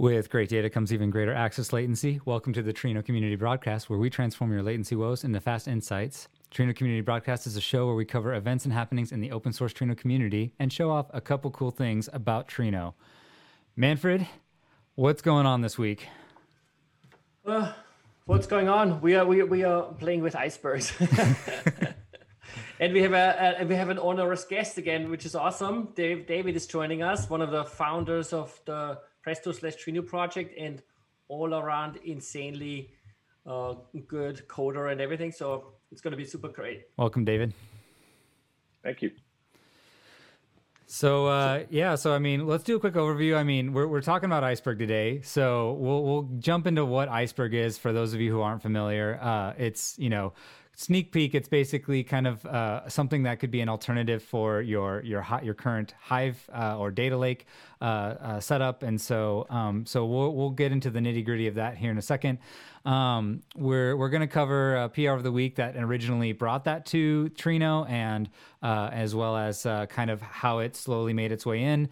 [0.00, 2.20] With great data comes even greater access latency.
[2.24, 6.28] Welcome to the Trino Community Broadcast, where we transform your latency woes into fast insights.
[6.52, 9.52] Trino Community Broadcast is a show where we cover events and happenings in the open
[9.52, 12.94] source Trino community and show off a couple cool things about Trino.
[13.74, 14.28] Manfred,
[14.94, 16.06] what's going on this week?
[17.44, 17.72] Uh,
[18.26, 19.00] what's going on?
[19.00, 20.92] We are we, we are playing with icebergs.
[22.78, 25.88] and we have a, a, we have an honorous guest again, which is awesome.
[25.96, 30.54] Dave, David is joining us, one of the founders of the Presto slash Trino project
[30.58, 30.82] and
[31.28, 32.94] all around insanely
[33.44, 33.74] uh,
[34.06, 35.32] good coder and everything.
[35.32, 36.86] So it's going to be super great.
[36.96, 37.52] Welcome, David.
[38.82, 39.10] Thank you.
[40.86, 43.36] So uh, yeah, so I mean, let's do a quick overview.
[43.36, 47.52] I mean, we're we're talking about Iceberg today, so we'll we'll jump into what Iceberg
[47.52, 49.18] is for those of you who aren't familiar.
[49.20, 50.32] Uh, it's you know
[50.78, 55.02] sneak peek it's basically kind of uh, something that could be an alternative for your
[55.02, 57.46] your your current hive uh, or data lake
[57.80, 58.84] uh, uh, setup.
[58.84, 61.98] And so um, so we'll, we'll get into the nitty gritty of that here in
[61.98, 62.38] a second.
[62.84, 66.86] Um, we're we're going to cover a PR of the week that originally brought that
[66.86, 68.30] to Trino and
[68.62, 71.88] uh, as well as uh, kind of how it slowly made its way in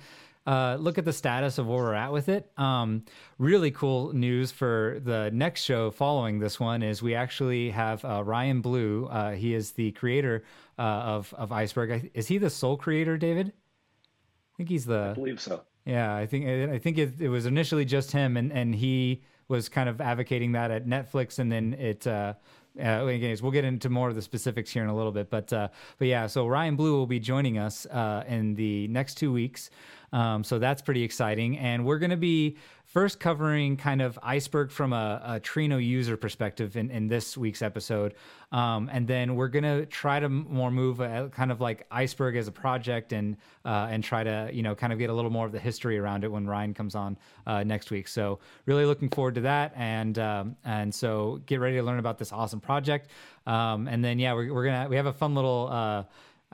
[0.47, 2.51] uh, look at the status of where we're at with it.
[2.57, 3.05] Um,
[3.39, 8.23] really cool news for the next show following this one is we actually have uh,
[8.25, 9.07] Ryan Blue.
[9.07, 10.45] Uh, he is the creator
[10.79, 12.11] uh, of of Iceberg.
[12.15, 13.49] Is he the sole creator, David?
[13.49, 15.11] I think he's the.
[15.11, 15.63] I believe so.
[15.85, 19.69] Yeah, I think I think it, it was initially just him, and and he was
[19.69, 22.07] kind of advocating that at Netflix, and then it.
[22.07, 22.35] Uh,
[22.79, 25.51] uh, anyways, we'll get into more of the specifics here in a little bit, but
[25.53, 25.69] uh,
[25.99, 29.71] but yeah, so Ryan Blue will be joining us uh, in the next two weeks.
[30.13, 31.59] Um, so that's pretty exciting.
[31.59, 36.17] And we're going to be first covering kind of iceberg from a, a Trino user
[36.17, 38.15] perspective in, in this week's episode.
[38.53, 42.37] Um, and then we're going to try to more move a, kind of like iceberg
[42.37, 45.33] as a project and uh, and try to, you know, kind of get a little
[45.33, 48.07] more of the history around it when Ryan comes on uh, next week.
[48.07, 49.73] So really looking forward to that.
[49.75, 53.11] And um, and so get ready to learn about this awesome project.
[53.47, 56.03] Um, and then, yeah, we're, we're going to, we have a fun little, uh,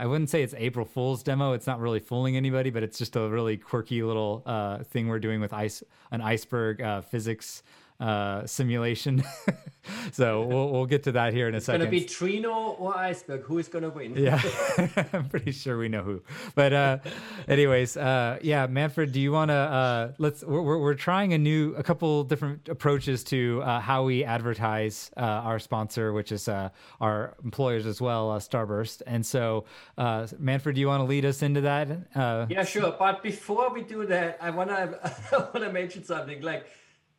[0.03, 1.53] I wouldn't say it's April Fool's demo.
[1.53, 5.21] It's not really fooling anybody, but it's just a really quirky little uh, thing we're
[5.21, 5.81] doing with ice
[6.11, 7.63] an iceberg uh, physics
[8.03, 9.23] uh, simulation.
[10.13, 11.83] so we'll, we'll get to that here in a it's second.
[11.83, 13.43] It's going to be Trino or Iceberg.
[13.43, 14.17] Who is going to win?
[14.17, 14.43] Yeah,
[15.13, 16.23] I'm pretty sure we know who.
[16.55, 16.99] But uh,
[17.47, 20.43] anyways, uh, yeah, Manfred, do you want to uh, let's?
[20.43, 25.21] We're, we're trying a new, a couple different approaches to uh, how we advertise uh,
[25.21, 26.71] our sponsor, which is uh,
[27.01, 29.03] our employers as well, uh, Starburst.
[29.07, 29.65] And so,
[29.97, 31.89] uh, Manfred, do you want to lead us into that?
[32.15, 32.95] Uh, yeah, sure.
[32.99, 34.99] But before we do that, I wanna
[35.33, 36.67] I wanna mention something like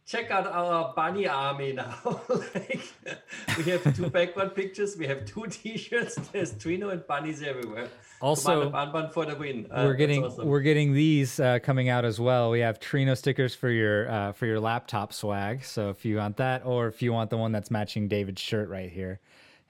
[0.06, 1.96] check out our bunny army now.
[2.56, 2.82] like,
[3.58, 7.90] we have two background pictures, we have two t-shirts, there's Trino and bunnies everywhere.
[8.22, 8.72] Also,
[9.12, 9.68] for the win.
[9.70, 10.48] Uh, we're getting awesome.
[10.48, 12.52] we're getting these uh, coming out as well.
[12.52, 15.66] We have Trino stickers for your uh, for your laptop swag.
[15.66, 18.70] So if you want that, or if you want the one that's matching David's shirt
[18.70, 19.20] right here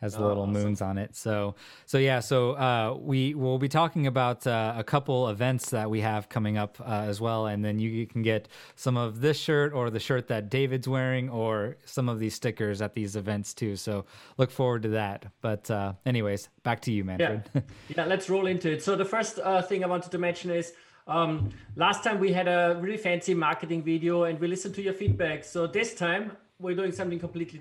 [0.03, 0.53] has oh, little awesome.
[0.53, 1.15] moons on it.
[1.15, 1.55] So
[1.85, 6.01] so yeah, so uh, we will be talking about uh, a couple events that we
[6.01, 9.37] have coming up uh, as well, and then you, you, can get some of this
[9.39, 13.53] shirt or the shirt that David's wearing, or some of these stickers at these events
[13.53, 13.77] too.
[13.77, 14.05] So
[14.37, 15.25] look forward to that.
[15.41, 17.49] But uh, anyways, back to you, Manfred.
[17.53, 17.61] Yeah,
[17.95, 18.83] yeah let's roll into it.
[18.83, 20.73] So the first uh, thing I wanted to mention is.
[21.05, 24.93] Um, last time we had a really fancy marketing video and we listened to your
[24.93, 25.43] feedback.
[25.43, 27.59] So this time we're doing something completely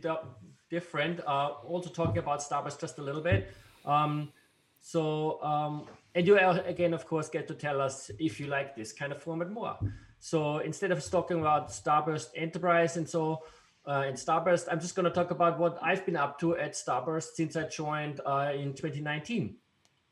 [0.72, 1.20] different.
[1.20, 3.52] Uh, also talking about Starburst just a little bit.
[3.84, 4.32] Um,
[4.80, 8.92] so, um, and you again, of course, get to tell us if you like this
[8.92, 9.76] kind of format more.
[10.18, 13.42] So instead of talking about Starburst Enterprise and so
[13.86, 16.72] uh, in Starburst, I'm just going to talk about what I've been up to at
[16.74, 19.56] Starburst since I joined uh, in 2019.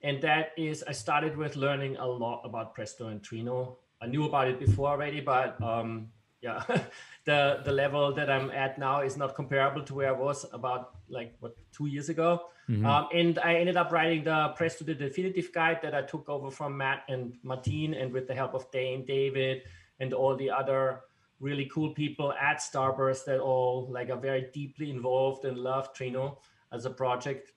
[0.03, 3.77] And that is, I started with learning a lot about Presto and Trino.
[4.03, 6.09] I knew about it before already, but um,
[6.43, 6.63] yeah,
[7.25, 10.97] the the level that I'm at now is not comparable to where I was about
[11.09, 12.47] like what two years ago.
[12.69, 12.87] Mm-hmm.
[12.87, 16.51] Um, and I ended up writing the Presto the definitive guide that I took over
[16.51, 19.63] from Matt and Martine, and with the help of Dain, David,
[19.99, 21.01] and all the other
[21.41, 26.37] really cool people at Starburst that all like are very deeply involved and love Trino
[26.73, 27.53] as a project.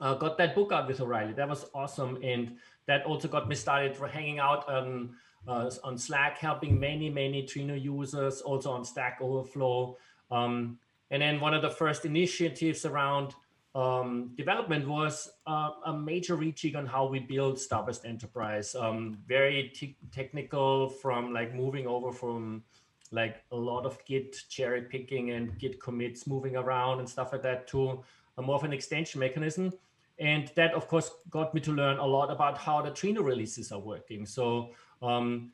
[0.00, 1.34] Uh, got that book out with O'Reilly.
[1.34, 5.14] That was awesome, and that also got me started for hanging out on
[5.46, 9.96] uh, on Slack, helping many, many Trino users, also on Stack Overflow.
[10.30, 10.78] Um,
[11.10, 13.34] and then one of the first initiatives around
[13.74, 18.74] um, development was uh, a major rejig on how we build Starburst Enterprise.
[18.74, 22.62] Um, very te- technical from like moving over from
[23.10, 27.42] like a lot of Git cherry picking and Git commits moving around and stuff like
[27.42, 28.02] that to
[28.38, 29.72] a more of an extension mechanism.
[30.20, 33.72] And that, of course, got me to learn a lot about how the Trino releases
[33.72, 34.24] are working.
[34.26, 34.70] So
[35.02, 35.52] um,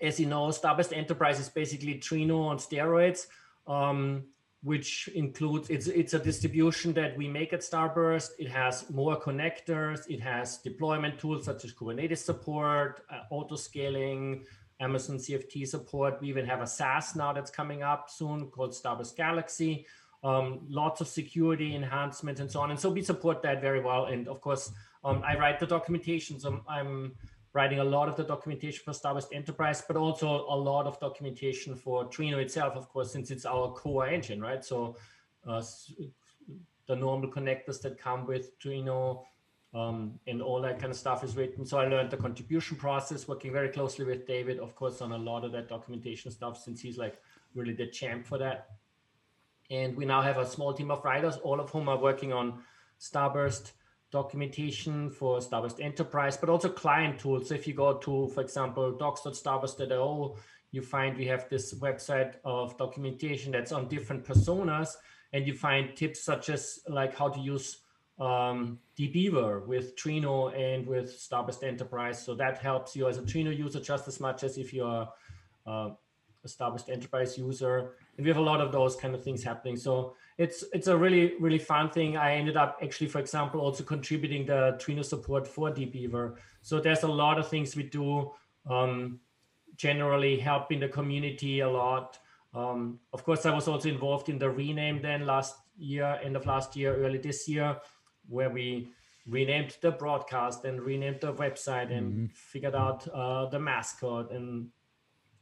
[0.00, 3.26] as you know, Starburst Enterprise is basically Trino on steroids,
[3.66, 4.24] um,
[4.62, 8.30] which includes it's it's a distribution that we make at Starburst.
[8.38, 10.08] It has more connectors.
[10.08, 14.44] It has deployment tools such as Kubernetes support, uh, auto scaling,
[14.80, 16.20] Amazon CFT support.
[16.20, 19.86] We even have a SaaS now that's coming up soon called Starburst Galaxy.
[20.24, 22.72] Um, lots of security enhancements and so on.
[22.72, 24.06] And so we support that very well.
[24.06, 24.72] And of course,
[25.04, 26.40] um, I write the documentation.
[26.40, 27.14] So I'm
[27.52, 31.74] writing a lot of the documentation for Starburst Enterprise, but also a lot of documentation
[31.74, 34.64] for Trino itself, of course, since it's our core engine, right?
[34.64, 34.96] So
[35.46, 35.62] uh,
[36.86, 39.24] the normal connectors that come with Trino
[39.74, 41.64] um, and all that kind of stuff is written.
[41.64, 45.18] So I learned the contribution process, working very closely with David, of course, on a
[45.18, 47.20] lot of that documentation stuff, since he's like
[47.54, 48.68] really the champ for that.
[49.70, 52.62] And we now have a small team of writers, all of whom are working on
[52.98, 53.72] Starburst
[54.10, 57.48] documentation for Starburst Enterprise, but also client tools.
[57.48, 60.36] So if you go to, for example, docs.starburst.io,
[60.70, 64.94] you find we have this website of documentation that's on different personas,
[65.32, 67.78] and you find tips such as like how to use
[68.18, 72.22] um, dbeaver with Trino and with Starburst Enterprise.
[72.22, 75.08] So that helps you as a Trino user just as much as if you're
[75.66, 75.90] uh,
[76.44, 77.92] a Starburst Enterprise user.
[78.18, 79.76] And we have a lot of those kind of things happening.
[79.76, 82.16] So it's it's a really really fun thing.
[82.16, 86.36] I ended up actually, for example, also contributing the Trino support for dbeaver.
[86.62, 88.32] So there's a lot of things we do.
[88.68, 89.20] Um,
[89.76, 92.18] generally helping the community a lot.
[92.52, 96.44] Um, of course, I was also involved in the rename then last year, end of
[96.46, 97.76] last year, early this year,
[98.28, 98.88] where we
[99.26, 102.26] renamed the broadcast and renamed the website and mm-hmm.
[102.34, 104.68] figured out uh, the mascot and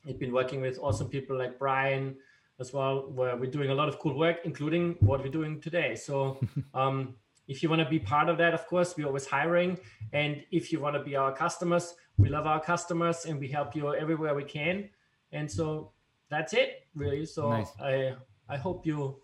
[0.09, 2.17] I've been working with awesome people like Brian
[2.59, 5.95] as well, where we're doing a lot of cool work, including what we're doing today.
[5.95, 6.41] So
[6.75, 7.15] um,
[7.49, 9.79] if you want to be part of that, of course, we're always hiring.
[10.13, 13.77] And if you want to be our customers, we love our customers and we help
[13.77, 14.89] you everywhere we can.
[15.33, 15.93] And so
[16.31, 17.27] that's it, really.
[17.27, 17.71] So nice.
[17.81, 18.15] I
[18.49, 19.21] I hope you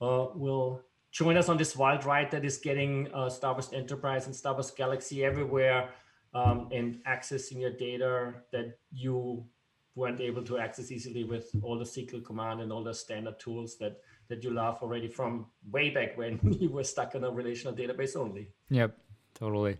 [0.00, 4.34] uh, will join us on this wild ride that is getting uh, Starburst Enterprise and
[4.34, 5.90] Starburst Galaxy everywhere
[6.34, 9.44] um, and accessing your data that you
[9.94, 13.76] weren't able to access easily with all the SQL command and all the standard tools
[13.78, 17.74] that that you love already from way back when you were stuck in a relational
[17.74, 18.48] database only.
[18.70, 18.96] Yep,
[19.34, 19.76] totally.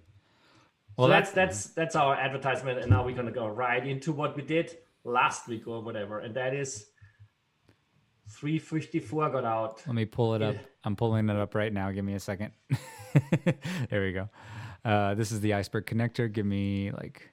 [0.96, 4.36] Well, so that's that's that's our advertisement, and now we're gonna go right into what
[4.36, 6.86] we did last week or whatever, and that is
[8.28, 9.82] 354 got out.
[9.86, 10.56] Let me pull it up.
[10.84, 11.90] I'm pulling it up right now.
[11.90, 12.52] Give me a second.
[13.90, 14.28] there we go.
[14.84, 16.30] Uh, this is the iceberg connector.
[16.30, 17.30] Give me like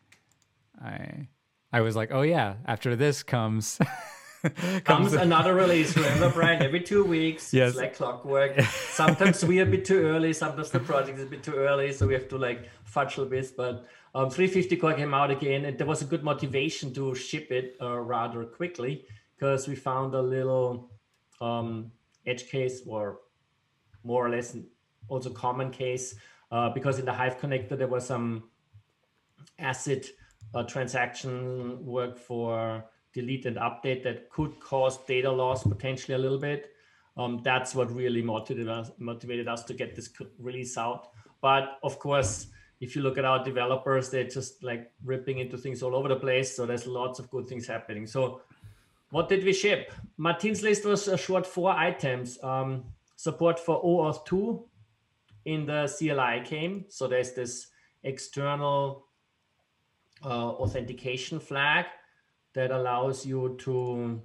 [0.82, 1.28] I
[1.72, 3.80] I was like, oh yeah, after this comes
[4.42, 5.96] comes, comes another release.
[5.98, 6.64] Remember, Brian?
[6.64, 7.70] Every two weeks, yes.
[7.70, 8.60] it's like clockwork.
[8.62, 10.34] Sometimes we are a bit too early.
[10.34, 13.26] Sometimes the project is a bit too early, so we have to like fudge a
[13.26, 13.52] bit.
[13.56, 13.86] But
[14.16, 17.76] um, 350 core came out again, and there was a good motivation to ship it
[17.82, 20.92] uh, rather quickly because we found a little
[21.40, 21.92] um,
[22.26, 23.20] edge case, or
[24.04, 24.58] more or less
[25.08, 26.16] also common case,
[26.52, 28.50] uh, because in the Hive connector there was some
[29.60, 30.08] ACID
[30.68, 36.72] transaction work for delete and update that could cause data loss potentially a little bit.
[37.18, 41.10] Um, that's what really motivated us, motivated us to get this release out.
[41.42, 42.48] But of course,
[42.80, 46.16] if you look at our developers, they're just like ripping into things all over the
[46.16, 46.56] place.
[46.56, 48.08] So there's lots of good things happening.
[48.08, 48.42] So
[49.12, 49.92] what did we ship?
[50.18, 52.42] Martin's list was a short four items.
[52.44, 54.64] Um, support for OAuth 2
[55.46, 56.86] in the CLI came.
[56.88, 57.68] So there's this
[58.04, 59.06] external
[60.24, 61.86] uh, authentication flag
[62.54, 64.22] that allows you to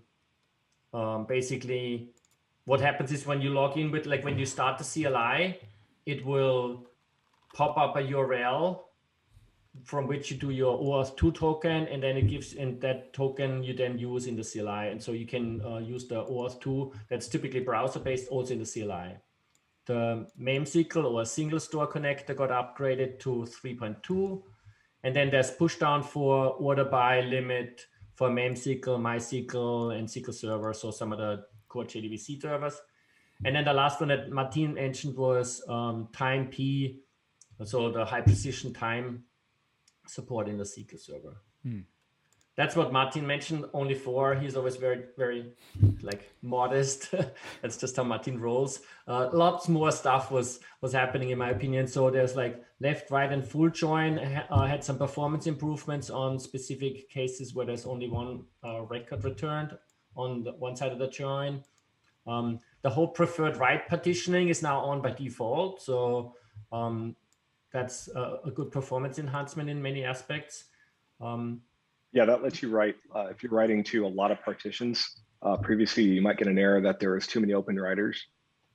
[0.92, 2.10] um, basically
[2.64, 5.58] what happens is when you log in with like when you start the CLI,
[6.06, 6.86] it will
[7.52, 8.80] pop up a URL
[9.82, 13.62] from which you do your OAuth 2 token, and then it gives and that token
[13.62, 14.88] you then use in the CLI.
[14.90, 18.60] And so you can uh, use the OAuth 2 that's typically browser based also in
[18.60, 19.16] the CLI.
[19.86, 24.42] The MemSQL or SingleStore connector got upgraded to 3.2
[25.04, 30.72] and then there's push down for order by limit for MemSQL, MySQL, and SQL Server.
[30.72, 32.80] So some of the core JDBC servers.
[33.44, 37.00] And then the last one that Martin mentioned was um, time P,
[37.64, 39.24] so the high precision time
[40.06, 41.36] support in the SQL Server.
[41.62, 41.80] Hmm
[42.56, 43.64] that's what Martin mentioned.
[43.74, 44.34] Only four.
[44.36, 45.52] He's always very, very
[46.02, 47.12] like modest.
[47.62, 48.80] that's just how Martin rolls.
[49.08, 51.88] Uh, lots more stuff was was happening in my opinion.
[51.88, 54.18] So there's like left, right, and full join.
[54.18, 59.76] Uh, had some performance improvements on specific cases where there's only one uh, record returned
[60.16, 61.62] on the one side of the join.
[62.26, 65.82] Um, the whole preferred write partitioning is now on by default.
[65.82, 66.34] So
[66.72, 67.16] um,
[67.72, 70.64] that's a, a, good performance enhancement in many aspects.
[71.20, 71.60] Um,
[72.14, 75.56] Yeah, that lets you write, uh, if you're writing to a lot of partitions, uh,
[75.56, 78.24] previously you might get an error that there was too many open writers.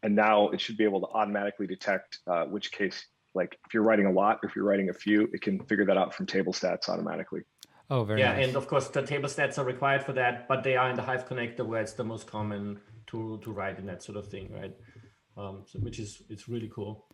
[0.03, 3.84] And now it should be able to automatically detect uh, which case, like if you're
[3.84, 6.25] writing a lot, or if you're writing a few, it can figure that out from
[6.25, 7.41] table stats automatically.
[7.89, 8.48] Oh, very yeah, nice.
[8.48, 11.01] and of course the table stats are required for that, but they are in the
[11.01, 14.53] Hive connector where it's the most common tool to write in that sort of thing,
[14.53, 14.75] right?
[15.38, 17.08] Um, so, which is it's really cool.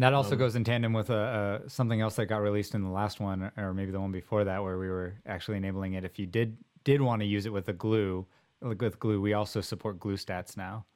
[0.00, 2.74] And that also Um, goes in tandem with uh, uh, something else that got released
[2.74, 5.92] in the last one, or maybe the one before that, where we were actually enabling
[5.92, 6.06] it.
[6.06, 8.26] If you did did want to use it with a glue,
[8.62, 10.86] like with glue, we also support glue stats now.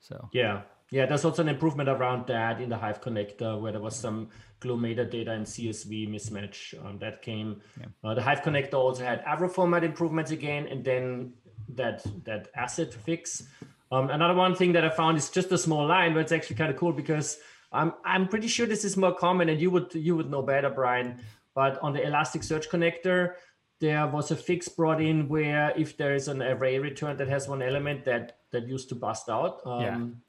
[0.00, 1.06] So Yeah, yeah.
[1.06, 4.76] There's also an improvement around that in the Hive connector where there was some glue
[4.76, 7.62] metadata and CSV mismatch um, that came.
[8.02, 11.32] Uh, the Hive connector also had Avro format improvements again, and then
[11.76, 13.44] that that ACID fix.
[13.92, 16.56] Um, another one thing that I found is just a small line, but it's actually
[16.56, 17.38] kind of cool because
[17.72, 20.70] I'm I'm pretty sure this is more common, and you would you would know better,
[20.70, 21.20] Brian.
[21.54, 23.34] But on the Elasticsearch connector,
[23.80, 27.48] there was a fix brought in where if there is an array return that has
[27.48, 29.60] one element that that used to bust out.
[29.66, 30.22] Um,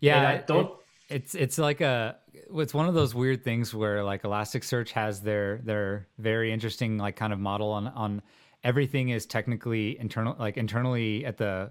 [0.00, 0.16] Yeah.
[0.18, 0.72] And I don't-
[1.10, 2.16] it's it's like a
[2.54, 7.16] it's one of those weird things where like Elasticsearch has their their very interesting like
[7.16, 8.22] kind of model on on
[8.62, 11.70] everything is technically internal like internally at the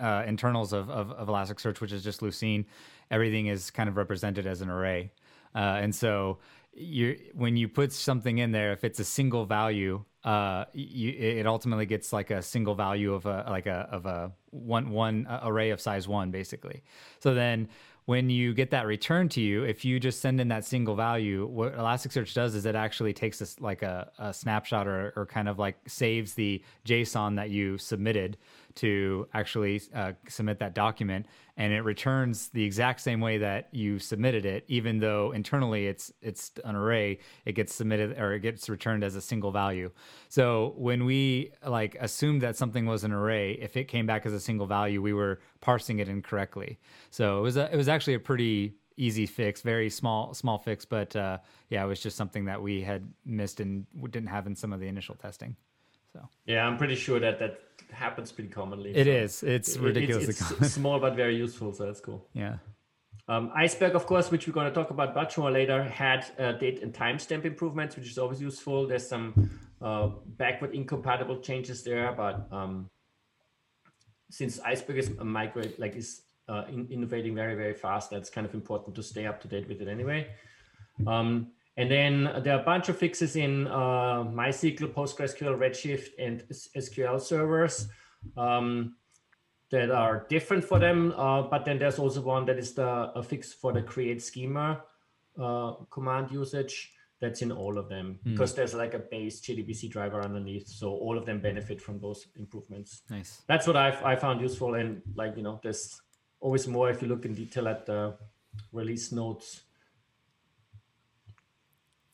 [0.00, 2.64] uh, internals of, of of Elasticsearch, which is just Lucene.
[3.12, 5.12] Everything is kind of represented as an array,
[5.54, 6.38] uh, and so
[6.74, 11.46] you when you put something in there, if it's a single value, uh, you, it
[11.46, 15.40] ultimately gets like a single value of a like a of a one one uh,
[15.44, 16.82] array of size one basically.
[17.20, 17.68] So then
[18.04, 21.46] when you get that return to you, if you just send in that single value,
[21.46, 25.58] what Elasticsearch does is it actually takes like a, a snapshot or, or kind of
[25.60, 28.38] like saves the JSON that you submitted
[28.76, 33.98] to actually uh, submit that document, and it returns the exact same way that you
[33.98, 37.18] submitted it, even though internally it's it's an array.
[37.44, 39.90] It gets submitted or it gets returned as a single value.
[40.28, 44.32] So when we like assumed that something was an array, if it came back as
[44.32, 46.78] a single value, we were parsing it incorrectly.
[47.10, 50.84] So it was a, it was actually a pretty easy fix, very small small fix,
[50.84, 54.56] but uh, yeah, it was just something that we had missed and didn't have in
[54.56, 55.56] some of the initial testing.
[56.12, 57.58] So Yeah, I'm pretty sure that that
[57.90, 58.90] happens pretty commonly.
[58.94, 59.42] it so is.
[59.42, 60.68] It's it- ridiculously It's, common.
[60.68, 62.26] small but very useful, so that's cool.
[62.34, 62.58] yeah.
[63.28, 66.52] Um, Iceberg, of course, which we're going to talk about much more later, had uh,
[66.52, 68.86] date and timestamp improvements, which is always useful.
[68.88, 69.48] There's some
[69.80, 72.90] uh, backward incompatible changes there, but um,
[74.30, 78.44] since Iceberg is a migrate, like is uh, in, innovating very, very fast, that's kind
[78.46, 80.26] of important to stay up to date with it anyway.
[81.06, 86.42] Um, and then there are a bunch of fixes in uh, MySQL, PostgreSQL, Redshift, and
[86.50, 87.88] SQL servers
[88.36, 88.96] um,
[89.70, 91.14] that are different for them.
[91.16, 94.82] Uh, but then there's also one that is the a fix for the create schema
[95.40, 96.92] uh, command usage.
[97.20, 101.16] That's in all of them because there's like a base JDBC driver underneath, so all
[101.16, 103.02] of them benefit from those improvements.
[103.08, 103.42] Nice.
[103.46, 106.02] That's what I've I found useful, and like you know, there's
[106.40, 108.16] always more if you look in detail at the
[108.72, 109.60] release notes.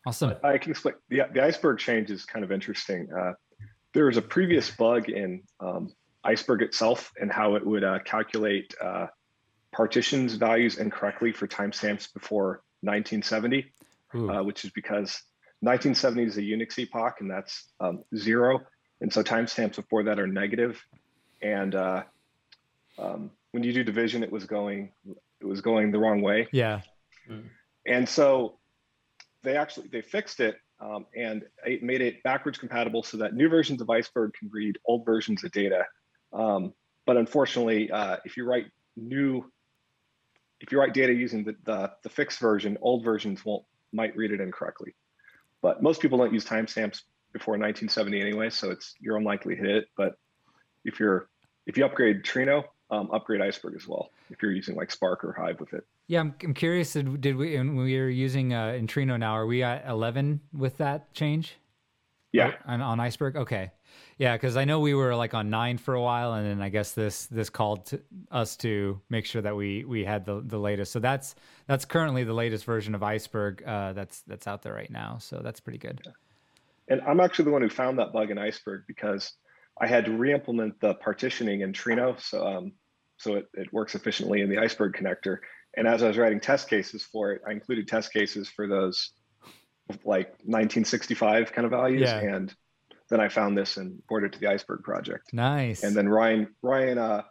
[0.08, 0.34] Awesome.
[0.42, 0.94] I can explain.
[1.10, 3.08] The, the iceberg change is kind of interesting.
[3.12, 3.32] Uh,
[3.92, 5.92] there was a previous bug in um,
[6.24, 9.08] iceberg itself and how it would uh, calculate uh,
[9.70, 13.70] partitions values incorrectly for timestamps before 1970,
[14.14, 15.22] uh, which is because
[15.60, 18.60] 1970 is a Unix epoch and that's um, zero.
[19.02, 20.82] And so timestamps before that are negative.
[21.42, 22.04] And uh,
[22.98, 24.92] um, when you do division, it was going
[25.40, 26.48] it was going the wrong way.
[27.28, 27.42] yeah.
[27.84, 28.58] And so
[29.42, 33.48] they actually they fixed it um, and it made it backwards compatible so that new
[33.48, 35.84] versions of Iceberg can read old versions of data.
[36.32, 36.72] Um,
[37.06, 38.66] but unfortunately, uh, if you write
[38.96, 39.50] new,
[40.60, 44.30] if you write data using the, the the fixed version, old versions won't might read
[44.30, 44.94] it incorrectly.
[45.62, 47.02] But most people don't use timestamps
[47.32, 49.86] before 1970 anyway, so it's you're unlikely to hit it.
[49.96, 50.14] But
[50.84, 51.28] if you're
[51.66, 54.10] if you upgrade Trino, um, upgrade Iceberg as well.
[54.30, 55.84] If you're using like Spark or Hive with it.
[56.08, 56.94] Yeah, I'm, I'm curious.
[56.94, 60.40] Did, did we, when we are using uh, in Trino now, are we at 11
[60.52, 61.56] with that change?
[62.32, 62.52] Yeah.
[62.66, 63.36] On, on Iceberg?
[63.36, 63.70] Okay.
[64.16, 66.68] Yeah, because I know we were like on nine for a while, and then I
[66.68, 68.00] guess this this called to
[68.30, 70.92] us to make sure that we we had the the latest.
[70.92, 71.36] So that's
[71.66, 75.18] that's currently the latest version of Iceberg uh, that's that's out there right now.
[75.18, 76.02] So that's pretty good.
[76.88, 79.32] And I'm actually the one who found that bug in Iceberg because
[79.80, 82.72] I had to re-implement the partitioning in Trino, so um,
[83.18, 85.38] so it, it works efficiently in the Iceberg connector.
[85.76, 89.12] And as I was writing test cases for it, I included test cases for those
[90.04, 92.18] like 1965 kind of values, Yeah.
[92.20, 92.54] and
[93.10, 95.32] then I found this and ported it to the Iceberg project.
[95.32, 95.82] Nice.
[95.82, 97.22] And then Ryan Ryan uh,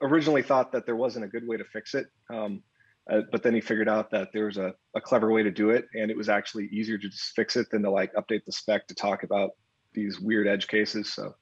[0.00, 2.62] originally thought that there wasn't a good way to fix it, um,
[3.10, 5.70] uh, but then he figured out that there was a, a clever way to do
[5.70, 8.52] it, and it was actually easier to just fix it than to like update the
[8.52, 9.50] spec to talk about
[9.92, 11.12] these weird edge cases.
[11.12, 11.34] So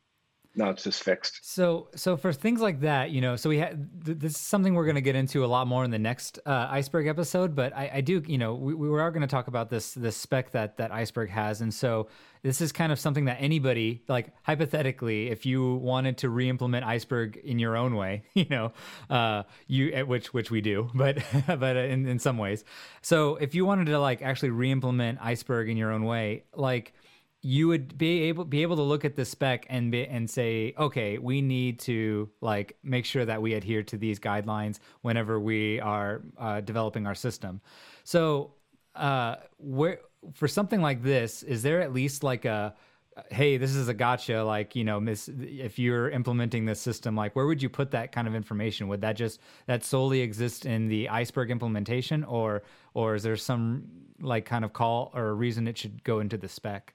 [0.54, 1.40] no, it's just fixed.
[1.42, 4.74] So, so for things like that, you know, so we had th- this is something
[4.74, 7.54] we're going to get into a lot more in the next uh, iceberg episode.
[7.54, 10.14] But I, I do, you know, we, we are going to talk about this this
[10.14, 12.08] spec that that iceberg has, and so
[12.42, 17.40] this is kind of something that anybody, like hypothetically, if you wanted to re-implement iceberg
[17.42, 18.72] in your own way, you know,
[19.08, 22.62] uh, you which which we do, but but in in some ways,
[23.00, 26.92] so if you wanted to like actually re-implement iceberg in your own way, like
[27.42, 30.74] you would be able be able to look at the spec and be, and say,
[30.78, 35.80] okay, we need to like make sure that we adhere to these guidelines whenever we
[35.80, 37.60] are uh, developing our system.
[38.04, 38.54] So,
[38.94, 39.98] uh, where
[40.34, 42.74] for something like this, is there at least like a
[43.30, 44.42] hey, this is a gotcha.
[44.42, 48.12] Like, you know, miss, if you're implementing this system, like, where would you put that
[48.12, 48.88] kind of information?
[48.88, 52.62] Would that just that solely exist in the iceberg implementation, or
[52.94, 53.84] or is there some
[54.20, 56.94] like kind of call or reason it should go into the spec?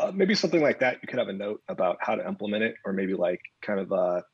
[0.00, 0.98] Uh, maybe something like that.
[1.02, 3.92] You could have a note about how to implement it, or maybe like kind of
[3.92, 4.24] a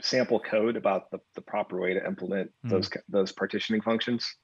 [0.00, 2.70] sample code about the, the proper way to implement mm.
[2.70, 4.36] those those partitioning functions.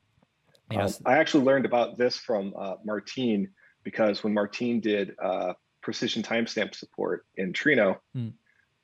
[0.71, 0.97] Yes.
[0.97, 3.51] Um, I actually learned about this from uh, Martine
[3.83, 8.33] because when Martine did uh, precision timestamp support in Trino, mm.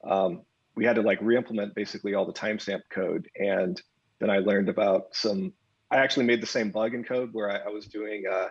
[0.04, 0.42] um,
[0.74, 3.80] we had to like re-implement basically all the timestamp code, and
[4.18, 5.52] then I learned about some.
[5.88, 8.48] I actually made the same bug in code where I, I was doing uh,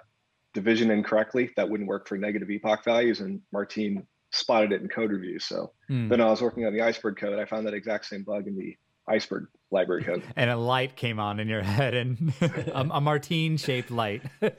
[0.55, 5.12] division incorrectly that wouldn't work for negative epoch values and Martine spotted it in code
[5.12, 5.38] review.
[5.38, 6.09] So mm.
[6.09, 8.57] then i was working on the iceberg code i found that exact same bug in
[8.57, 8.75] the
[9.07, 10.24] iceberg library code.
[10.35, 14.24] And a light came on in your head and a, a martine shaped light.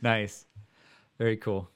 [0.00, 0.46] Nice.
[1.18, 1.68] Very cool.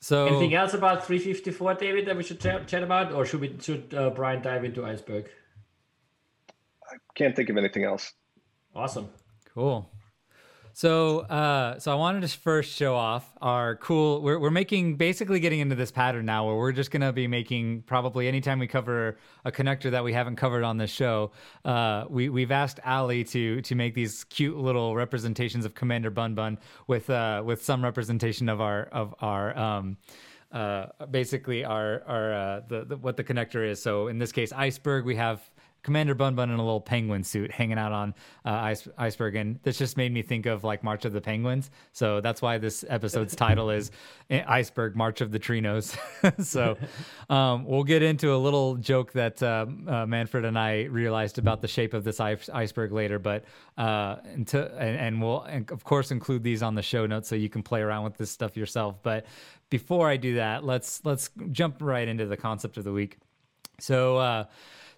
[0.00, 3.54] So anything else about 354 david that we should chat, chat about or should we
[3.60, 5.28] should uh, brian dive into iceberg?
[6.90, 8.12] I can't think of anything else.
[8.74, 9.08] Awesome.
[9.52, 9.90] Cool
[10.80, 14.22] so, uh, so I wanted to first show off our cool.
[14.22, 17.82] We're we're making basically getting into this pattern now, where we're just gonna be making
[17.82, 21.32] probably anytime we cover a connector that we haven't covered on this show.
[21.66, 26.34] Uh, we we've asked Ali to to make these cute little representations of Commander Bun
[26.34, 29.54] Bun with uh, with some representation of our of our.
[29.58, 29.98] Um,
[30.52, 33.80] uh, basically our our uh, the, the, what the connector is.
[33.80, 35.04] So in this case, iceberg.
[35.04, 35.48] We have
[35.82, 38.14] Commander Bun Bun in a little penguin suit hanging out on
[38.44, 39.36] uh, Ice, Iceberg.
[39.36, 41.70] And this just made me think of like March of the Penguins.
[41.92, 43.90] So that's why this episode's title is
[44.30, 45.96] Iceberg March of the Trinos.
[46.44, 46.76] so
[47.34, 51.62] um, we'll get into a little joke that uh, uh, Manfred and I realized about
[51.62, 53.18] the shape of this iceberg later.
[53.18, 53.44] But
[53.78, 57.48] uh, and, and, we'll, and of course, include these on the show notes so you
[57.48, 58.96] can play around with this stuff yourself.
[59.02, 59.26] But
[59.70, 63.18] before I do that, let's let's jump right into the concept of the week.
[63.78, 64.44] So, uh,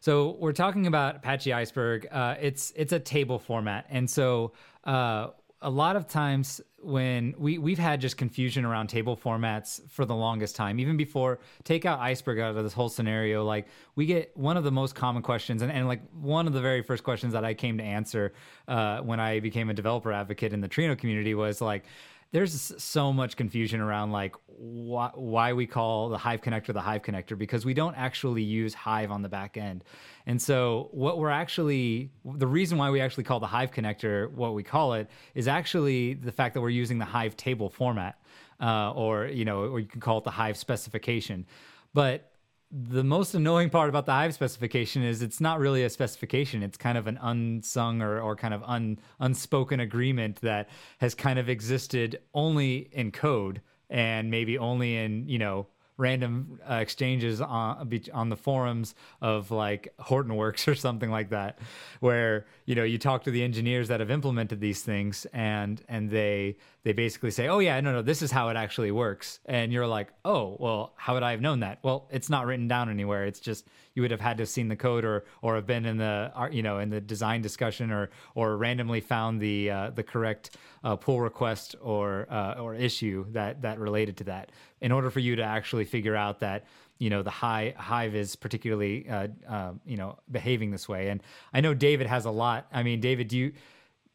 [0.03, 2.09] so we're talking about Apache Iceberg.
[2.11, 4.51] Uh, it's it's a table format, and so
[4.83, 5.29] uh,
[5.61, 10.15] a lot of times when we we've had just confusion around table formats for the
[10.15, 14.37] longest time even before take out iceberg out of this whole scenario like we get
[14.37, 17.33] one of the most common questions and, and like one of the very first questions
[17.33, 18.33] that i came to answer
[18.67, 21.85] uh, when i became a developer advocate in the trino community was like
[22.33, 27.03] there's so much confusion around like why, why we call the Hive connector the Hive
[27.03, 29.85] connector because we don't actually use Hive on the back end.
[30.27, 34.55] And so what we're actually the reason why we actually call the Hive connector what
[34.55, 38.19] we call it is actually the fact that we're using the Hive table format,
[38.61, 41.47] uh, or you know, or you can call it the Hive specification.
[41.93, 42.32] But
[42.73, 46.63] the most annoying part about the Hive specification is it's not really a specification.
[46.63, 51.39] It's kind of an unsung or, or kind of un, unspoken agreement that has kind
[51.39, 55.67] of existed only in code and maybe only in, you know,
[56.03, 61.59] random uh, exchanges on on the forums of like Hortonworks or something like that,
[62.01, 66.11] where you know you talk to the engineers that have implemented these things and and
[66.11, 69.73] they they basically say, oh yeah, no no, this is how it actually works, and
[69.73, 71.79] you're like, oh well, how would I have known that?
[71.83, 73.25] Well, it's not written down anywhere.
[73.25, 75.85] It's just you would have had to have seen the code or or have been
[75.85, 80.03] in the you know in the design discussion or or randomly found the uh, the
[80.03, 84.51] correct uh, pull request or uh, or issue that that related to that.
[84.81, 86.67] In order for you to actually figure out that
[86.99, 91.09] you know the high hive is particularly uh, uh, you know behaving this way.
[91.09, 92.67] And i know david has a lot.
[92.73, 93.53] I mean david do you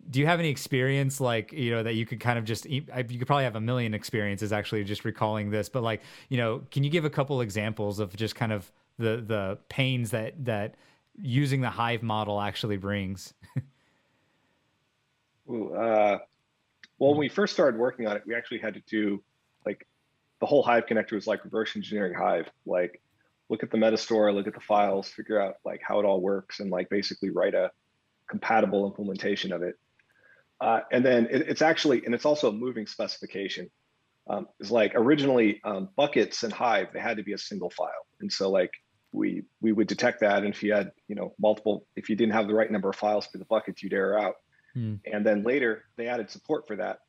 [0.09, 2.81] do you have any experience like you know that you could kind of just you
[2.83, 6.83] could probably have a million experiences actually just recalling this but like you know can
[6.83, 10.75] you give a couple examples of just kind of the the pains that that
[11.15, 13.33] using the hive model actually brings.
[15.49, 16.17] Ooh, uh,
[16.99, 19.23] well when we first started working on it we actually had to do
[19.65, 19.87] like
[20.39, 22.49] the whole hive connector was like reverse engineering hive.
[22.65, 23.01] Like
[23.49, 26.59] look at the metastore look at the files figure out like how it all works
[26.59, 27.71] and like basically write a
[28.29, 29.75] compatible implementation of it.
[30.59, 33.69] Uh, and then it, it's actually and it's also a moving specification.
[34.29, 38.05] Um, is like originally um, buckets and Hive they had to be a single file,
[38.19, 38.71] and so like
[39.11, 42.33] we we would detect that, and if you had you know multiple, if you didn't
[42.33, 44.35] have the right number of files for the buckets, you'd error out.
[44.73, 44.95] Hmm.
[45.11, 46.99] And then later they added support for that,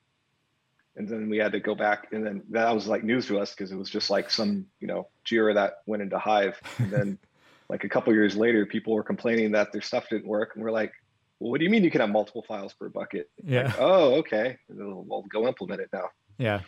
[0.96, 3.54] and then we had to go back, and then that was like news to us
[3.54, 7.18] because it was just like some you know Jira that went into Hive, and then
[7.68, 10.70] like a couple years later, people were complaining that their stuff didn't work, and we're
[10.70, 10.92] like,
[11.40, 13.30] well, what do you mean you can have multiple files per bucket?
[13.44, 13.64] Yeah.
[13.64, 14.56] Like, oh, okay.
[14.68, 16.08] We'll go implement it now.
[16.36, 16.60] Yeah.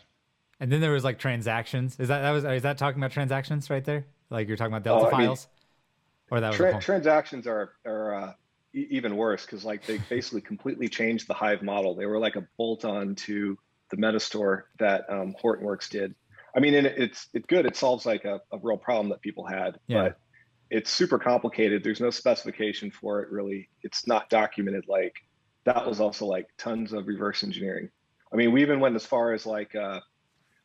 [0.61, 1.99] And then there was like transactions.
[1.99, 4.07] Is that that was is that talking about transactions right there?
[4.31, 5.49] Like you're talking about Delta oh, files,
[6.31, 8.33] mean, or that was tra- transactions are are uh,
[8.75, 11.95] e- even worse because like they basically completely changed the Hive model.
[11.95, 13.59] They were like a bolt on to
[13.91, 16.15] the Metastore that um, Hortonworks did.
[16.55, 17.67] I mean, it, it's it's good.
[17.67, 20.03] It solves like a, a real problem that people had, yeah.
[20.03, 20.19] but
[20.71, 21.83] it's super complicated.
[21.83, 23.69] There's no specification for it really.
[23.83, 24.85] It's not documented.
[24.89, 25.15] Like
[25.65, 27.91] that was also like tons of reverse engineering.
[28.33, 30.01] I mean, we even went as far as like uh,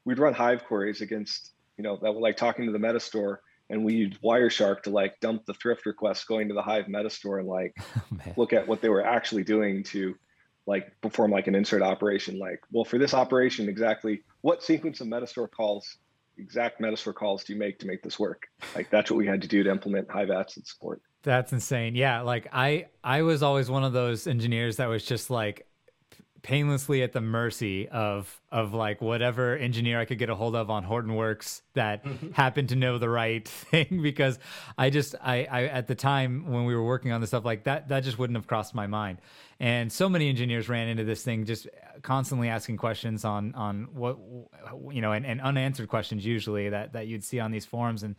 [0.05, 3.37] we'd run Hive queries against you know that were like talking to the Metastore,
[3.69, 7.39] and we used Wireshark to like dump the thrift requests going to the Hive Metastore
[7.39, 10.15] and like oh, look at what they were actually doing to
[10.67, 12.39] like perform like an insert operation.
[12.39, 15.97] Like, well, for this operation, exactly what sequence of Metastore calls
[16.37, 18.47] exact Metastore calls do you make to make this work?
[18.75, 21.01] Like that's what we had to do to implement Hive ACID support.
[21.23, 21.95] That's insane.
[21.95, 25.67] Yeah, like I I was always one of those engineers that was just like
[26.45, 30.69] painlessly at the mercy of of like whatever engineer I could get a hold of
[30.69, 32.31] on Hortonworks that mm-hmm.
[32.33, 34.37] happened to know the right thing because
[34.77, 37.63] I just I, I at the time when we were working on this stuff like
[37.63, 39.21] that that just wouldn't have crossed my mind.
[39.59, 41.67] And so many engineers ran into this thing just
[42.03, 44.19] constantly asking questions on on what
[44.93, 48.15] you know and, and unanswered questions usually that that you'd see on these forums and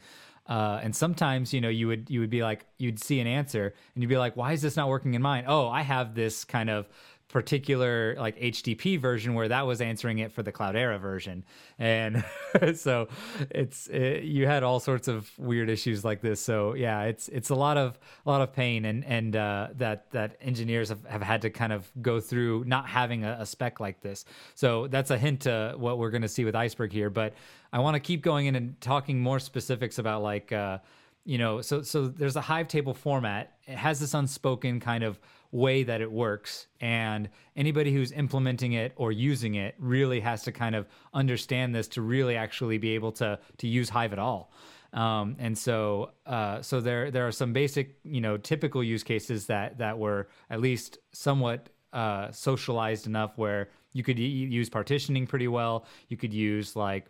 [0.49, 3.75] uh, and sometimes, you know, you would you would be like, you'd see an answer,
[3.95, 6.45] and you'd be like, "Why is this not working in mine?" Oh, I have this
[6.45, 6.89] kind of
[7.37, 11.45] particular like HTTP version where that was answering it for the Cloudera version,
[11.79, 12.25] and
[12.77, 13.09] so
[13.51, 16.41] it's it, you had all sorts of weird issues like this.
[16.41, 20.11] So yeah, it's it's a lot of a lot of pain, and and uh, that
[20.13, 23.81] that engineers have, have had to kind of go through not having a, a spec
[23.81, 24.25] like this.
[24.55, 27.11] So that's a hint to what we're going to see with Iceberg here.
[27.11, 27.35] But
[27.71, 30.53] I want to keep going in and talking more specifics about like.
[30.53, 30.79] Uh,
[31.27, 33.57] you know, so so there's a hive table format.
[33.67, 35.19] It has this unspoken kind of
[35.53, 36.67] way that it works.
[36.81, 41.89] And anybody who's implementing it or using it really has to kind of understand this
[41.89, 44.53] to really actually be able to to use Hive at all.
[44.93, 49.47] Um, and so, uh, so there there are some basic, you know, typical use cases
[49.47, 55.49] that that were at least somewhat uh, socialized enough where you could use partitioning pretty
[55.49, 55.87] well.
[56.09, 57.07] You could use like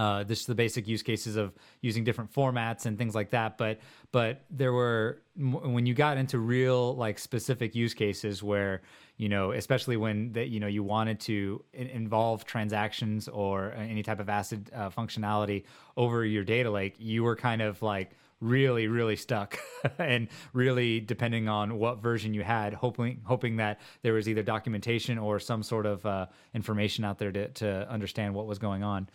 [0.00, 3.58] uh, this is the basic use cases of using different formats and things like that.
[3.58, 3.80] But
[4.12, 8.80] but there were when you got into real like specific use cases where
[9.18, 14.20] you know especially when that you know you wanted to involve transactions or any type
[14.20, 15.64] of ACID uh, functionality
[15.98, 19.58] over your data lake, you were kind of like really really stuck
[19.98, 25.18] and really depending on what version you had hoping hoping that there was either documentation
[25.18, 29.06] or some sort of uh, information out there to, to understand what was going on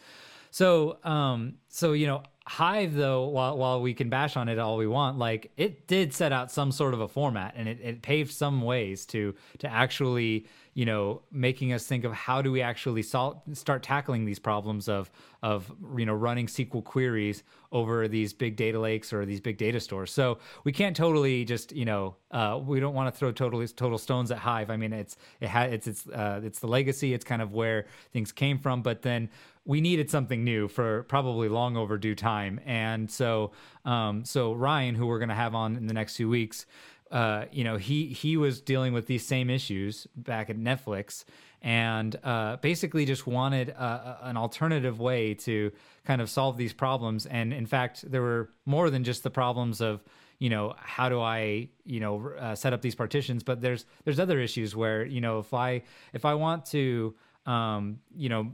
[0.56, 4.78] so, um, so you know, Hive though, while while we can bash on it all
[4.78, 8.02] we want, like it did set out some sort of a format, and it, it
[8.02, 12.62] paved some ways to to actually, you know, making us think of how do we
[12.62, 15.10] actually start tackling these problems of
[15.42, 19.80] of you know running SQL queries over these big data lakes or these big data
[19.80, 20.12] stores.
[20.12, 23.98] So we can't totally just you know uh, we don't want to throw total total
[23.98, 24.70] stones at Hive.
[24.70, 27.14] I mean, it's it had it's it's uh, it's the legacy.
[27.14, 29.30] It's kind of where things came from, but then
[29.64, 32.60] we needed something new for probably long overdue time.
[32.66, 33.52] And so,
[33.84, 36.68] um, so Ryan, who we're going to have on in the next few weeks,
[37.12, 41.24] uh, you know, he he was dealing with these same issues back at Netflix,
[41.62, 45.72] and uh, basically just wanted a, an alternative way to
[46.04, 47.26] kind of solve these problems.
[47.26, 50.04] And in fact, there were more than just the problems of
[50.38, 54.20] you know how do i you know uh, set up these partitions but there's there's
[54.20, 57.16] other issues where you know if i if i want to
[57.46, 58.54] um, you know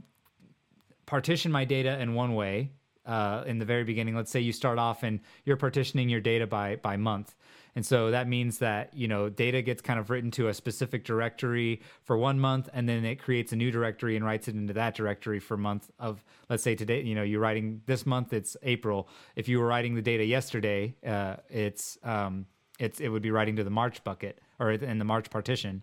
[1.06, 2.70] partition my data in one way
[3.06, 4.14] uh, in the very beginning.
[4.14, 7.34] Let's say you start off and you're partitioning your data by by month.
[7.74, 11.04] And so that means that, you know, data gets kind of written to a specific
[11.04, 14.74] directory for one month, and then it creates a new directory and writes it into
[14.74, 18.56] that directory for month of, let's say today, you know, you're writing this month, it's
[18.62, 19.08] April.
[19.36, 22.46] If you were writing the data yesterday, uh, it's, um,
[22.78, 25.82] it's, it would be writing to the March bucket or in the March partition.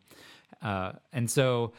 [0.62, 1.73] Uh, and so,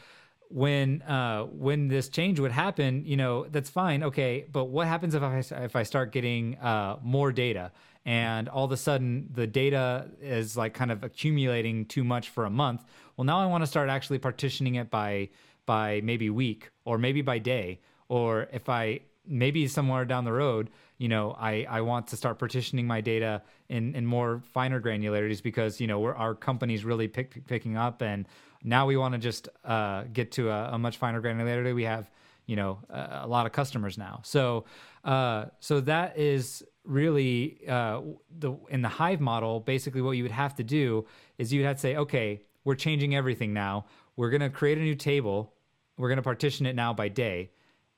[0.53, 4.45] when uh, when this change would happen, you know, that's fine, okay.
[4.51, 7.71] But what happens if I if I start getting uh, more data
[8.05, 12.45] and all of a sudden the data is like kind of accumulating too much for
[12.45, 12.83] a month?
[13.15, 15.29] Well, now I want to start actually partitioning it by
[15.65, 20.69] by maybe week or maybe by day or if I maybe somewhere down the road,
[20.97, 25.41] you know, I, I want to start partitioning my data in, in more finer granularities
[25.41, 28.27] because, you know, we're, our company's really pick, picking up and
[28.63, 31.73] now we want to just uh, get to a, a, much finer granularity.
[31.73, 32.11] We have,
[32.45, 34.19] you know, a, a lot of customers now.
[34.23, 34.65] So,
[35.03, 38.01] uh, so that is really uh,
[38.39, 39.59] the in the Hive model.
[39.59, 41.05] Basically, what you would have to do
[41.37, 43.85] is you'd have to say, okay, we're changing everything now.
[44.15, 45.53] We're going to create a new table.
[45.97, 47.51] We're going to partition it now by day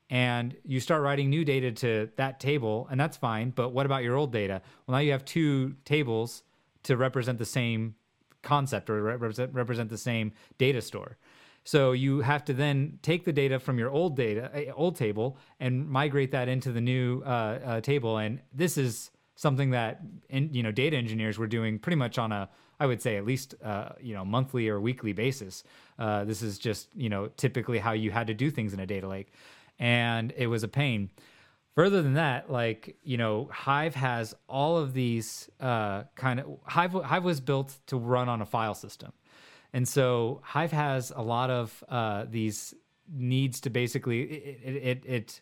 [0.09, 3.49] and you start writing new data to that table, and that's fine.
[3.49, 4.61] But what about your old data?
[4.85, 6.43] Well, now you have two tables
[6.83, 7.95] to represent the same
[8.43, 11.17] concept or represent, represent the same data store.
[11.63, 15.37] So you have to then take the data from your old data, eh, old table,
[15.59, 18.17] and migrate that into the new uh, uh, table.
[18.17, 22.31] And this is something that in, you know data engineers were doing pretty much on
[22.31, 22.49] a,
[22.79, 25.63] I would say at least uh, you know monthly or weekly basis.
[25.97, 28.85] Uh, this is just you know typically how you had to do things in a
[28.85, 29.31] data lake
[29.79, 31.09] and it was a pain.
[31.75, 36.93] Further than that, like you know, Hive has all of these uh, kind of Hive.
[36.93, 39.11] Hive was built to run on a file system,
[39.73, 42.75] and so Hive has a lot of uh, these
[43.11, 45.41] needs to basically it, it, it,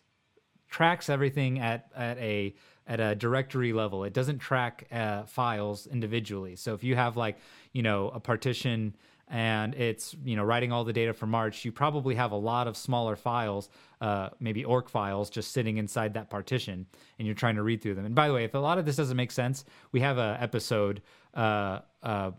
[0.68, 2.54] tracks everything at at a
[2.86, 4.04] at a directory level.
[4.04, 6.56] It doesn't track uh, files individually.
[6.56, 7.36] So if you have like
[7.72, 8.96] you know a partition
[9.28, 12.66] and it's you know writing all the data for March, you probably have a lot
[12.66, 13.68] of smaller files,
[14.00, 16.86] uh, maybe orc files, just sitting inside that partition,
[17.18, 18.06] and you're trying to read through them.
[18.06, 20.38] And by the way, if a lot of this doesn't make sense, we have a
[20.40, 21.02] episode.
[21.34, 22.32] Uh, uh,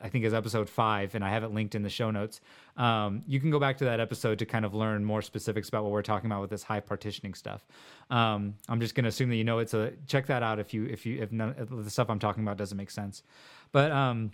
[0.00, 2.40] I think is episode five, and I have it linked in the show notes.
[2.76, 5.84] Um, you can go back to that episode to kind of learn more specifics about
[5.84, 7.66] what we're talking about with this Hive partitioning stuff.
[8.10, 10.74] Um, I'm just going to assume that you know it, so check that out if
[10.74, 13.22] you if you if, none, if the stuff I'm talking about doesn't make sense.
[13.72, 14.32] But um,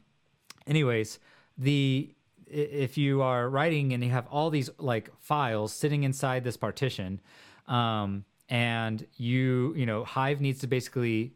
[0.66, 1.20] anyways,
[1.56, 2.12] the
[2.46, 7.20] if you are writing and you have all these like files sitting inside this partition
[7.66, 11.32] um, and you you know hive needs to basically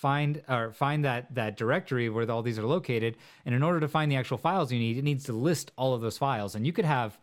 [0.00, 3.86] find or find that that directory where all these are located and in order to
[3.86, 6.66] find the actual files you need it needs to list all of those files and
[6.66, 7.18] you could have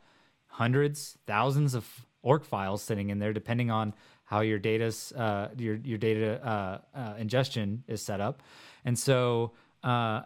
[0.45, 5.75] hundreds thousands of orc files sitting in there depending on how your data's uh, your
[5.77, 8.43] your data uh, uh, ingestion is set up
[8.85, 9.51] and so
[9.83, 10.21] uh,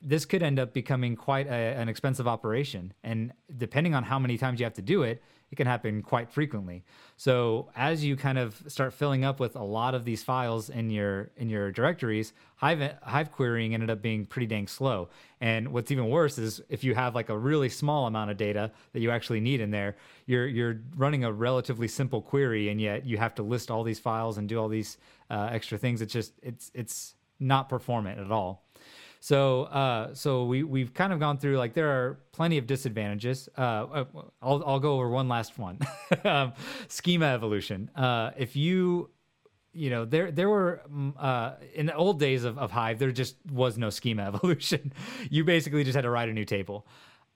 [0.00, 2.92] this could end up becoming quite a, an expensive operation.
[3.02, 6.30] And depending on how many times you have to do it, it can happen quite
[6.30, 6.82] frequently.
[7.18, 10.88] So as you kind of start filling up with a lot of these files in
[10.88, 15.10] your in your directories, Hive Hive querying ended up being pretty dang slow.
[15.42, 18.72] And what's even worse is if you have like a really small amount of data
[18.94, 23.04] that you actually need in there, you're you're running a relatively simple query, and yet
[23.04, 24.96] you have to list all these files and do all these
[25.28, 26.00] uh, extra things.
[26.00, 28.64] It's just it's it's not performant at all.
[29.22, 33.48] So, uh, so we we've kind of gone through like there are plenty of disadvantages.
[33.56, 34.04] Uh, uh
[34.42, 35.78] I'll I'll go over one last one.
[36.24, 36.54] um,
[36.88, 37.88] schema evolution.
[37.94, 39.10] Uh, if you
[39.72, 43.12] you know there there were mm, uh, in the old days of, of hive there
[43.12, 44.92] just was no schema evolution
[45.30, 46.86] you basically just had to write a new table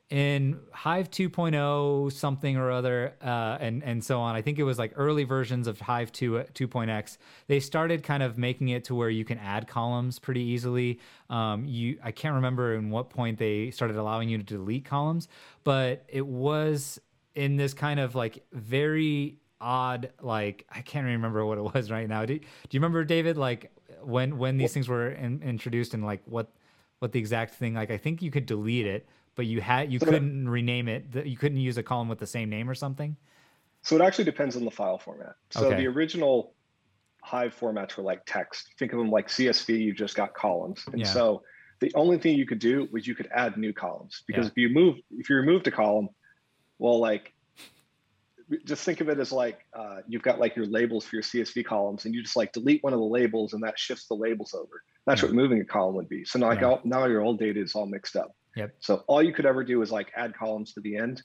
[0.09, 4.37] in Hive 2.0 something or other, uh, and and so on.
[4.37, 7.19] I think it was like early versions of Hive 2 2.x.
[7.49, 11.01] They started kind of making it to where you can add columns pretty easily.
[11.29, 15.29] Um, you I can't remember in what point they started allowing you to delete columns,
[15.64, 17.01] but it was
[17.35, 22.09] in this kind of like very odd like I can't remember what it was right
[22.09, 22.25] now.
[22.25, 26.23] Do, do you remember David like when when these things were in, introduced and like
[26.27, 26.53] what
[27.01, 29.99] what the exact thing like I think you could delete it but you had you
[29.99, 31.05] so couldn't that, rename it.
[31.25, 33.16] You couldn't use a column with the same name or something.
[33.83, 35.35] So it actually depends on the file format.
[35.51, 35.77] So okay.
[35.77, 36.55] the original
[37.22, 38.75] Hive formats were like text.
[38.79, 39.79] Think of them like CSV.
[39.79, 41.07] You just got columns, and yeah.
[41.07, 41.42] so
[41.81, 44.51] the only thing you could do was you could add new columns because yeah.
[44.51, 46.09] if you move if you removed a column,
[46.79, 47.35] well, like
[48.64, 51.64] just think of it as like uh, you've got like your labels for your CSV
[51.64, 54.55] columns, and you just like delete one of the labels, and that shifts the labels
[54.55, 54.83] over.
[55.07, 56.25] That's what moving a column would be.
[56.25, 58.35] So now, like all, now your old data is all mixed up.
[58.57, 58.75] Yep.
[58.81, 61.23] So all you could ever do is like add columns to the end.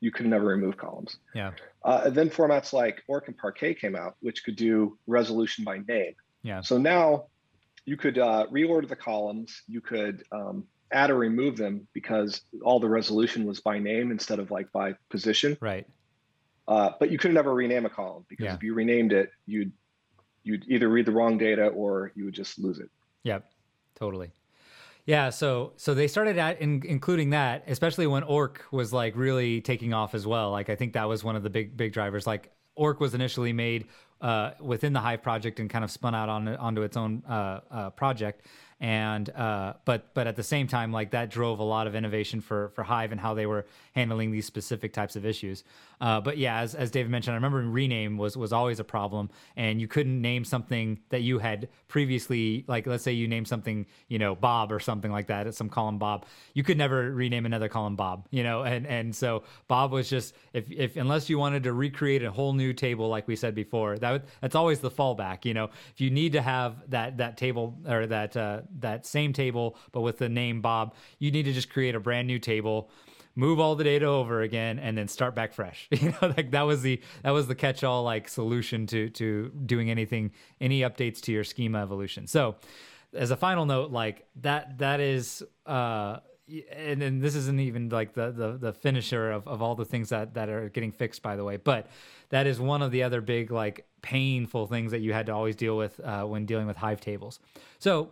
[0.00, 1.16] You could never remove columns.
[1.34, 1.52] Yeah.
[1.82, 6.14] Uh, then formats like Orc and Parquet came out, which could do resolution by name.
[6.42, 6.60] Yeah.
[6.60, 7.26] So now
[7.84, 9.62] you could uh, reorder the columns.
[9.66, 14.38] You could um, add or remove them because all the resolution was by name instead
[14.38, 15.56] of like by position.
[15.60, 15.86] Right.
[16.68, 18.54] Uh, but you could never rename a column because yeah.
[18.54, 19.72] if you renamed it, you'd
[20.44, 22.90] you'd either read the wrong data or you would just lose it.
[23.24, 23.50] Yep.
[23.96, 24.30] Totally.
[25.08, 29.62] Yeah, so so they started at in, including that, especially when Orc was like really
[29.62, 30.50] taking off as well.
[30.50, 32.26] Like I think that was one of the big big drivers.
[32.26, 33.86] Like Orc was initially made
[34.20, 37.60] uh, within the Hive project and kind of spun out on onto its own uh,
[37.70, 38.44] uh, project,
[38.80, 42.40] and uh, but but at the same time, like that drove a lot of innovation
[42.40, 45.64] for for Hive and how they were handling these specific types of issues.
[46.00, 49.30] Uh, but yeah, as, as David mentioned, I remember rename was was always a problem,
[49.56, 53.84] and you couldn't name something that you had previously, like let's say you named something,
[54.06, 56.24] you know, Bob or something like that, some column Bob.
[56.54, 60.34] You could never rename another column Bob, you know, and and so Bob was just
[60.52, 63.98] if if unless you wanted to recreate a whole new table, like we said before,
[63.98, 65.64] that would, that's always the fallback, you know.
[65.92, 70.00] If you need to have that that table or that uh, that same table but
[70.00, 72.90] with the name Bob, you need to just create a brand new table
[73.34, 75.88] move all the data over again and then start back fresh.
[75.98, 79.50] You know like that was the that was the catch all like solution to to
[79.64, 82.26] doing anything any updates to your schema evolution.
[82.26, 82.56] So
[83.14, 86.18] as a final note like that that is uh
[86.72, 90.08] and then this isn't even like the, the the finisher of, of all the things
[90.08, 91.88] that that are getting fixed by the way but
[92.30, 95.56] that is one of the other big like painful things that you had to always
[95.56, 97.40] deal with uh, when dealing with hive tables.
[97.78, 98.10] So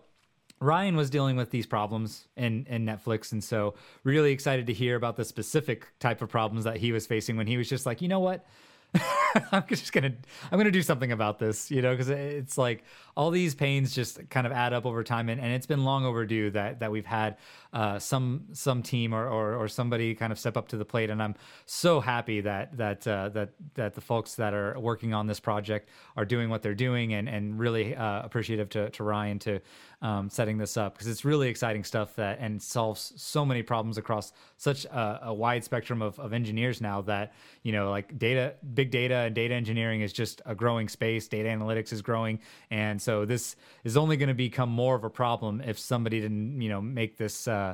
[0.60, 3.32] Ryan was dealing with these problems in, in Netflix.
[3.32, 7.06] And so, really excited to hear about the specific type of problems that he was
[7.06, 8.46] facing when he was just like, you know what?
[9.52, 10.12] I'm just gonna
[10.50, 12.84] I'm gonna do something about this, you know, because it's like
[13.16, 16.04] all these pains just kind of add up over time, and, and it's been long
[16.04, 17.36] overdue that that we've had
[17.76, 21.10] uh, some some team or, or, or somebody kind of step up to the plate,
[21.10, 21.34] and I'm
[21.66, 25.90] so happy that that uh, that that the folks that are working on this project
[26.16, 29.60] are doing what they're doing, and and really uh, appreciative to to Ryan to
[30.00, 30.94] um, setting this up.
[30.94, 35.34] Because it's really exciting stuff that and solves so many problems across such a, a
[35.34, 39.54] wide spectrum of, of engineers now that you know like data big data and data
[39.54, 41.28] engineering is just a growing space.
[41.28, 42.40] Data analytics is growing.
[42.70, 46.60] And so this is only going to become more of a problem if somebody didn't
[46.62, 47.65] you know make this uh,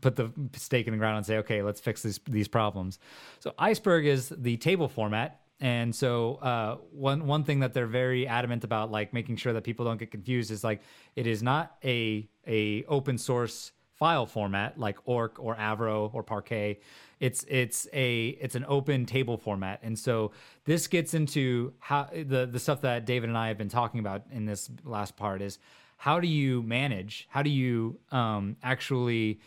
[0.00, 2.98] put the stake in the ground and say okay let's fix these these problems.
[3.40, 5.40] So iceberg is the table format.
[5.60, 9.64] And so uh, one one thing that they're very adamant about, like making sure that
[9.64, 10.82] people don't get confused, is like
[11.16, 16.78] it is not a a open source file format like Orc or Avro or Parquet.
[17.18, 20.30] It's it's a it's an open table format, and so
[20.64, 24.22] this gets into how the the stuff that David and I have been talking about
[24.30, 25.58] in this last part is
[25.98, 29.40] how do you manage, how do you um, actually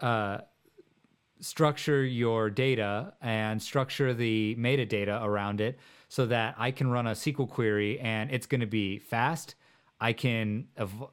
[0.00, 0.38] uh,
[1.40, 7.10] structure your data and structure the metadata around it so that I can run a
[7.10, 9.56] SQL query and it's going to be fast.
[9.98, 10.66] I can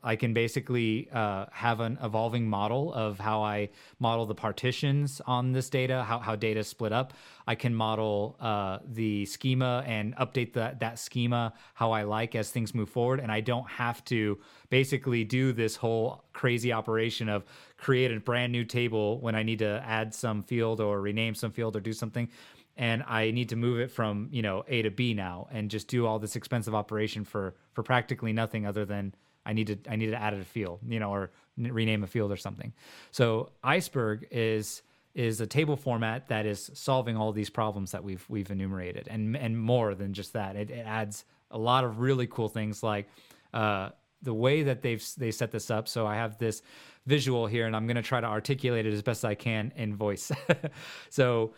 [0.04, 3.70] I can basically uh, have an evolving model of how I
[4.00, 7.14] model the partitions on this data, how, how data is split up.
[7.48, 12.52] I can model uh, the schema and update that that schema how I like as
[12.52, 14.38] things move forward, and I don't have to
[14.70, 17.46] basically do this whole crazy operation of
[17.78, 21.52] create a brand new table when I need to add some field or rename some
[21.52, 22.28] field or do something
[22.76, 25.88] and I need to move it from you know A to B now and just
[25.88, 29.14] do all this expensive operation for for practically nothing other than
[29.46, 32.32] I need to I need to add a field you know or rename a field
[32.32, 32.74] or something.
[33.12, 34.82] So Iceberg is
[35.14, 39.38] is a table format that is solving all these problems that we've we've enumerated and
[39.38, 40.56] and more than just that.
[40.56, 43.08] It, it adds a lot of really cool things like
[43.54, 43.90] uh,
[44.24, 45.88] the way that they've they set this up.
[45.88, 46.62] So I have this
[47.06, 49.96] visual here, and I'm going to try to articulate it as best I can in
[49.96, 50.32] voice.
[51.10, 51.54] so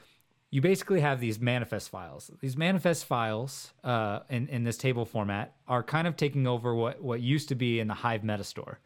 [0.56, 2.32] you basically have these manifest files.
[2.40, 7.04] These manifest files uh, in, in this table format are kind of taking over what,
[7.04, 8.78] what used to be in the Hive Metastore.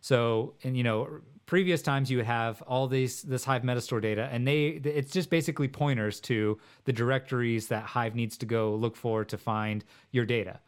[0.00, 1.08] So, and you know,
[1.44, 5.28] previous times you would have all these this Hive Metastore data, and they it's just
[5.28, 10.26] basically pointers to the directories that Hive needs to go look for to find your
[10.26, 10.60] data.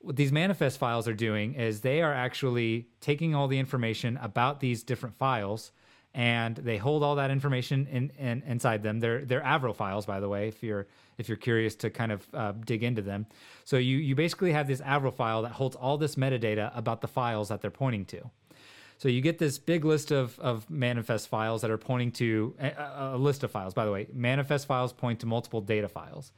[0.00, 4.60] What these manifest files are doing is they are actually taking all the information about
[4.60, 5.72] these different files
[6.14, 9.00] and they hold all that information in, in, inside them.
[9.00, 10.86] They're they're Avro files, by the way, if you're
[11.18, 13.26] if you're curious to kind of uh, dig into them.
[13.64, 17.08] So you you basically have this Avro file that holds all this metadata about the
[17.08, 18.30] files that they're pointing to.
[18.98, 23.12] So you get this big list of, of manifest files that are pointing to a,
[23.14, 23.72] a list of files.
[23.72, 26.32] By the way, manifest files point to multiple data files.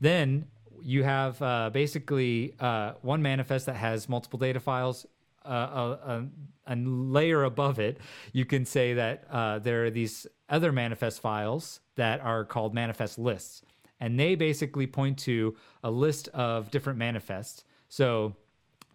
[0.00, 0.46] Then
[0.82, 5.06] you have uh, basically uh, one manifest that has multiple data files
[5.44, 6.26] a, a,
[6.66, 7.98] a, layer above it,
[8.32, 13.18] you can say that uh, there are these other manifest files that are called manifest
[13.18, 13.62] lists.
[14.00, 17.64] And they basically point to a list of different manifests.
[17.88, 18.34] So,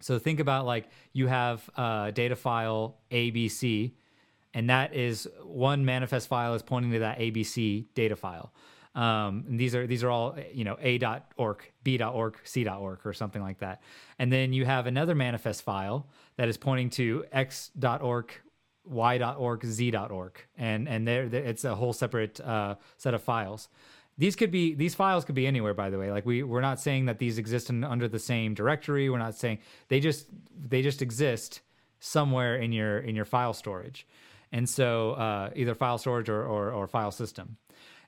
[0.00, 3.92] so think about like you have a data file ABC,
[4.52, 8.52] and that is one manifest file is pointing to that ABC data file.
[8.96, 13.58] Um, and these are these are all you know a.org, b.org, c.org, or something like
[13.58, 13.82] that.
[14.18, 18.32] And then you have another manifest file that is pointing to x.org,
[18.84, 23.68] y.org, z.org, and and there it's a whole separate uh, set of files.
[24.18, 26.10] These could be these files could be anywhere, by the way.
[26.10, 29.10] Like we we're not saying that these exist in, under the same directory.
[29.10, 29.58] We're not saying
[29.88, 30.26] they just
[30.58, 31.60] they just exist
[32.00, 34.06] somewhere in your in your file storage,
[34.52, 37.56] and so uh, either file storage or, or, or file system,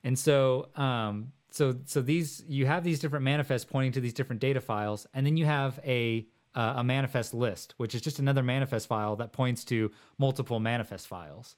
[0.05, 4.41] and so um, so so these you have these different manifests pointing to these different
[4.41, 6.27] data files, and then you have a
[6.59, 11.07] uh, a manifest list, which is just another manifest file that points to multiple manifest
[11.07, 11.55] files.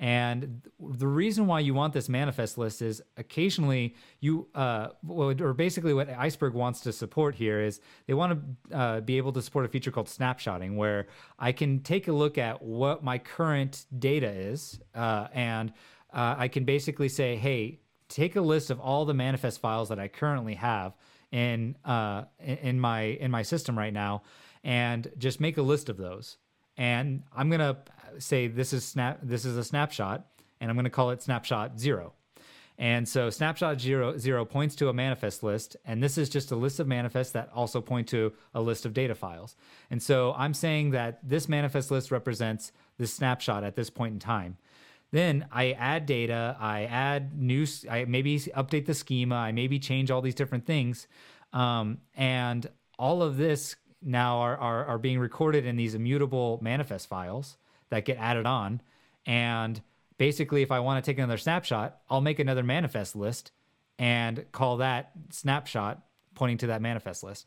[0.00, 5.94] And the reason why you want this manifest list is occasionally you, uh, or basically
[5.94, 8.40] what Iceberg wants to support here is they want
[8.70, 11.06] to uh, be able to support a feature called snapshotting, where
[11.38, 15.70] I can take a look at what my current data is, uh, and
[16.12, 17.78] uh, I can basically say, hey,
[18.08, 20.94] take a list of all the manifest files that I currently have
[21.32, 24.22] in uh, in my in my system right now,
[24.64, 26.36] and just make a list of those.
[26.76, 27.78] And I'm gonna
[28.18, 30.26] say this is snap this is a snapshot
[30.60, 32.12] and I'm to call it snapshot 0.
[32.78, 36.56] And so snapshot zero, zero points to a manifest list, and this is just a
[36.56, 39.54] list of manifests that also point to a list of data files.
[39.90, 44.18] And so I'm saying that this manifest list represents this snapshot at this point in
[44.18, 44.56] time.
[45.12, 50.10] Then I add data, I add new, I maybe update the schema, I maybe change
[50.10, 51.08] all these different things,
[51.52, 57.08] um, and all of this now are, are are being recorded in these immutable manifest
[57.08, 57.56] files
[57.90, 58.80] that get added on.
[59.26, 59.80] And
[60.16, 63.52] basically, if I want to take another snapshot, I'll make another manifest list
[63.98, 66.02] and call that snapshot
[66.34, 67.46] pointing to that manifest list.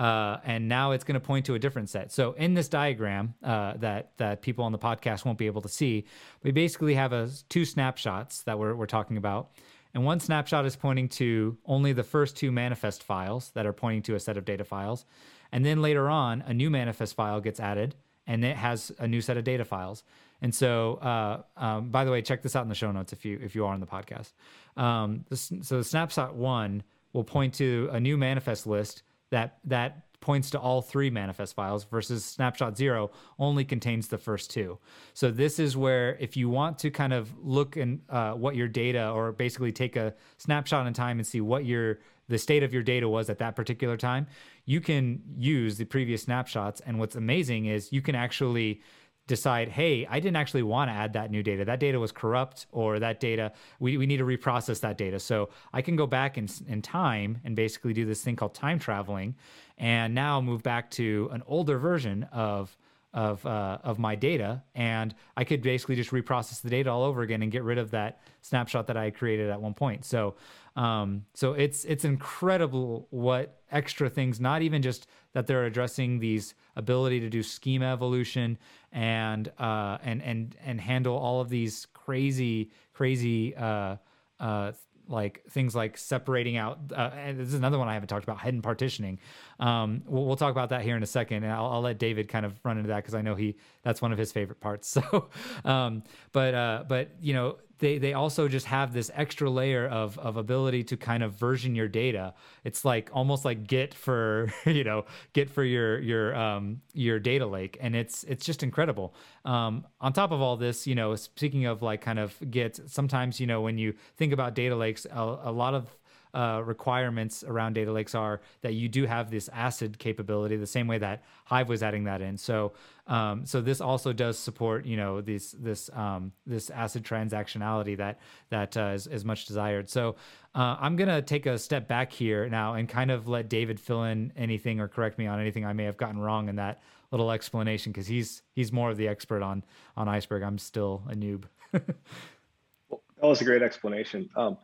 [0.00, 2.10] Uh, and now it's going to point to a different set.
[2.10, 5.68] So in this diagram uh, that that people on the podcast won't be able to
[5.68, 6.06] see,
[6.42, 9.50] we basically have a, two snapshots that we're, we're talking about.
[9.92, 14.00] And one snapshot is pointing to only the first two manifest files that are pointing
[14.04, 15.04] to a set of data files.
[15.52, 17.94] And then later on, a new manifest file gets added
[18.26, 20.02] and it has a new set of data files.
[20.40, 23.26] And so, uh, um, by the way, check this out in the show notes if
[23.26, 24.32] you if you are on the podcast.
[24.78, 30.04] Um, this, so the snapshot one will point to a new manifest list that that
[30.20, 34.78] points to all three manifest files versus snapshot zero only contains the first two.
[35.14, 38.68] So this is where if you want to kind of look and uh, what your
[38.68, 42.72] data or basically take a snapshot in time and see what your the state of
[42.72, 44.26] your data was at that particular time,
[44.64, 46.80] you can use the previous snapshots.
[46.86, 48.82] And what's amazing is you can actually
[49.30, 51.64] decide, hey, I didn't actually want to add that new data.
[51.64, 55.18] That data was corrupt, or that data, we, we need to reprocess that data.
[55.18, 58.78] So I can go back in, in time and basically do this thing called time
[58.78, 59.34] traveling
[59.78, 62.76] and now move back to an older version of
[63.12, 67.22] of uh, of my data, and I could basically just reprocess the data all over
[67.22, 70.04] again and get rid of that snapshot that I created at one point.
[70.04, 70.36] So,
[70.76, 76.54] um, so it's it's incredible what extra things, not even just that they're addressing these
[76.76, 78.58] ability to do schema evolution
[78.92, 83.96] and uh, and and and handle all of these crazy crazy uh,
[84.38, 84.72] uh,
[85.08, 86.78] like things like separating out.
[86.94, 89.18] Uh, and this is another one I haven't talked about hidden partitioning.
[89.58, 92.28] Um, we'll, we'll, talk about that here in a second, and I'll, I'll let David
[92.28, 94.96] kind of run into that because I know he that's one of his favorite parts.
[95.10, 95.28] So,
[95.64, 96.02] um,
[96.32, 100.36] but uh, but you know they they also just have this extra layer of of
[100.36, 102.34] ability to kind of version your data.
[102.64, 107.46] It's like almost like Git for you know Git for your your um your data
[107.46, 109.14] lake, and it's it's just incredible.
[109.44, 113.40] Um, on top of all this, you know, speaking of like kind of Git, sometimes
[113.40, 115.96] you know when you think about data lakes, a, a lot of
[116.34, 120.86] uh, requirements around data lakes are that you do have this ACID capability, the same
[120.86, 122.36] way that Hive was adding that in.
[122.36, 122.72] So,
[123.06, 128.20] um, so this also does support, you know, this this um, this ACID transactionality that
[128.50, 129.88] that uh, is, is much desired.
[129.88, 130.16] So,
[130.54, 134.04] uh, I'm gonna take a step back here now and kind of let David fill
[134.04, 137.30] in anything or correct me on anything I may have gotten wrong in that little
[137.30, 139.64] explanation because he's he's more of the expert on
[139.96, 140.42] on iceberg.
[140.42, 141.44] I'm still a noob.
[141.72, 144.28] well, that was a great explanation.
[144.36, 144.58] Um,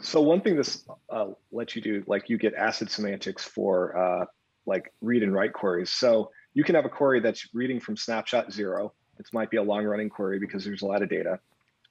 [0.00, 4.24] so one thing this uh, lets you do, like you get ACID semantics for uh,
[4.66, 5.90] like read and write queries.
[5.90, 8.92] So you can have a query that's reading from snapshot zero.
[9.18, 11.38] It might be a long running query because there's a lot of data.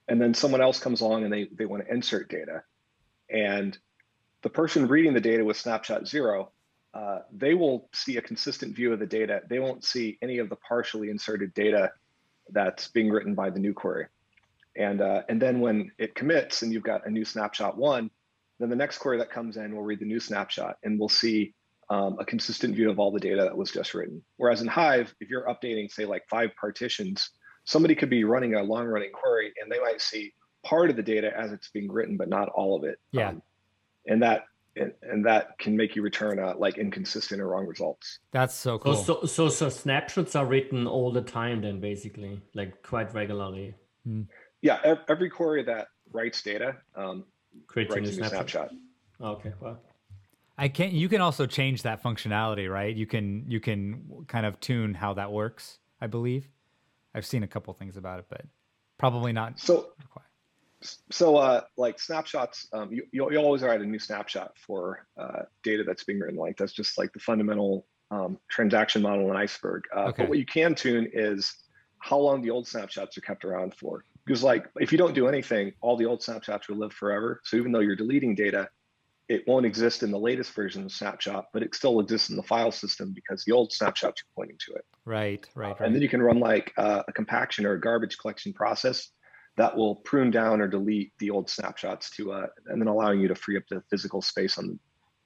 [0.08, 2.64] And then someone else comes along and they, they want to insert data.
[3.30, 3.78] And
[4.42, 6.52] the person reading the data with snapshot zero,
[6.94, 9.42] uh, they will see a consistent view of the data.
[9.48, 11.92] They won't see any of the partially inserted data
[12.50, 14.08] that's being written by the new query.
[14.76, 18.10] And, uh, and then when it commits and you've got a new snapshot one,
[18.60, 21.54] then the next query that comes in will read the new snapshot and we'll see
[21.90, 24.24] um, a consistent view of all the data that was just written.
[24.38, 27.32] Whereas in Hive, if you're updating, say, like five partitions,
[27.66, 31.04] somebody could be running a long running query and they might see part of the
[31.04, 32.98] data as it's being written, but not all of it.
[33.12, 33.30] Yeah.
[33.30, 33.42] Um,
[34.08, 34.46] and that
[34.78, 38.20] and, and, that can make you return uh, like inconsistent or wrong results.
[38.32, 38.96] That's so cool.
[38.96, 43.76] So, so, so snapshots are written all the time, then basically, like quite regularly.
[44.08, 44.28] Mm
[44.62, 47.26] yeah, every query that writes data um,
[47.68, 48.50] creates a new snapshot.
[48.50, 48.72] snapshot.
[49.22, 49.80] Okay, well.
[50.58, 50.94] I can't.
[50.94, 52.96] You can also change that functionality, right?
[52.96, 55.80] You can you can kind of tune how that works.
[56.00, 56.48] I believe.
[57.14, 58.42] I've seen a couple things about it, but
[58.98, 59.60] probably not.
[59.60, 59.90] So,
[61.10, 65.44] so uh, like snapshots, um, you, you, you always write a new snapshot for uh,
[65.64, 66.38] data that's being written.
[66.38, 69.84] Like that's just like the fundamental um, transaction model in Iceberg.
[69.96, 70.24] Uh, okay.
[70.24, 71.54] But what you can tune is
[72.00, 74.06] how long the old snapshots are kept around for.
[74.26, 77.42] Because like if you don't do anything, all the old snapshots will live forever.
[77.44, 78.70] So even though you're deleting data,
[79.30, 82.44] it won't exist in the latest version of snapshot, but it still exists in the
[82.44, 84.86] file system because the old snapshots are pointing to it.
[85.06, 85.86] Right, right, right.
[85.86, 89.10] And then you can run like uh, a compaction or a garbage collection process
[89.58, 93.28] that will prune down or delete the old snapshots to, uh, and then allowing you
[93.28, 94.80] to free up the physical space on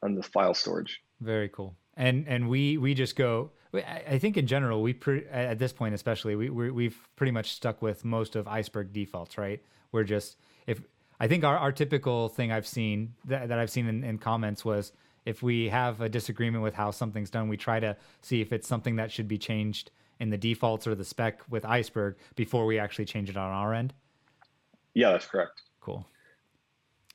[0.04, 1.02] on the file storage.
[1.22, 1.76] Very cool.
[1.98, 3.52] And and we we just go.
[3.84, 7.82] I think in general we pre, at this point especially we we've pretty much stuck
[7.82, 9.62] with most of Iceberg defaults, right?
[9.92, 10.82] We're just if
[11.20, 14.66] I think our, our typical thing I've seen that, that I've seen in, in comments
[14.66, 14.92] was
[15.26, 18.68] if we have a disagreement with how something's done, we try to see if it's
[18.68, 22.80] something that should be changed in the defaults or the spec with Iceberg before we
[22.80, 23.94] actually change it on our end.
[24.94, 25.64] Yeah, that's correct.
[25.82, 26.08] Cool.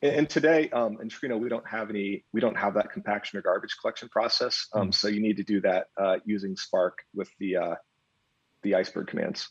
[0.03, 3.39] And, and today um, in Trino, we don't have any, we don't have that compaction
[3.39, 4.67] or garbage collection process.
[4.73, 4.95] Um, mm.
[4.95, 7.75] So you need to do that uh, using Spark with the uh,
[8.63, 9.49] the Iceberg commands.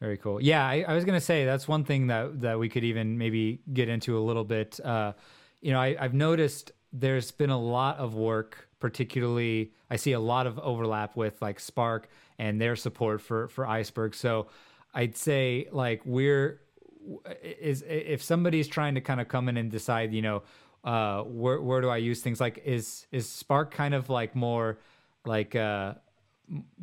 [0.00, 0.40] Very cool.
[0.40, 3.60] Yeah, I, I, was gonna say that's one thing that that we could even maybe
[3.72, 4.78] get into a little bit.
[4.82, 5.12] Uh,
[5.60, 10.20] you know, I, I've noticed there's been a lot of work, particularly I see a
[10.20, 12.08] lot of overlap with like Spark
[12.38, 14.14] and their support for for Iceberg.
[14.14, 14.48] So
[14.94, 16.60] I'd say like we're
[17.42, 20.42] is if somebody's trying to kind of come in and decide, you know,
[20.84, 24.78] uh, where where do I use things like is is Spark kind of like more
[25.24, 25.94] like uh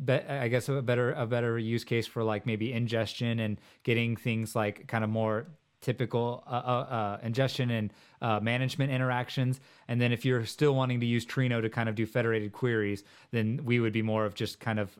[0.04, 4.16] be, I guess a better a better use case for like maybe ingestion and getting
[4.16, 5.46] things like kind of more
[5.80, 9.60] typical uh, uh, uh, ingestion and uh, management interactions.
[9.88, 13.04] And then if you're still wanting to use Trino to kind of do federated queries,
[13.30, 14.98] then we would be more of just kind of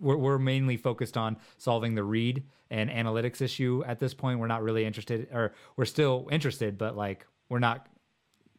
[0.00, 4.38] we're, we're mainly focused on solving the read and analytics issue at this point.
[4.38, 7.88] We're not really interested, or we're still interested, but like we're not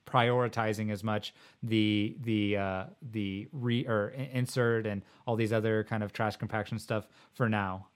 [0.05, 6.03] prioritizing as much the the uh, the re or insert and all these other kind
[6.03, 7.87] of trash compaction stuff for now.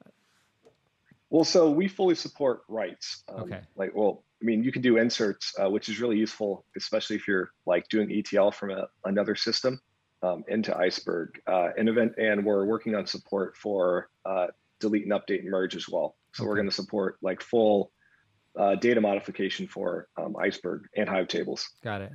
[1.29, 3.23] Well, so we fully support writes.
[3.27, 3.61] Um, okay.
[3.75, 7.27] Like, well, I mean, you can do inserts, uh, which is really useful, especially if
[7.27, 9.81] you're like doing ETL from a, another system
[10.23, 11.39] um, into Iceberg.
[11.45, 14.47] Uh, and event, and we're working on support for uh,
[14.79, 16.15] delete and update and merge as well.
[16.33, 16.49] So okay.
[16.49, 17.91] we're going to support like full
[18.57, 21.69] uh, data modification for um, Iceberg and Hive tables.
[21.83, 22.11] Got it.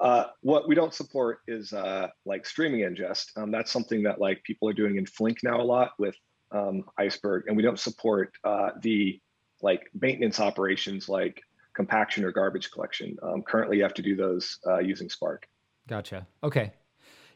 [0.00, 3.26] Uh, what we don't support is uh, like streaming ingest.
[3.36, 6.16] Um, that's something that like people are doing in Flink now a lot with
[6.50, 9.20] um, Iceberg, and we don't support uh, the
[9.62, 11.40] like maintenance operations like
[11.74, 13.16] compaction or garbage collection.
[13.22, 15.46] Um, currently, you have to do those uh, using Spark.
[15.86, 16.26] Gotcha.
[16.42, 16.72] Okay.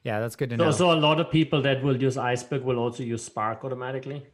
[0.05, 0.71] Yeah, that's good to so, know.
[0.71, 4.25] So a lot of people that will use Iceberg will also use Spark automatically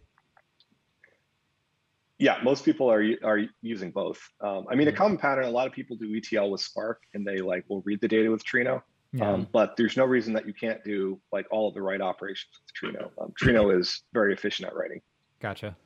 [2.19, 4.21] yeah, most people are are using both.
[4.41, 5.45] Um, I mean, a common pattern.
[5.45, 8.31] A lot of people do ETL with Spark, and they like will read the data
[8.31, 8.83] with Trino.
[9.13, 9.31] Yeah.
[9.31, 12.51] Um, but there's no reason that you can't do like all of the right operations
[12.63, 13.11] with Trino.
[13.21, 15.01] Um, Trino is very efficient at writing.
[15.41, 15.77] Gotcha.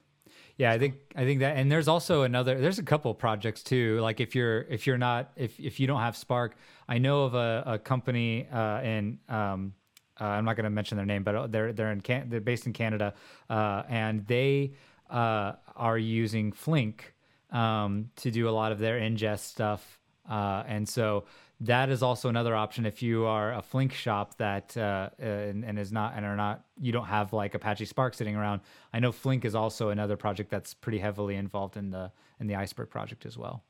[0.58, 2.60] Yeah, I think I think that, and there's also another.
[2.60, 4.00] There's a couple projects too.
[4.00, 6.56] Like if you're if you're not if if you don't have Spark,
[6.88, 9.74] I know of a, a company uh, in um,
[10.20, 12.66] uh, I'm not going to mention their name, but they're they're in Can- they're based
[12.66, 13.14] in Canada,
[13.48, 14.72] uh, and they
[15.08, 17.14] uh, are using Flink
[17.50, 20.00] um, to do a lot of their ingest stuff.
[20.28, 21.24] Uh, and so
[21.60, 25.78] that is also another option if you are a Flink shop that uh, and, and,
[25.78, 28.60] is not and are not you don't have like Apache Spark sitting around.
[28.92, 32.54] I know Flink is also another project that's pretty heavily involved in the in the
[32.54, 33.64] Iceberg project as well.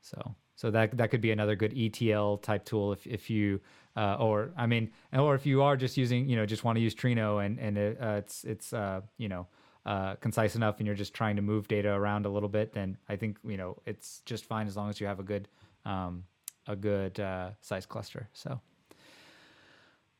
[0.00, 3.60] So so that that could be another good ETL type tool if if you
[3.94, 6.82] uh, or I mean or if you are just using you know just want to
[6.82, 9.46] use Trino and and it, uh, it's it's uh, you know
[9.84, 12.96] uh, concise enough and you're just trying to move data around a little bit, then
[13.08, 15.46] I think you know it's just fine as long as you have a good
[15.84, 16.24] um,
[16.66, 18.28] a good uh, size cluster.
[18.32, 18.60] So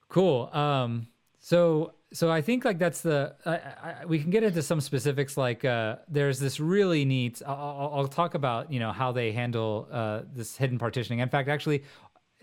[0.08, 0.50] cool.
[0.52, 1.08] Um,
[1.40, 5.36] so so I think like that's the I, I, we can get into some specifics.
[5.36, 7.42] Like uh, there's this really neat.
[7.46, 11.20] I'll, I'll, talk about you know how they handle uh, this hidden partitioning.
[11.20, 11.84] In fact, actually,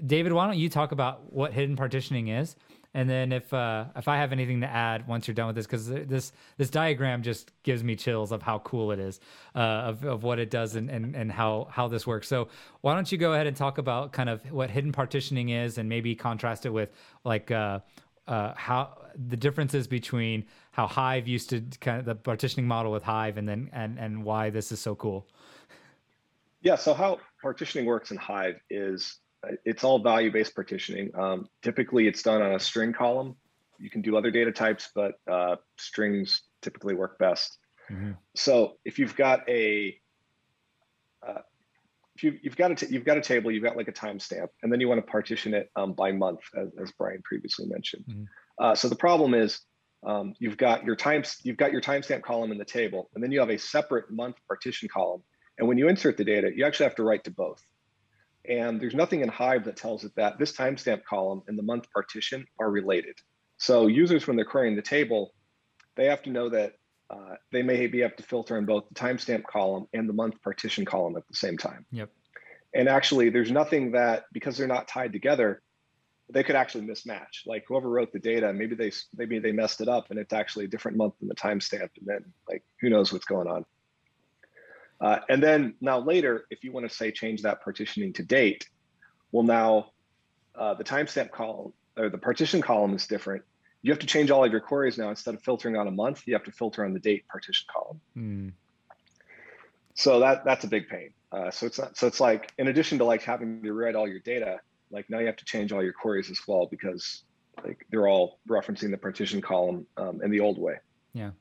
[0.05, 2.55] David, why don't you talk about what hidden partitioning is?
[2.95, 5.65] And then if uh, if I have anything to add once you're done with this,
[5.65, 9.19] because this this diagram just gives me chills of how cool it is,
[9.55, 12.27] uh, of of what it does and, and and how how this works.
[12.27, 12.49] So
[12.81, 15.89] why don't you go ahead and talk about kind of what hidden partitioning is, and
[15.89, 16.91] maybe contrast it with
[17.23, 17.79] like uh,
[18.27, 18.95] uh, how
[19.27, 23.49] the differences between how Hive used to kind of the partitioning model with Hive, and
[23.49, 25.27] then and and why this is so cool.
[26.61, 26.75] Yeah.
[26.75, 29.17] So how partitioning works in Hive is
[29.65, 31.11] it's all value-based partitioning.
[31.15, 33.35] Um, typically, it's done on a string column.
[33.77, 37.57] You can do other data types, but uh, strings typically work best.
[37.91, 38.11] Mm-hmm.
[38.35, 39.97] So if you've got a
[41.27, 41.41] uh,
[42.15, 44.47] if you, you've got a t- you've got a table, you've got like a timestamp,
[44.61, 48.05] and then you want to partition it um, by month, as, as, Brian previously mentioned.
[48.07, 48.23] Mm-hmm.
[48.59, 49.61] Uh, so the problem is
[50.05, 53.31] um, you've got your times you've got your timestamp column in the table, and then
[53.31, 55.23] you have a separate month partition column.
[55.57, 57.63] And when you insert the data, you actually have to write to both.
[58.47, 61.85] And there's nothing in Hive that tells it that this timestamp column and the month
[61.93, 63.15] partition are related.
[63.57, 65.33] So users, when they're querying the table,
[65.95, 66.73] they have to know that
[67.09, 70.41] uh, they may be able to filter on both the timestamp column and the month
[70.41, 71.85] partition column at the same time.
[71.91, 72.09] Yep.
[72.73, 75.61] And actually, there's nothing that because they're not tied together,
[76.29, 77.45] they could actually mismatch.
[77.45, 80.65] Like whoever wrote the data, maybe they maybe they messed it up, and it's actually
[80.65, 83.65] a different month than the timestamp, and then like who knows what's going on.
[85.03, 88.69] Uh, and then now later, if you want to say change that partitioning to date,
[89.33, 89.91] well now
[90.55, 93.43] uh, the timestamp column or the partition column is different.
[93.81, 95.09] You have to change all of your queries now.
[95.09, 98.01] Instead of filtering on a month, you have to filter on the date partition column.
[98.17, 98.51] Mm.
[99.93, 101.09] So that that's a big pain.
[101.33, 104.07] Uh, so it's not, so it's like in addition to like having to rewrite all
[104.07, 107.23] your data, like now you have to change all your queries as well because
[107.61, 110.75] like they're all referencing the partition column um, in the old way.
[111.13, 111.31] Yeah.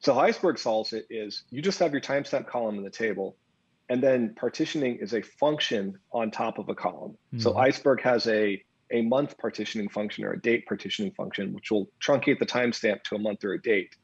[0.00, 3.36] So how Iceberg solves it is you just have your timestamp column in the table,
[3.88, 7.12] and then partitioning is a function on top of a column.
[7.12, 7.40] Mm-hmm.
[7.40, 11.90] So Iceberg has a a month partitioning function or a date partitioning function, which will
[12.00, 13.96] truncate the timestamp to a month or a date,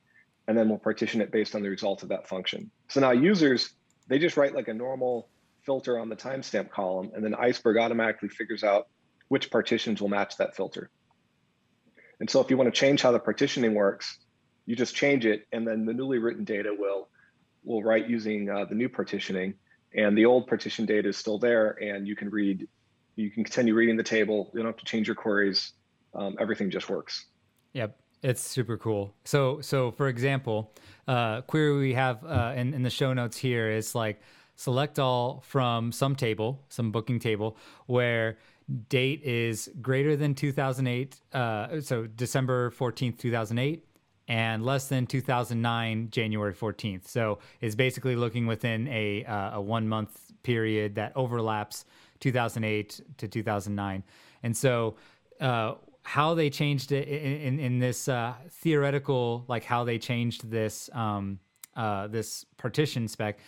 [0.48, 2.70] and then we'll partition it based on the result of that function.
[2.88, 3.70] So now users,
[4.08, 5.28] they just write like a normal
[5.64, 8.88] filter on the timestamp column, and then Iceberg automatically figures out
[9.28, 10.90] which partitions will match that filter.
[12.18, 14.18] And so if you want to change how the partitioning works,
[14.66, 17.08] you just change it, and then the newly written data will
[17.64, 19.54] will write using uh, the new partitioning,
[19.94, 22.66] and the old partition data is still there, and you can read,
[23.16, 24.50] you can continue reading the table.
[24.52, 25.72] You don't have to change your queries.
[26.14, 27.26] Um, everything just works.
[27.72, 29.14] Yep, it's super cool.
[29.24, 30.72] So, so for example,
[31.08, 34.20] uh, query we have uh, in in the show notes here is like
[34.56, 37.56] select all from some table, some booking table,
[37.86, 38.38] where
[38.88, 43.84] date is greater than 2008, uh, so December 14th, 2008,
[44.28, 47.08] and less than 2009 January 14th.
[47.08, 51.84] So it's basically looking within a uh, a one month period that overlaps
[52.20, 54.02] 2008 to 2009.
[54.42, 54.96] And so
[55.40, 60.50] uh, how they changed it in in, in this uh, theoretical, like how they changed
[60.50, 61.38] this um,
[61.76, 63.38] uh, this partition spec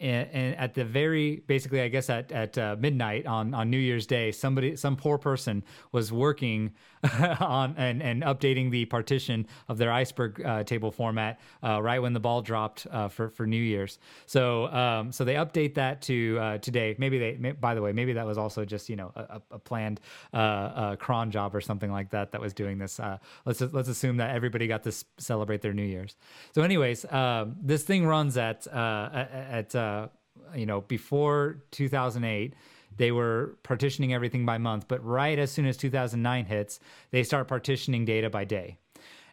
[0.00, 3.78] and, and, at the very basically i guess at, at uh, midnight on, on new
[3.78, 6.72] year's day somebody some poor person was working
[7.40, 12.12] on and, and updating the partition of their iceberg uh, table format uh, right when
[12.12, 13.98] the ball dropped uh, for, for new year's.
[14.26, 16.96] So um, so they update that to uh, today.
[16.98, 19.58] Maybe they may, by the way maybe that was also just you know a, a
[19.58, 20.00] planned
[20.32, 23.00] uh, cron job or something like that that was doing this.
[23.44, 26.16] Let's let's assume that everybody got to celebrate their new year's.
[26.54, 30.08] So anyways um, this thing runs at at, at uh,
[30.54, 32.54] you know, before 2008,
[32.96, 36.80] they were partitioning everything by month, but right as soon as 2009 hits,
[37.10, 38.78] they start partitioning data by day.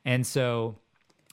[0.04, 0.78] And so,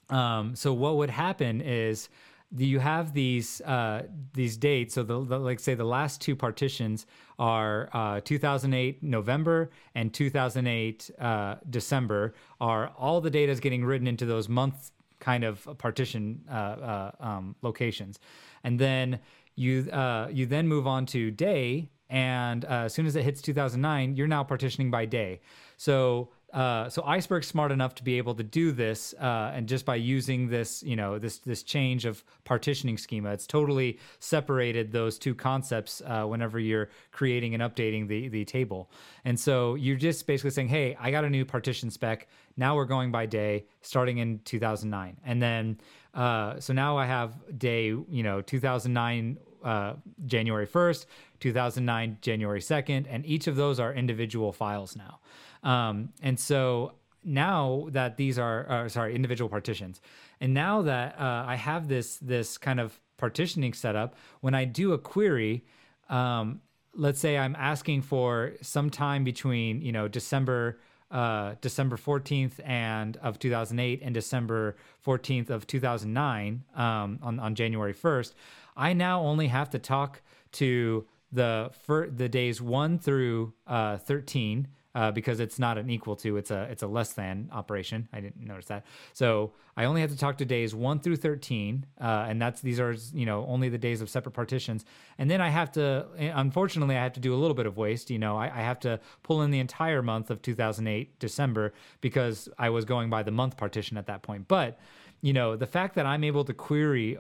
[0.08, 2.08] um, so what would happen is
[2.56, 4.02] you have these uh,
[4.34, 4.94] these dates.
[4.94, 7.06] So the, the, like say the last two partitions
[7.38, 12.34] are uh, 2008 November and 2008 uh, December.
[12.60, 17.10] Are all the data is getting written into those month kind of partition uh, uh,
[17.20, 18.18] um, locations,
[18.64, 19.20] and then
[19.54, 23.42] you uh, you then move on to day, and uh, as soon as it hits
[23.42, 25.40] 2009, you're now partitioning by day.
[25.76, 29.86] So uh, so Iceberg's smart enough to be able to do this, uh, and just
[29.86, 35.18] by using this, you know, this this change of partitioning schema, it's totally separated those
[35.18, 38.90] two concepts uh, whenever you're creating and updating the the table.
[39.24, 42.28] And so you're just basically saying, hey, I got a new partition spec.
[42.58, 45.78] Now we're going by day, starting in 2009, and then
[46.14, 49.94] uh, so now I have day, you know, 2009 uh,
[50.26, 51.06] January 1st,
[51.40, 55.20] 2009 January 2nd, and each of those are individual files now.
[55.62, 56.94] Um, and so
[57.24, 60.00] now that these are uh, sorry individual partitions,
[60.40, 64.92] and now that uh, I have this this kind of partitioning setup, when I do
[64.92, 65.64] a query.
[66.08, 66.60] Um,
[66.94, 70.78] let's say I'm asking for some time between, you know, December
[71.12, 77.94] uh, December 14th and of 2008 and December 14th of 2009 um, on, on January
[77.94, 78.32] 1st,
[78.76, 84.68] I now only have to talk to the fir- the days 1 through uh, 13
[84.94, 88.08] uh, because it's not an equal to it's a it's a less than operation.
[88.12, 88.84] I didn't notice that.
[89.12, 92.78] So i only have to talk to days 1 through 13 uh, and that's these
[92.78, 94.84] are you know only the days of separate partitions.
[95.18, 97.76] And then i have to eh, unfortunately i have to do a little bit of
[97.76, 98.36] waste you know.
[98.36, 102.84] I, I have to pull in the entire month of 2008 december because i was
[102.84, 104.48] going by the month partition at that point.
[104.48, 104.78] But
[105.22, 107.16] you know the fact that i'm able to query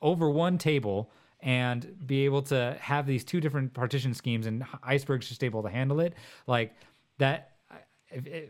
[0.00, 1.10] over one table
[1.42, 5.68] and be able to have these two different partition schemes and iceberg's just able to
[5.68, 6.14] handle it
[6.46, 6.74] like
[7.20, 7.50] that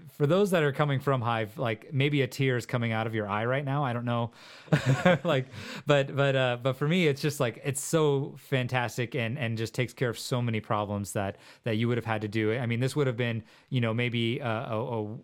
[0.09, 3.15] for those that are coming from hive like maybe a tear is coming out of
[3.15, 3.85] your eye right now.
[3.85, 4.31] I don't know.
[5.25, 5.49] Like
[5.87, 9.75] but but uh but for me it's just like it's so fantastic and and just
[9.75, 12.57] takes care of so many problems that that you would have had to do.
[12.57, 15.19] I mean this would have been you know maybe a, a, a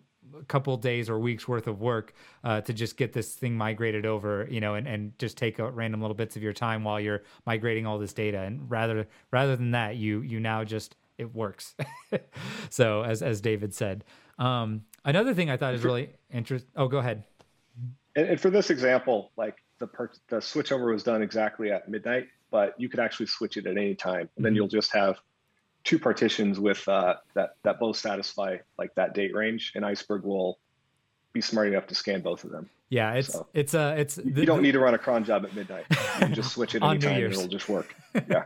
[0.47, 4.47] couple days or weeks worth of work uh, to just get this thing migrated over,
[4.49, 7.23] you know, and, and just take a random little bits of your time while you're
[7.45, 8.41] migrating all this data.
[8.41, 11.75] And rather rather than that, you you now just it works.
[12.69, 14.03] so as as David said,
[14.39, 16.71] um, another thing I thought is really interesting.
[16.75, 17.23] Oh, go ahead.
[18.15, 22.27] And, and, for this example, like the per- the switchover was done exactly at midnight,
[22.51, 24.43] but you could actually switch it at any time, and mm-hmm.
[24.43, 25.17] then you'll just have
[25.83, 30.59] two partitions with uh, that that both satisfy like that date range, and Iceberg will
[31.33, 32.69] be smart enough to scan both of them.
[32.89, 35.43] Yeah, it's so, it's uh it's the, you don't need to run a cron job
[35.43, 35.85] at midnight.
[36.21, 37.95] You just switch it anytime and it'll just work.
[38.29, 38.45] Yeah.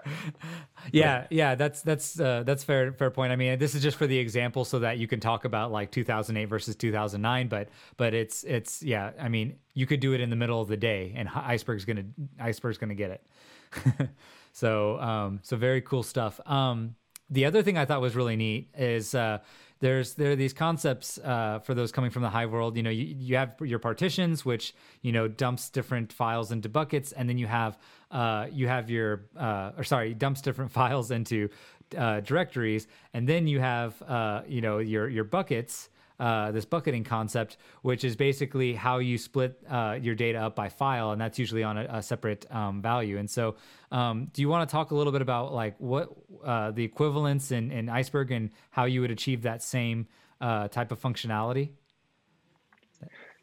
[0.91, 3.31] yeah, yeah, that's that's uh, that's fair fair point.
[3.31, 5.91] I mean, this is just for the example so that you can talk about like
[5.91, 10.29] 2008 versus 2009, but but it's it's yeah, I mean, you could do it in
[10.29, 14.09] the middle of the day and iceberg's going to iceberg's going to get it.
[14.51, 16.39] so um so very cool stuff.
[16.45, 16.95] Um
[17.29, 19.37] the other thing I thought was really neat is uh
[19.82, 22.77] there's there are these concepts uh, for those coming from the hive world.
[22.77, 27.11] You know, you, you have your partitions, which you know dumps different files into buckets,
[27.11, 27.77] and then you have
[28.11, 31.49] uh, you have your uh, or sorry dumps different files into
[31.97, 35.89] uh, directories, and then you have uh, you know your your buckets
[36.22, 40.69] uh, this bucketing concept, which is basically how you split uh, your data up by
[40.69, 43.17] file, and that's usually on a, a separate um, value.
[43.17, 43.55] And so,
[43.91, 46.13] um, do you want to talk a little bit about like what
[46.45, 50.07] uh, the equivalence in, in Iceberg and how you would achieve that same
[50.39, 51.72] uh, type of functionality?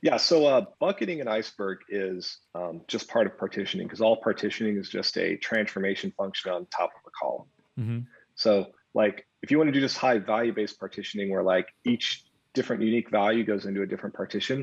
[0.01, 4.77] Yeah, so uh, bucketing in Iceberg is um, just part of partitioning because all partitioning
[4.77, 7.49] is just a transformation function on top of a column.
[7.77, 7.99] Mm-hmm.
[8.37, 12.25] So, like, if you want to do just high value based partitioning where like each
[12.59, 14.59] different unique value goes into a different partition,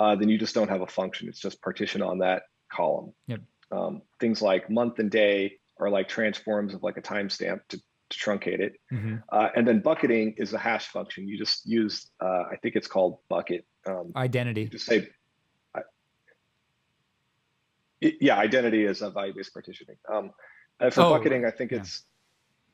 [0.00, 1.28] uh, then you just don't have a function.
[1.28, 2.40] It's just partition on that
[2.72, 3.12] column.
[3.26, 3.40] Yep.
[3.70, 7.76] Um, things like month and day are like transforms of like a timestamp to,
[8.10, 8.72] to truncate it.
[8.92, 9.16] Mm-hmm.
[9.36, 11.28] Uh, and then bucketing is a hash function.
[11.28, 13.62] You just use, uh, I think it's called bucket.
[13.86, 14.64] Um, identity.
[14.68, 15.08] Just say,
[18.00, 19.96] it, yeah, identity is a value-based partitioning.
[20.12, 20.30] Um,
[20.90, 21.80] for oh, bucketing, I think yeah.
[21.80, 22.04] it's,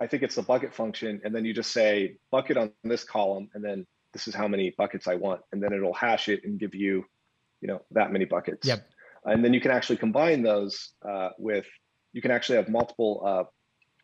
[0.02, 3.50] I think it's the bucket function, and then you just say bucket on this column,
[3.54, 6.58] and then this is how many buckets I want, and then it'll hash it and
[6.58, 7.04] give you,
[7.60, 8.66] you know, that many buckets.
[8.66, 8.88] Yep.
[9.24, 11.66] And then you can actually combine those uh, with,
[12.12, 13.44] you can actually have multiple uh,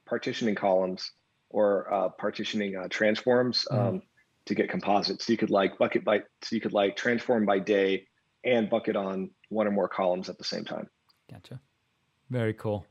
[0.04, 1.12] partitioning columns
[1.48, 4.02] or uh, partitioning uh, transforms um, mm.
[4.44, 5.26] to get composites.
[5.26, 8.06] So you could like bucket by, so you could like transform by day
[8.44, 10.88] and bucket on one or more columns at the same time.
[11.32, 11.60] Gotcha.
[12.30, 12.86] Very cool.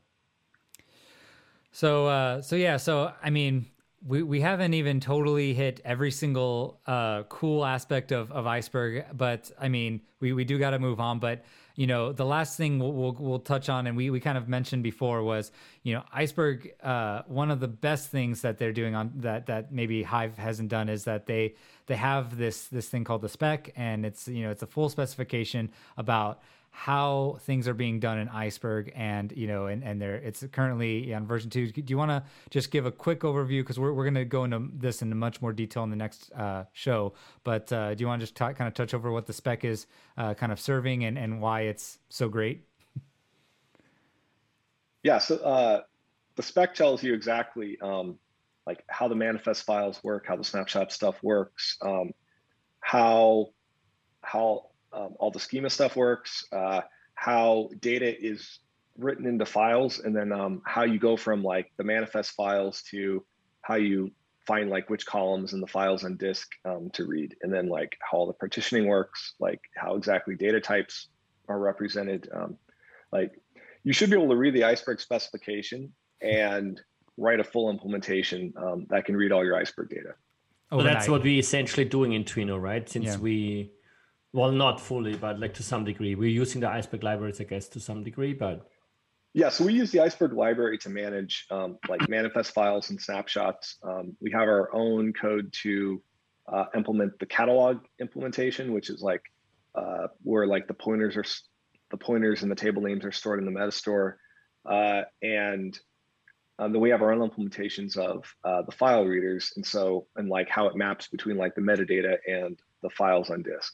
[1.72, 3.66] So, uh, so yeah, so I mean,
[4.04, 9.50] we, we haven't even totally hit every single uh, cool aspect of, of iceberg but
[9.60, 11.44] i mean we, we do got to move on but
[11.76, 14.48] you know the last thing we'll, we'll, we'll, touch on and we, we kind of
[14.48, 18.94] mentioned before was you know iceberg uh, one of the best things that they're doing
[18.94, 21.54] on that that maybe hive hasn't done is that they
[21.86, 24.88] they have this this thing called the spec and it's you know it's a full
[24.88, 26.42] specification about
[26.78, 31.14] how things are being done in Iceberg, and you know, and and there it's currently
[31.14, 31.72] on version two.
[31.72, 34.44] Do you want to just give a quick overview because we're we're going to go
[34.44, 37.14] into this in much more detail in the next uh, show?
[37.44, 39.64] But uh, do you want to just t- kind of touch over what the spec
[39.64, 39.86] is,
[40.18, 42.66] uh, kind of serving, and and why it's so great?
[45.02, 45.16] Yeah.
[45.16, 45.80] So uh,
[46.36, 48.18] the spec tells you exactly um,
[48.66, 52.12] like how the manifest files work, how the snapshot stuff works, um,
[52.80, 53.46] how
[54.20, 54.66] how
[54.96, 56.80] um, all the schema stuff works, uh,
[57.14, 58.58] how data is
[58.98, 63.24] written into files, and then um, how you go from like the manifest files to
[63.62, 64.10] how you
[64.46, 67.96] find like which columns in the files on disk um, to read, and then like
[68.00, 71.08] how all the partitioning works, like how exactly data types
[71.48, 72.28] are represented.
[72.34, 72.56] Um,
[73.12, 73.32] like
[73.84, 76.80] you should be able to read the iceberg specification and
[77.18, 80.14] write a full implementation um, that can read all your iceberg data.
[80.70, 82.88] Well, that's what we're essentially doing in Trino, right?
[82.88, 83.16] Since yeah.
[83.18, 83.70] we
[84.36, 86.14] well, not fully, but like to some degree.
[86.14, 88.68] We're using the Iceberg libraries, I guess, to some degree, but
[89.32, 93.78] yeah, so we use the Iceberg library to manage um, like manifest files and snapshots.
[93.82, 96.02] Um, we have our own code to
[96.52, 99.22] uh, implement the catalog implementation, which is like
[99.74, 101.24] uh, where like the pointers are
[101.90, 104.16] the pointers and the table names are stored in the metastore,
[104.68, 105.78] uh, and
[106.58, 110.28] um, then we have our own implementations of uh, the file readers, and so and
[110.28, 113.72] like how it maps between like the metadata and the files on disk.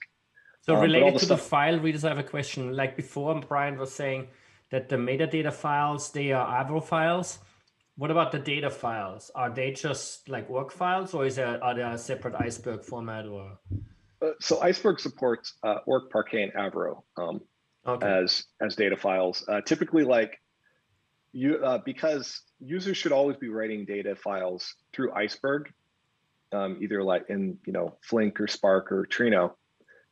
[0.63, 2.75] So um, related to stuff- the file readers, I have a question.
[2.75, 4.29] Like before, Brian was saying
[4.71, 7.39] that the metadata files they are Avro files.
[7.97, 9.31] What about the data files?
[9.35, 13.27] Are they just like ORC files, or is there are there a separate Iceberg format
[13.27, 13.59] or?
[14.23, 17.41] Uh, so Iceberg supports uh, ORC, Parquet, and Avro um,
[17.87, 18.07] okay.
[18.07, 19.45] as as data files.
[19.47, 20.41] Uh, typically, like
[21.33, 25.73] you uh, because users should always be writing data files through Iceberg,
[26.53, 29.53] um, either like in you know Flink or Spark or Trino.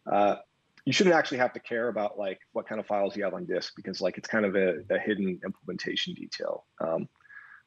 [0.07, 0.36] Uh,
[0.84, 3.44] you shouldn't actually have to care about like what kind of files you have on
[3.44, 6.64] disk because like it's kind of a, a hidden implementation detail.
[6.80, 7.09] Um,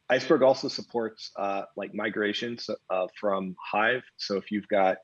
[0.09, 4.03] Iceberg also supports uh, like migrations uh, from Hive.
[4.17, 4.97] So if you've got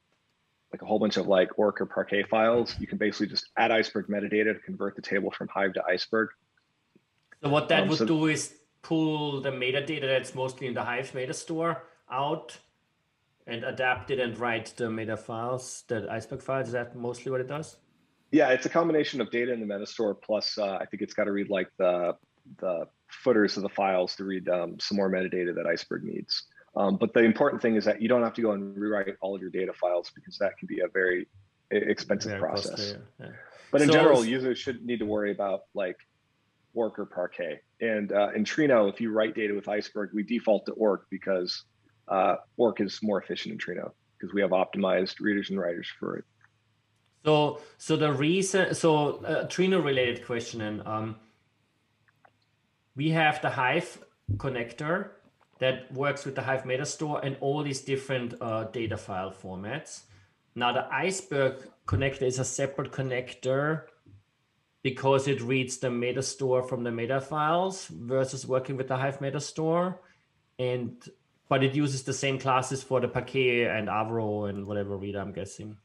[0.74, 3.72] like a whole bunch of like Orc or Parquet files, you can basically just add
[3.72, 6.30] Iceberg metadata to convert the table from Hive to Iceberg.
[7.42, 10.84] So what that um, would so, do is pull the metadata that's mostly in the
[10.84, 12.58] Hive meta store out
[13.50, 16.68] and adapt it and write the meta files, the Iceberg files.
[16.68, 17.78] Is that mostly what it does?
[18.32, 21.14] Yeah, it's a combination of data in the meta store plus uh, I think it's
[21.14, 22.16] got to read like the
[22.60, 26.44] the footers of the files to read um, some more metadata that Iceberg needs.
[26.76, 29.36] Um, but the important thing is that you don't have to go and rewrite all
[29.36, 31.28] of your data files because that can be a very
[31.72, 32.96] expensive very process.
[33.20, 33.28] Yeah.
[33.72, 35.98] But in so general, users shouldn't need to worry about like
[36.74, 37.62] Orc or Parquet.
[37.82, 41.66] And uh, in Trino, if you write data with Iceberg, we default to Orc because
[42.10, 46.18] uh, Orc is more efficient in Trino because we have optimized readers and writers for
[46.18, 46.26] it.
[47.26, 51.16] So, so the reason, so uh, Trino related question, and um,
[52.96, 54.04] we have the Hive
[54.38, 55.10] connector
[55.60, 60.04] that works with the Hive Metastore and all these different uh, data file formats.
[60.56, 63.84] Now the Iceberg connector is a separate connector
[64.82, 69.98] because it reads the metastore from the meta files versus working with the Hive metastore.
[70.58, 71.04] And
[71.50, 75.34] but it uses the same classes for the Parquet and Avro and whatever reader I'm
[75.34, 75.76] guessing.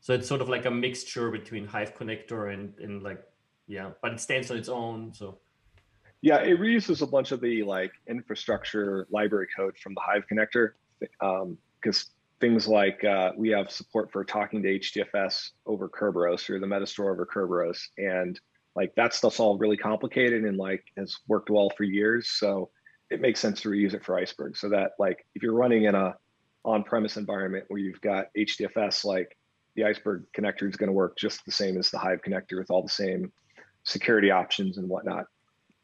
[0.00, 3.22] So it's sort of like a mixture between Hive connector and, and like
[3.66, 5.12] yeah, but it stands on its own.
[5.12, 5.38] So
[6.22, 10.70] yeah, it reuses a bunch of the like infrastructure library code from the Hive connector
[11.00, 12.10] because um,
[12.40, 17.10] things like uh, we have support for talking to HDFS over Kerberos or the Metastore
[17.10, 18.40] over Kerberos, and
[18.76, 22.30] like that stuff's all really complicated and like has worked well for years.
[22.30, 22.70] So
[23.10, 24.56] it makes sense to reuse it for Iceberg.
[24.56, 26.14] So that like if you're running in a
[26.64, 29.36] on-premise environment where you've got HDFS, like
[29.74, 32.70] the Iceberg connector is going to work just the same as the Hive connector with
[32.70, 33.32] all the same
[33.84, 35.26] security options and whatnot.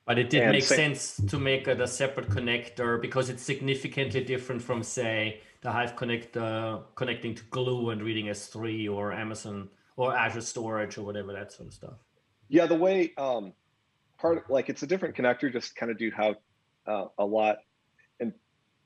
[0.07, 3.43] But it did and make same, sense to make it a separate connector because it's
[3.43, 9.71] significantly different from, say, the Hive connector connecting to Glue and reading S3 or Amazon
[9.97, 11.95] or Azure Storage or whatever that sort of stuff.
[12.49, 13.55] Yeah, the way um,
[14.19, 16.37] part like it's a different connector, just kind of due how
[16.87, 17.59] uh, a lot
[18.21, 18.33] and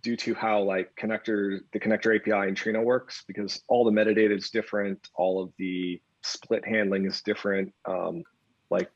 [0.03, 4.37] due to how like connector the connector API in Trino works because all the metadata
[4.37, 7.73] is different, all of the split handling is different.
[7.85, 8.23] Um,
[8.71, 8.91] like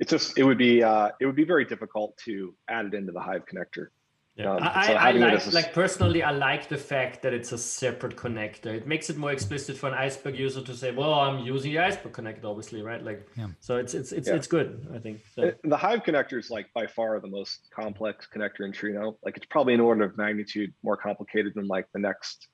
[0.00, 3.12] it's just it would be uh, it would be very difficult to add it into
[3.12, 3.88] the Hive connector.
[4.36, 4.52] Yeah.
[4.52, 8.16] Um, I, so I like, like personally, I like the fact that it's a separate
[8.16, 8.66] connector.
[8.66, 11.78] It makes it more explicit for an Iceberg user to say, "Well, I'm using the
[11.78, 13.48] Iceberg connector, obviously, right?" Like, yeah.
[13.60, 14.34] so it's it's it's yeah.
[14.34, 14.88] it's good.
[14.92, 15.52] I think so.
[15.62, 19.14] the Hive connector is like by far the most complex connector in Trino.
[19.24, 22.48] Like, it's probably an order of magnitude more complicated than like the next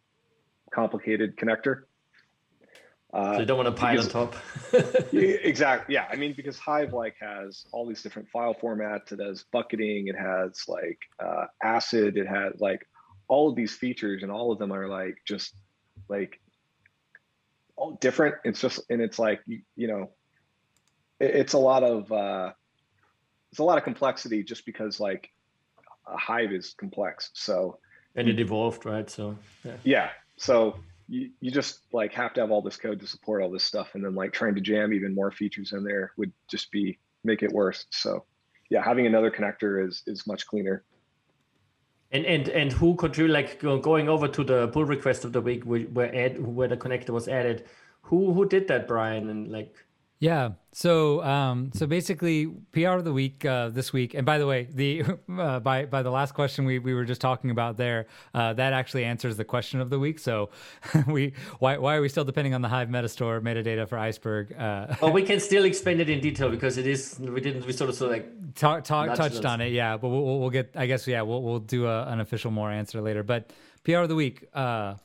[0.74, 1.84] complicated connector.
[3.12, 4.36] Uh, so you don't want to pile because, on top.
[5.12, 5.94] exactly.
[5.94, 6.06] Yeah.
[6.10, 9.12] I mean, because Hive like has all these different file formats.
[9.12, 10.08] It has bucketing.
[10.08, 12.16] It has like uh, acid.
[12.16, 12.86] It has like
[13.28, 15.54] all of these features, and all of them are like just
[16.08, 16.40] like
[17.76, 18.36] all different.
[18.44, 20.10] It's just and it's like you, you know,
[21.18, 22.52] it, it's a lot of uh,
[23.50, 25.30] it's a lot of complexity just because like
[26.06, 27.30] a Hive is complex.
[27.34, 27.78] So
[28.14, 29.10] and it evolved, right?
[29.10, 29.76] So yeah.
[29.82, 30.10] Yeah.
[30.36, 30.78] So
[31.10, 33.94] you, you just like have to have all this code to support all this stuff
[33.94, 37.42] and then like trying to jam even more features in there would just be make
[37.42, 37.84] it worse.
[37.90, 38.24] So
[38.70, 40.84] yeah having another connector is is much cleaner.
[42.12, 45.64] And and and who contribute like going over to the pull request of the week
[45.64, 47.66] where add where the connector was added
[48.02, 49.28] who who did that brian?
[49.28, 49.74] And like
[50.20, 50.50] yeah.
[50.72, 54.14] So um, so basically, PR of the week uh, this week.
[54.14, 55.02] And by the way, the
[55.38, 58.74] uh, by by the last question we, we were just talking about there, uh, that
[58.74, 60.18] actually answers the question of the week.
[60.18, 60.50] So
[61.06, 64.54] we why why are we still depending on the Hive Metastore metadata for Iceberg?
[64.56, 67.72] Uh, well, we can still explain it in detail because it is we didn't we
[67.72, 69.72] sort of sort of like talk, talk touched on it.
[69.72, 72.70] Yeah, but we'll, we'll get I guess yeah we'll we'll do a, an official more
[72.70, 73.22] answer later.
[73.22, 73.52] But
[73.84, 74.46] PR of the week.
[74.52, 74.96] Uh,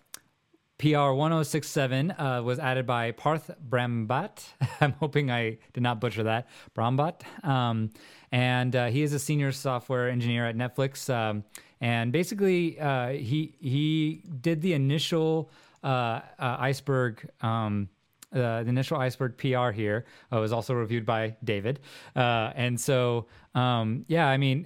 [0.77, 4.43] PR 1067 uh, was added by Parth Brahmbhatt.
[4.81, 6.47] I'm hoping I did not butcher that.
[6.75, 7.21] Brahmbhatt.
[7.45, 7.91] Um,
[8.31, 11.13] and uh, he is a senior software engineer at Netflix.
[11.13, 11.43] Um,
[11.81, 15.51] and basically, uh, he he did the initial
[15.83, 17.29] uh, uh, iceberg.
[17.41, 17.89] Um,
[18.33, 21.79] uh, the initial iceberg PR here uh, was also reviewed by David,
[22.15, 24.65] uh, and so um, yeah, I mean,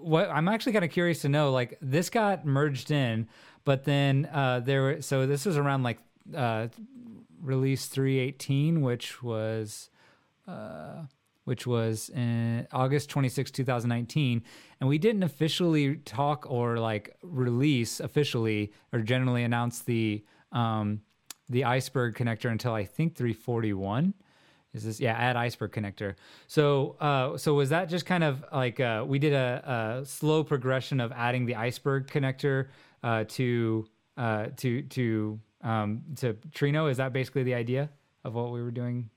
[0.00, 3.28] what I'm actually kind of curious to know, like this got merged in,
[3.64, 5.98] but then uh, there, were, so this was around like
[6.34, 6.68] uh,
[7.40, 9.90] release 318, which was
[10.46, 11.04] uh,
[11.44, 14.42] which was in August 26, 2019.
[14.80, 21.02] And we didn't officially talk or like release officially or generally announce the um,
[21.50, 24.14] the iceberg connector until I think 341.
[24.72, 26.16] Is this yeah add iceberg connector?
[26.48, 30.42] So uh, so was that just kind of like uh, we did a, a slow
[30.42, 32.68] progression of adding the iceberg connector
[33.04, 33.86] uh, to
[34.16, 36.90] uh, to to um, to Trino?
[36.90, 37.90] Is that basically the idea
[38.24, 39.10] of what we were doing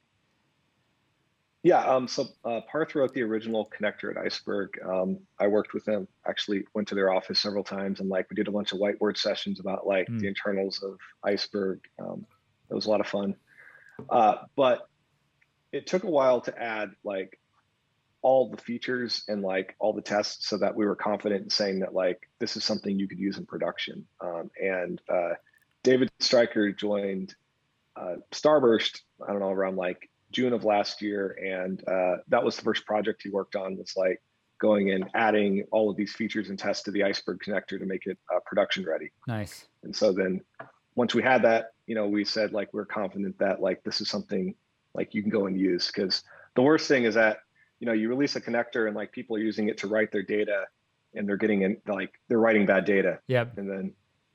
[1.67, 4.79] yeah, um, so uh, Parth wrote the original connector at Iceberg.
[4.87, 8.35] Um, I worked with them, actually went to their office several times and like we
[8.35, 10.17] did a bunch of whiteboard sessions about like mm.
[10.17, 11.81] the internals of Iceberg.
[11.99, 12.25] Um,
[12.69, 13.35] it was a lot of fun.
[14.09, 14.87] Uh, but
[15.73, 17.37] it took a while to add like
[18.21, 21.79] all the features and like all the tests so that we were confident in saying
[21.79, 24.05] that like this is something you could use in production.
[24.19, 25.33] Um, and uh,
[25.83, 27.35] David Stryker joined
[27.95, 32.55] uh, Starburst, I don't know, around like June of last year, and uh, that was
[32.55, 33.77] the first project he worked on.
[33.77, 34.21] Was like
[34.59, 38.05] going and adding all of these features and tests to the Iceberg connector to make
[38.05, 39.11] it uh, production ready.
[39.27, 39.67] Nice.
[39.83, 40.41] And so then,
[40.95, 44.09] once we had that, you know, we said like we're confident that like this is
[44.09, 44.55] something
[44.93, 46.23] like you can go and use because
[46.55, 47.37] the worst thing is that
[47.79, 50.23] you know you release a connector and like people are using it to write their
[50.23, 50.65] data
[51.13, 53.19] and they're getting in like they're writing bad data.
[53.27, 53.57] Yep.
[53.57, 53.93] And then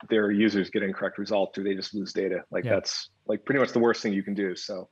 [0.09, 2.43] their users get incorrect results or they just lose data.
[2.51, 2.75] Like yep.
[2.75, 4.55] that's like pretty much the worst thing you can do.
[4.55, 4.89] So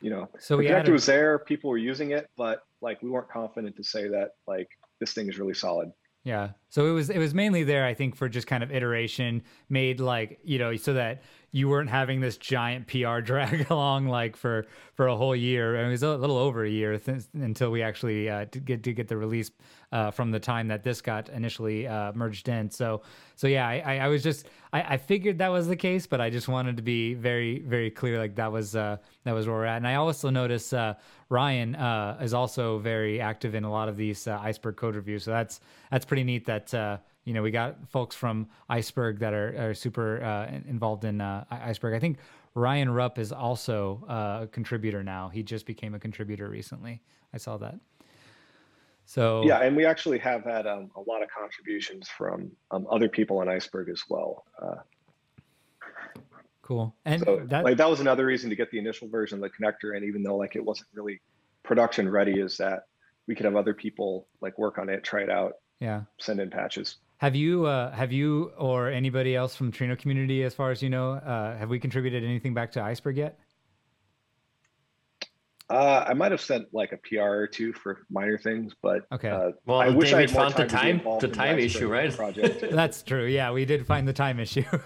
[0.00, 0.92] you know, so the connector added...
[0.92, 4.68] was there, people were using it, but like we weren't confident to say that like
[5.00, 5.90] this thing is really solid.
[6.22, 6.50] Yeah.
[6.70, 10.00] So it was it was mainly there, I think, for just kind of iteration, made
[10.00, 11.22] like you know, so that
[11.56, 15.76] you weren't having this giant PR drag along like for for a whole year.
[15.76, 18.60] I mean, it was a little over a year th- until we actually uh, to
[18.60, 19.50] get to get the release
[19.90, 22.70] uh, from the time that this got initially uh, merged in.
[22.70, 23.00] So
[23.36, 26.28] so yeah, I, I was just I, I, figured that was the case, but I
[26.28, 29.64] just wanted to be very very clear like that was uh, that was where we're
[29.64, 29.78] at.
[29.78, 30.92] And I also notice uh,
[31.30, 35.24] Ryan uh, is also very active in a lot of these iceberg code reviews.
[35.24, 39.70] So that's that's pretty neat that you know, we got folks from Iceberg that are,
[39.70, 41.92] are super uh, involved in uh, Iceberg.
[41.92, 42.18] I think
[42.54, 45.28] Ryan Rupp is also uh, a contributor now.
[45.28, 47.02] He just became a contributor recently.
[47.34, 47.74] I saw that.
[49.06, 53.08] So yeah, and we actually have had um, a lot of contributions from um, other
[53.08, 54.44] people on Iceberg as well.
[54.60, 54.76] Uh,
[56.62, 56.94] cool.
[57.04, 59.50] And so, that, like that was another reason to get the initial version of the
[59.50, 59.96] connector.
[59.96, 61.20] And even though like it wasn't really
[61.64, 62.86] production ready, is that
[63.26, 66.50] we could have other people like work on it, try it out, yeah, send in
[66.50, 66.96] patches.
[67.18, 70.90] Have you, uh, have you, or anybody else from Trino community, as far as you
[70.90, 73.38] know, uh, have we contributed anything back to Iceberg yet?
[75.68, 79.30] Uh, I might have sent like a PR or two for minor things, but okay.
[79.30, 82.14] Uh, well, I wish David I found the time, the time issue, right?
[82.14, 82.60] Project.
[82.70, 83.26] That's true.
[83.26, 84.62] Yeah, we did find the time issue.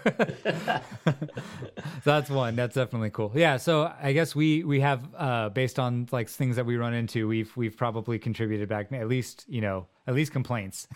[2.03, 2.55] that's one.
[2.55, 3.31] That's definitely cool.
[3.35, 3.57] Yeah.
[3.57, 7.27] So I guess we we have uh, based on like things that we run into,
[7.27, 10.87] we've we've probably contributed back at least you know at least complaints.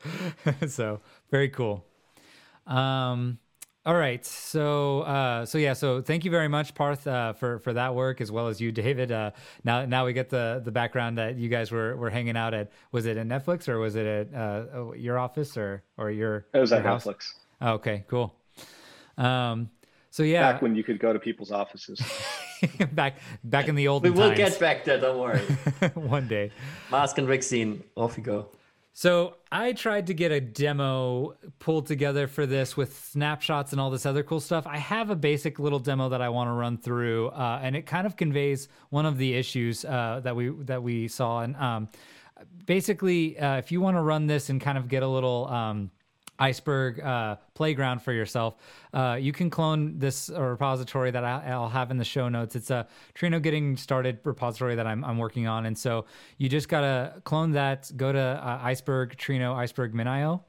[0.68, 1.84] so very cool.
[2.66, 3.38] Um,
[3.88, 4.22] all right.
[4.24, 5.72] So, uh, so yeah.
[5.72, 8.70] So, thank you very much, Parth, uh, for for that work as well as you,
[8.70, 9.10] David.
[9.10, 9.30] Uh,
[9.64, 12.70] now, now we get the the background that you guys were were hanging out at.
[12.92, 16.46] Was it at Netflix or was it at uh, oh, your office or or your?
[16.52, 17.06] It was your at house?
[17.06, 17.32] Netflix.
[17.62, 18.04] Oh, okay.
[18.08, 18.34] Cool.
[19.16, 19.70] Um.
[20.10, 20.52] So yeah.
[20.52, 21.98] Back when you could go to people's offices.
[22.92, 24.02] back back in the old.
[24.02, 24.12] Days.
[24.12, 24.98] We will get back there.
[24.98, 25.40] Don't worry.
[25.94, 26.50] One day.
[26.90, 27.84] Mask and vaccine.
[27.96, 28.48] Off you go.
[28.98, 33.90] So I tried to get a demo pulled together for this with snapshots and all
[33.90, 34.66] this other cool stuff.
[34.66, 37.86] I have a basic little demo that I want to run through, uh, and it
[37.86, 41.42] kind of conveys one of the issues uh, that we that we saw.
[41.42, 41.88] And um,
[42.66, 45.92] basically, uh, if you want to run this and kind of get a little um,
[46.38, 48.56] iceberg uh, playground for yourself.
[48.92, 52.56] Uh, you can clone this repository that I'll have in the show notes.
[52.56, 55.66] It's a Trino getting started repository that I'm, I'm working on.
[55.66, 60.40] And so you just got to clone that, go to uh, iceberg, Trino, iceberg MinIO.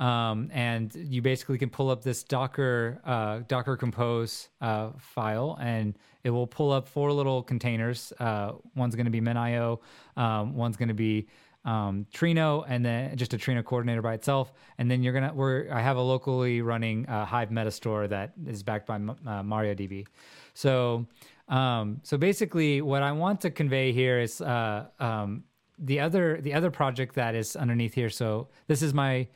[0.00, 5.94] Um, and you basically can pull up this Docker uh, Docker Compose uh, file, and
[6.24, 8.10] it will pull up four little containers.
[8.18, 9.78] Uh, one's going to be MinIO,
[10.16, 11.28] um, one's going to be
[11.64, 14.52] um, Trino and then just a Trino coordinator by itself.
[14.78, 18.62] And then you're gonna we're I have a locally running uh, Hive Metastore that is
[18.62, 20.06] backed by uh, MariaDB.
[20.54, 21.06] So
[21.50, 25.44] um, so basically, what I want to convey here is uh, um,
[25.78, 28.10] the other the other project that is underneath here.
[28.10, 29.26] So this is my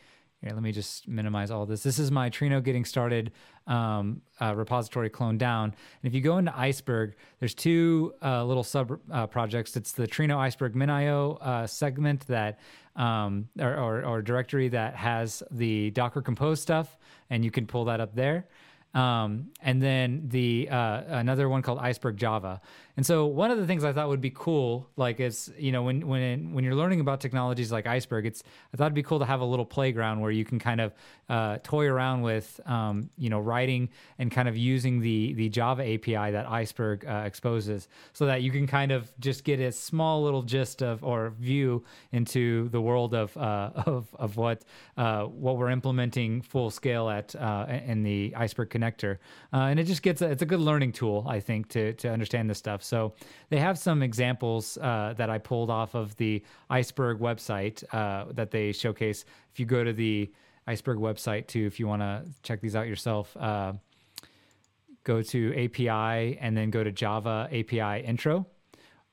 [0.44, 1.82] here, let me just minimize all this.
[1.82, 3.32] This is my Trino getting started
[3.66, 5.64] um, uh, repository clone down.
[5.64, 5.74] And
[6.08, 9.76] if you go into Iceberg, there's two uh, little sub uh, projects.
[9.76, 12.60] It's the Trino Iceberg MinIO uh, segment that
[12.96, 16.96] um, or, or, or directory that has the Docker Compose stuff,
[17.30, 18.46] and you can pull that up there.
[18.94, 22.60] Um, and then the uh, another one called Iceberg Java.
[22.96, 25.82] And so one of the things I thought would be cool, like is you know
[25.82, 29.18] when when when you're learning about technologies like Iceberg, it's I thought it'd be cool
[29.18, 30.94] to have a little playground where you can kind of
[31.28, 33.88] uh, toy around with um, you know writing
[34.18, 38.52] and kind of using the the Java API that Iceberg uh, exposes, so that you
[38.52, 43.12] can kind of just get a small little gist of or view into the world
[43.12, 44.62] of uh, of of what
[44.96, 49.18] uh, what we're implementing full scale at uh, in the Iceberg connector,
[49.52, 52.08] uh, and it just gets a, it's a good learning tool I think to to
[52.08, 52.83] understand this stuff.
[52.84, 53.14] So
[53.48, 58.50] they have some examples uh, that I pulled off of the Iceberg website uh, that
[58.50, 59.24] they showcase.
[59.52, 60.30] If you go to the
[60.66, 63.74] Iceberg website too, if you want to check these out yourself, uh,
[65.04, 68.46] go to API and then go to Java API intro.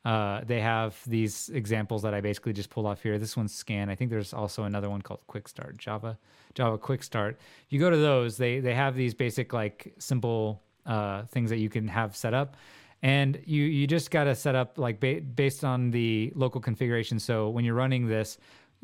[0.03, 3.19] Uh, they have these examples that I basically just pulled off here.
[3.19, 3.89] This one's scan.
[3.89, 6.17] I think there's also another one called Quick Start Java
[6.55, 7.39] Java Quick Start.
[7.69, 11.69] You go to those, they they have these basic like simple uh, things that you
[11.69, 12.55] can have set up
[13.03, 17.19] and you you just got to set up like ba- based on the local configuration.
[17.19, 18.37] So when you're running this,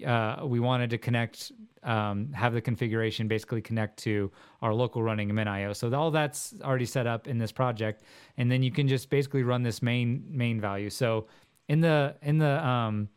[0.06, 1.52] uh, we wanted to connect,
[1.84, 5.76] um, have the configuration basically connect to our local running MinIO.
[5.76, 8.04] So all that's already set up in this project,
[8.38, 10.90] and then you can just basically run this main main value.
[10.90, 11.28] So
[11.68, 13.10] in the in the um,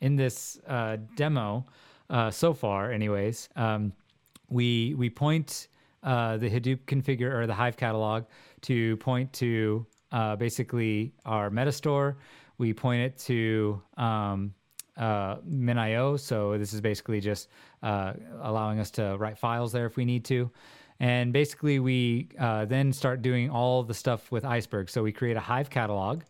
[0.00, 1.66] in this uh, demo
[2.08, 3.92] uh, so far, anyways, um,
[4.48, 5.68] we we point
[6.02, 8.24] uh, the Hadoop configure or the Hive catalog
[8.62, 12.16] to point to uh, basically our Metastore.
[12.58, 14.54] We point it to um,
[14.96, 16.18] uh, MinIO.
[16.18, 17.48] So this is basically just
[17.82, 20.50] uh, allowing us to write files there if we need to.
[20.98, 24.88] And basically, we uh, then start doing all the stuff with Iceberg.
[24.88, 26.22] So we create a Hive catalog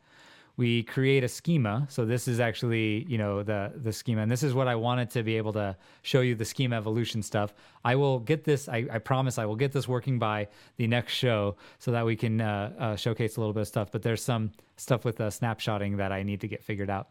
[0.56, 1.86] we create a schema.
[1.90, 5.10] So this is actually, you know, the the schema, and this is what I wanted
[5.10, 7.54] to be able to show you the schema evolution stuff.
[7.84, 8.68] I will get this.
[8.68, 12.16] I, I promise I will get this working by the next show so that we
[12.16, 13.92] can uh, uh, showcase a little bit of stuff.
[13.92, 17.08] But there's some stuff with uh, snapshotting that I need to get figured out.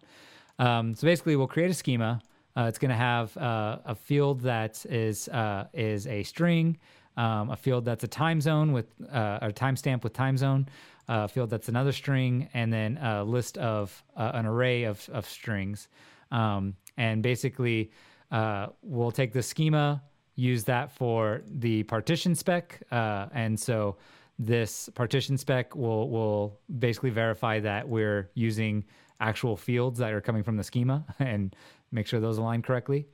[0.58, 2.22] Um, so basically, we'll create a schema.
[2.58, 5.30] Uh, it's going to have uh, a field that is
[5.74, 6.78] is a string,
[7.16, 10.68] um, a field that's a time zone with a timestamp with time zone
[11.08, 15.28] uh, field that's another string, and then a list of uh, an array of, of
[15.28, 15.88] strings.
[16.32, 17.92] Um, and basically,
[18.32, 20.02] uh, we'll take the schema,
[20.36, 22.82] use that for the partition spec.
[22.92, 23.98] Uh, and so
[24.38, 28.84] this partition spec will, will basically verify that we're using
[29.22, 31.56] actual fields that are coming from the schema and
[31.92, 33.06] make sure those align correctly.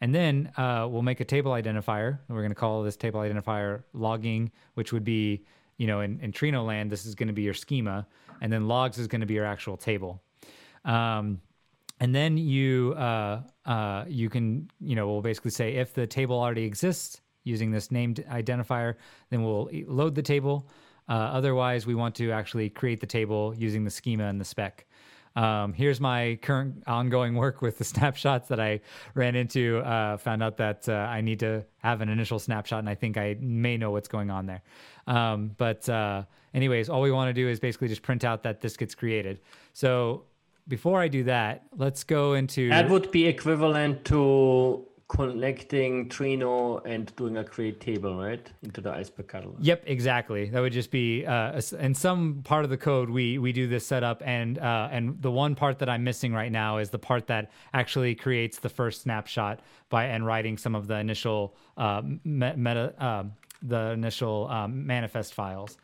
[0.00, 2.18] And then uh, we'll make a table identifier.
[2.28, 5.44] We're going to call this table identifier logging, which would be
[5.80, 8.06] you know, in, in Trino land, this is going to be your schema,
[8.42, 10.20] and then logs is going to be your actual table.
[10.84, 11.40] Um,
[12.00, 16.38] and then you uh, uh, you can you know we'll basically say if the table
[16.38, 18.96] already exists using this named identifier,
[19.30, 20.68] then we'll load the table.
[21.08, 24.86] Uh, otherwise, we want to actually create the table using the schema and the spec.
[25.36, 28.80] Um, here's my current ongoing work with the snapshots that I
[29.14, 29.78] ran into.
[29.78, 33.16] Uh, found out that uh, I need to have an initial snapshot, and I think
[33.16, 34.62] I may know what's going on there.
[35.06, 36.24] Um, but uh,
[36.54, 39.40] anyways, all we want to do is basically just print out that this gets created.
[39.72, 40.24] So
[40.68, 47.14] before I do that, let's go into that would be equivalent to connecting Trino and
[47.16, 49.56] doing a create table, right, into the Iceberg catalog.
[49.58, 50.48] Yep, exactly.
[50.48, 53.84] That would just be uh, in some part of the code we we do this
[53.84, 57.26] setup, and uh, and the one part that I'm missing right now is the part
[57.26, 62.94] that actually creates the first snapshot by and writing some of the initial uh, meta
[63.00, 63.24] uh,
[63.62, 65.76] the initial um, manifest files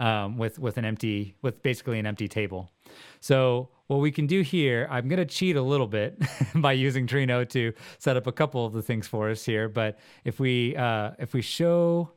[0.00, 2.70] um, with with an empty with basically an empty table.
[3.20, 6.20] So what we can do here, I'm going to cheat a little bit
[6.54, 9.68] by using Trino to set up a couple of the things for us here.
[9.68, 12.10] But if we uh, if we show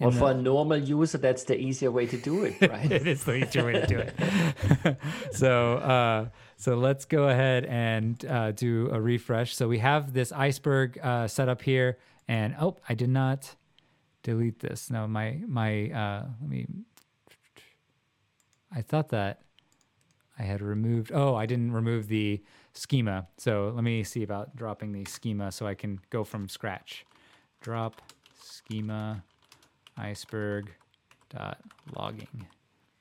[0.00, 2.90] well, for a normal user, that's the easier way to do it, right?
[2.90, 4.96] it is the easier way to do it.
[5.32, 9.56] so, uh, so let's go ahead and uh, do a refresh.
[9.56, 11.98] So we have this iceberg uh, set up here,
[12.28, 13.56] and oh, I did not
[14.22, 14.88] delete this.
[14.88, 16.66] No, my my uh, let me.
[18.70, 19.42] I thought that
[20.38, 21.10] I had removed.
[21.12, 22.40] Oh, I didn't remove the
[22.72, 23.26] schema.
[23.36, 27.04] So let me see about dropping the schema so I can go from scratch.
[27.60, 28.00] Drop
[28.40, 29.24] schema
[29.96, 30.72] iceberg
[31.30, 31.58] dot
[31.96, 32.46] logging.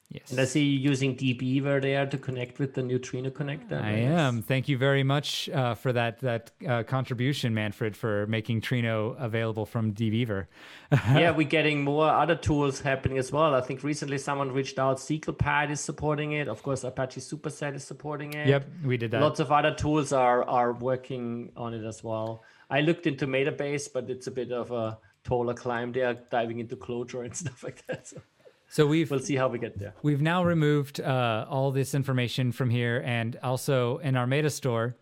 [0.09, 0.31] Yes.
[0.31, 3.81] And I see you using dbeaver there to connect with the new Trino connector.
[3.81, 4.41] I am.
[4.41, 9.65] Thank you very much uh, for that that uh, contribution, Manfred, for making Trino available
[9.65, 10.47] from dbeaver.
[10.91, 13.53] yeah, we're getting more other tools happening as well.
[13.53, 14.97] I think recently someone reached out.
[14.97, 16.47] SQLpad is supporting it.
[16.47, 18.47] Of course, Apache Superset is supporting it.
[18.47, 19.21] Yep, we did that.
[19.21, 22.43] Lots of other tools are are working on it as well.
[22.69, 26.77] I looked into Metabase, but it's a bit of a taller climb there, diving into
[26.77, 28.07] Clojure and stuff like that.
[28.07, 28.21] So
[28.69, 29.93] so we've we'll see how we get there.
[30.03, 34.95] We've now removed uh, all this information from here, and also in our Metastore.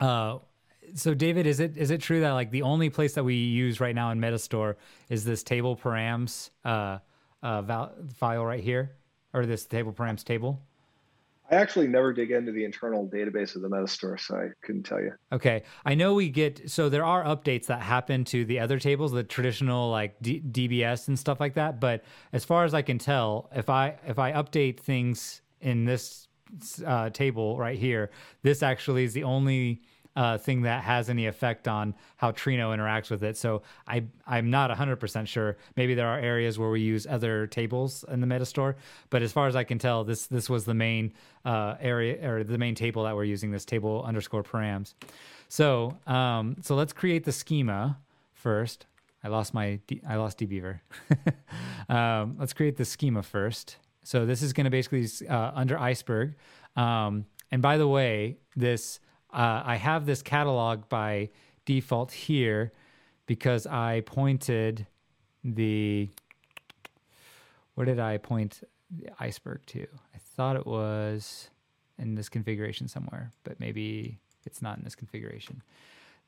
[0.00, 0.38] Uh,
[0.94, 3.80] so David, is it is it true that like the only place that we use
[3.80, 4.76] right now in Metastore
[5.08, 6.98] is this table params uh,
[7.42, 8.92] uh, val- file right here,
[9.32, 10.60] or this table params table?
[11.50, 15.00] I actually never dig into the internal database of the Metastore, so I couldn't tell
[15.00, 15.12] you.
[15.32, 19.12] Okay, I know we get so there are updates that happen to the other tables,
[19.12, 21.80] the traditional like D- DBS and stuff like that.
[21.80, 26.28] But as far as I can tell, if I if I update things in this
[26.86, 28.10] uh, table right here,
[28.42, 29.82] this actually is the only
[30.14, 33.36] uh, thing that has any effect on how Trino interacts with it.
[33.36, 35.56] So I I'm not 100% sure.
[35.76, 38.74] Maybe there are areas where we use other tables in the Metastore,
[39.10, 41.12] but as far as I can tell, this this was the main
[41.44, 43.50] uh, area or the main table that we're using.
[43.50, 44.94] This table underscore params.
[45.48, 47.98] So um, so let's create the schema
[48.32, 48.86] first.
[49.24, 50.80] I lost my I lost dbeaver.
[51.88, 53.76] um, let's create the schema first.
[54.04, 56.34] So this is going to basically uh, under iceberg.
[56.76, 58.98] Um, and by the way, this
[59.32, 61.30] uh, I have this catalog by
[61.64, 62.72] default here
[63.26, 64.86] because I pointed
[65.44, 66.10] the
[67.74, 69.86] where did I point the iceberg to?
[70.14, 71.48] I thought it was
[71.98, 75.62] in this configuration somewhere, but maybe it's not in this configuration.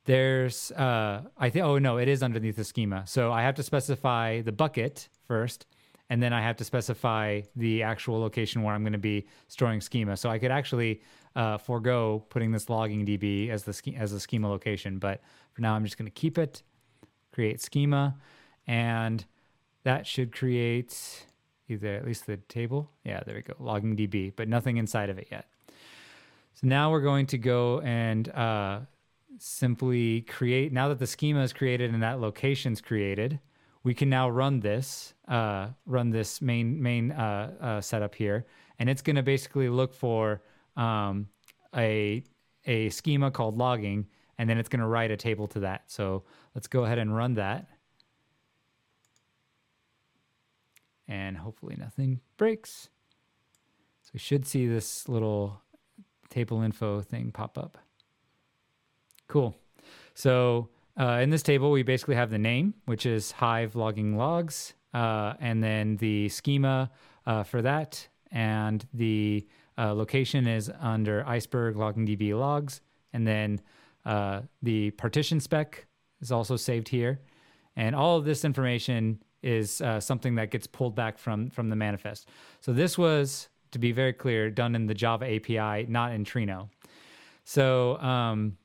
[0.07, 3.07] There's uh, I think oh no, it is underneath the schema.
[3.07, 5.67] So I have to specify the bucket first,
[6.11, 9.81] and then I have to specify the actual location where I'm going to be storing
[9.81, 10.17] schema.
[10.17, 11.01] So I could actually
[11.35, 15.23] uh, forego putting this logging DB as the as a schema location, but
[15.53, 16.63] for now I'm just going to keep it,
[17.33, 18.17] create schema,
[18.67, 19.25] and
[19.85, 21.27] that should create
[21.69, 22.91] either at least the table.
[23.05, 25.49] Yeah, there we go, logging DB, but nothing inside of it yet.
[26.55, 28.81] So now we're going to go and uh,
[29.39, 30.73] simply create.
[30.73, 33.41] Now that the schema is created and that location's created,
[33.85, 38.47] we can now run this, uh, run this main main uh, uh setup here,
[38.79, 40.43] and it's going to basically look for
[40.77, 41.29] um,
[41.77, 42.25] a
[42.67, 44.07] a schema called logging,
[44.39, 45.85] and then it's going to write a table to that.
[45.87, 46.25] So
[46.55, 47.67] let's go ahead and run that.
[51.07, 52.89] And hopefully nothing breaks.
[54.03, 55.61] So we should see this little
[56.31, 57.77] table info thing pop up.
[59.29, 59.55] Cool.
[60.15, 64.75] So uh, in this table, we basically have the name, which is Hive logging logs,
[64.93, 66.91] uh, and then the schema
[67.27, 69.47] uh, for that, and the
[69.77, 72.81] uh, location is under iceberg logging DB logs.
[73.13, 73.61] And then
[74.05, 75.87] uh, the partition spec
[76.21, 77.21] is also saved here.
[77.77, 81.77] And all of this information is uh, something that gets pulled back from, from the
[81.77, 82.29] manifest.
[82.61, 86.69] So this was, to be very clear, done in the Java API, not in Trino.
[87.45, 88.57] So, um,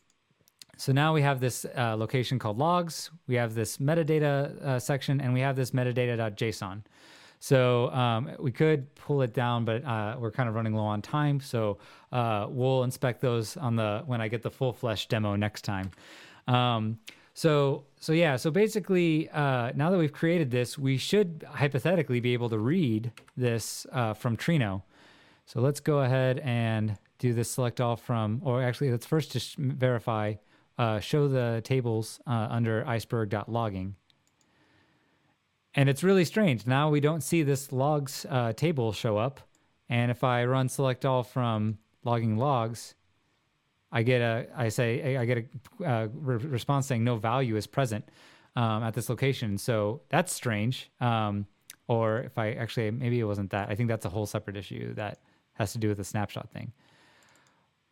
[0.80, 3.12] so now we have this uh, location called logs.
[3.28, 6.84] We have this metadata uh, section, and we have this metadata.json.
[7.42, 11.02] So um, we could pull it down, but uh, we're kind of running low on
[11.02, 11.42] time.
[11.42, 11.80] So
[12.14, 15.92] uh, we'll inspect those on the when I get the full flesh demo next time.
[16.48, 16.98] Um,
[17.34, 18.38] so so yeah.
[18.38, 23.12] So basically, uh, now that we've created this, we should hypothetically be able to read
[23.36, 24.84] this uh, from Trino.
[25.46, 29.58] So let's go ahead and do this select all from, or actually, let's first just
[29.58, 30.36] verify.
[30.80, 33.96] Uh, show the tables uh, under iceberg.logging.
[35.76, 36.66] And it's really strange.
[36.66, 39.42] Now we don't see this logs uh, table show up.
[39.90, 42.96] And if I run select all from logging logs,
[43.92, 45.50] I get a, I say, I get
[45.82, 48.08] a uh, re- response saying no value is present
[48.56, 49.58] um, at this location.
[49.58, 50.90] So that's strange.
[51.02, 51.46] Um,
[51.90, 53.68] or if I actually, maybe it wasn't that.
[53.70, 55.20] I think that's a whole separate issue that
[55.54, 56.72] has to do with the snapshot thing.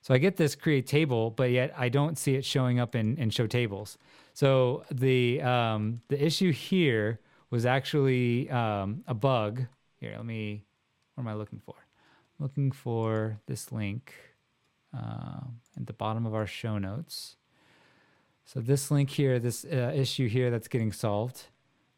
[0.07, 3.17] So I get this create table, but yet I don't see it showing up in,
[3.17, 3.97] in show tables.
[4.34, 7.19] So the um, the issue here
[7.49, 9.65] was actually um, a bug.
[9.99, 10.63] Here, let me.
[11.15, 11.75] What am I looking for?
[12.39, 14.13] looking for this link
[14.95, 15.41] uh,
[15.75, 17.35] at the bottom of our show notes.
[18.45, 21.47] So this link here, this uh, issue here, that's getting solved.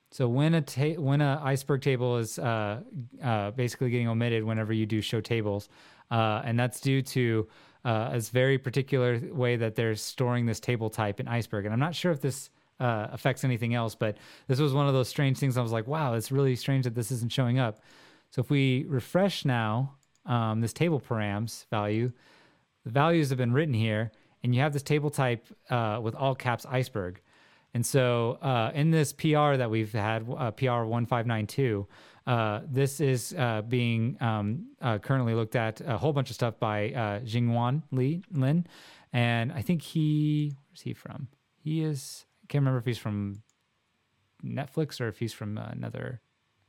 [0.10, 2.80] So when a ta- when a iceberg table is uh,
[3.24, 5.70] uh, basically getting omitted whenever you do show tables,
[6.10, 7.48] uh, and that's due to
[7.86, 11.66] uh, a very particular way that they're storing this table type in Iceberg.
[11.66, 12.50] And I'm not sure if this
[12.80, 15.58] uh, affects anything else, but this was one of those strange things.
[15.58, 17.80] I was like, wow, it's really strange that this isn't showing up.
[18.32, 19.96] So if we refresh now
[20.26, 22.12] um, this table params value,
[22.86, 24.12] the values have been written here,
[24.44, 27.22] and you have this table type uh, with all caps iceberg.
[27.74, 31.88] And so uh, in this PR that we've had, uh, PR 1592,
[32.26, 36.60] uh, this is uh, being um, uh, currently looked at a whole bunch of stuff
[36.60, 38.68] by uh, Jingwan Li Lin,
[39.14, 41.28] and I think he where's he from?
[41.58, 43.42] He is I can't remember if he's from
[44.46, 46.22] Netflix or if he's from another.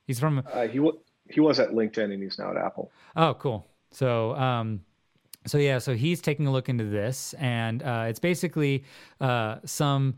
[0.06, 0.42] He's from.
[0.50, 0.98] Uh, he w-
[1.28, 2.90] he was at LinkedIn and he's now at Apple.
[3.14, 3.66] Oh, cool.
[3.90, 4.80] So um,
[5.46, 8.84] so yeah, so he's taking a look into this, and uh, it's basically
[9.20, 10.16] uh, some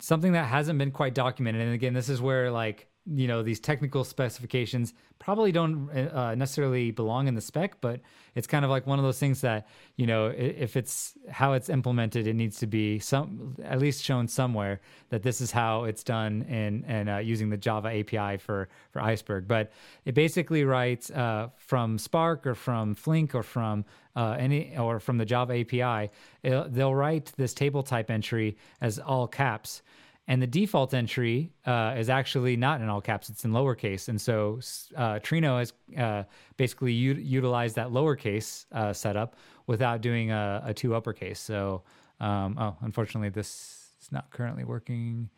[0.00, 1.62] something that hasn't been quite documented.
[1.62, 6.90] And again, this is where like you know these technical specifications probably don't uh, necessarily
[6.90, 8.00] belong in the spec but
[8.34, 9.66] it's kind of like one of those things that
[9.96, 14.28] you know if it's how it's implemented it needs to be some at least shown
[14.28, 14.80] somewhere
[15.10, 19.02] that this is how it's done in and uh, using the java api for for
[19.02, 19.48] iceberg.
[19.48, 19.72] But
[20.04, 23.84] it basically writes uh, from spark or from flink or from
[24.16, 26.10] uh, any or from the java api
[26.42, 29.82] they'll write this table type entry as all caps
[30.28, 34.08] and the default entry uh, is actually not in all caps; it's in lowercase.
[34.08, 34.60] And so
[34.94, 36.24] uh, Trino has uh,
[36.58, 39.36] basically u- utilized that lowercase uh, setup
[39.66, 41.40] without doing a, a two uppercase.
[41.40, 41.82] So,
[42.20, 45.30] um, oh, unfortunately, this is not currently working.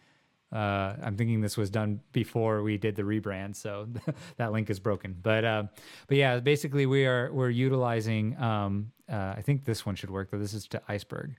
[0.53, 3.87] Uh, I'm thinking this was done before we did the rebrand, so
[4.39, 5.17] that link is broken.
[5.23, 5.63] But uh,
[6.09, 8.37] but yeah, basically we are we're utilizing.
[8.43, 10.39] Um, I think this one should work, though.
[10.39, 11.37] This is to Iceberg.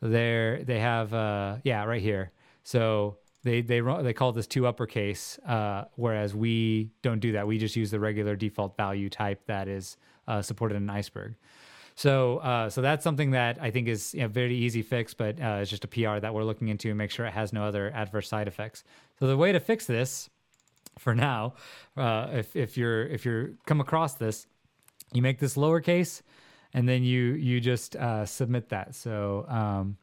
[0.00, 1.12] So there they have
[1.62, 2.32] yeah right here.
[2.62, 7.46] So they they they call this two uppercase, uh, whereas we don't do that.
[7.46, 9.96] We just use the regular default value type that is
[10.28, 11.34] uh, supported in Iceberg.
[11.94, 15.58] So uh, so that's something that I think is a very easy fix, but uh,
[15.60, 17.90] it's just a PR that we're looking into and make sure it has no other
[17.90, 18.84] adverse side effects.
[19.18, 20.30] So the way to fix this,
[20.98, 21.54] for now,
[21.96, 24.46] uh, if if you're if you're come across this,
[25.12, 26.22] you make this lowercase,
[26.72, 28.94] and then you you just uh, submit that.
[28.94, 29.96] So um,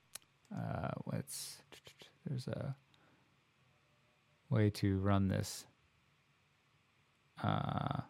[1.05, 1.58] let's
[2.29, 2.75] there's a
[4.49, 5.65] way to run this.
[7.43, 8.01] Uh,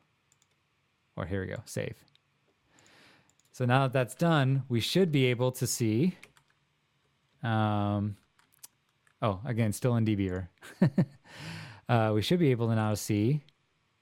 [1.15, 1.95] or here we go, save.
[3.51, 6.15] So now that that's done, we should be able to see.
[7.43, 8.15] Um,
[9.21, 10.47] oh, again, still in dbeaver.
[11.89, 13.41] uh, we should be able to now see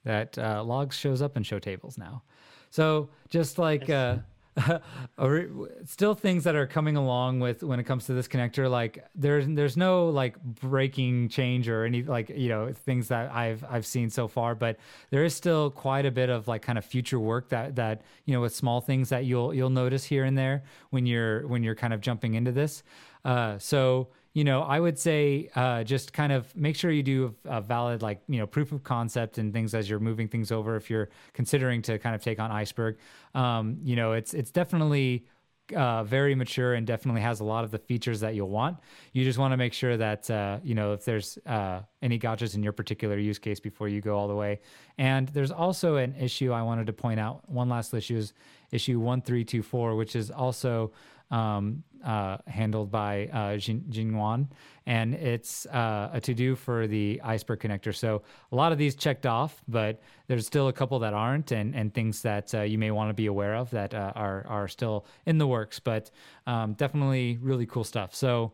[0.04, 2.22] that uh, logs shows up in show tables now.
[2.70, 4.18] So just like uh,
[5.84, 9.46] still things that are coming along with when it comes to this connector like there's
[9.48, 14.10] there's no like breaking change or any like you know things that I've I've seen
[14.10, 14.78] so far but
[15.10, 18.34] there is still quite a bit of like kind of future work that that you
[18.34, 21.74] know with small things that you'll you'll notice here and there when you're when you're
[21.74, 22.82] kind of jumping into this.
[23.24, 27.34] Uh, so you know, I would say uh, just kind of make sure you do
[27.44, 30.76] a valid, like, you know, proof of concept and things as you're moving things over.
[30.76, 32.98] If you're considering to kind of take on Iceberg,
[33.34, 35.26] um, you know, it's it's definitely
[35.74, 38.78] uh, very mature and definitely has a lot of the features that you'll want.
[39.12, 42.54] You just want to make sure that uh, you know if there's uh, any gotchas
[42.54, 44.60] in your particular use case before you go all the way.
[44.98, 47.48] And there's also an issue I wanted to point out.
[47.48, 48.32] One last issue is
[48.70, 50.92] issue one three two four, which is also
[51.30, 54.48] um, uh, handled by uh, Jingwan,
[54.86, 57.94] and it's uh, a to do for the iceberg connector.
[57.94, 58.22] So
[58.52, 61.92] a lot of these checked off, but there's still a couple that aren't, and, and
[61.92, 65.06] things that uh, you may want to be aware of that uh, are are still
[65.26, 65.78] in the works.
[65.80, 66.10] But
[66.46, 68.14] um, definitely really cool stuff.
[68.14, 68.52] So.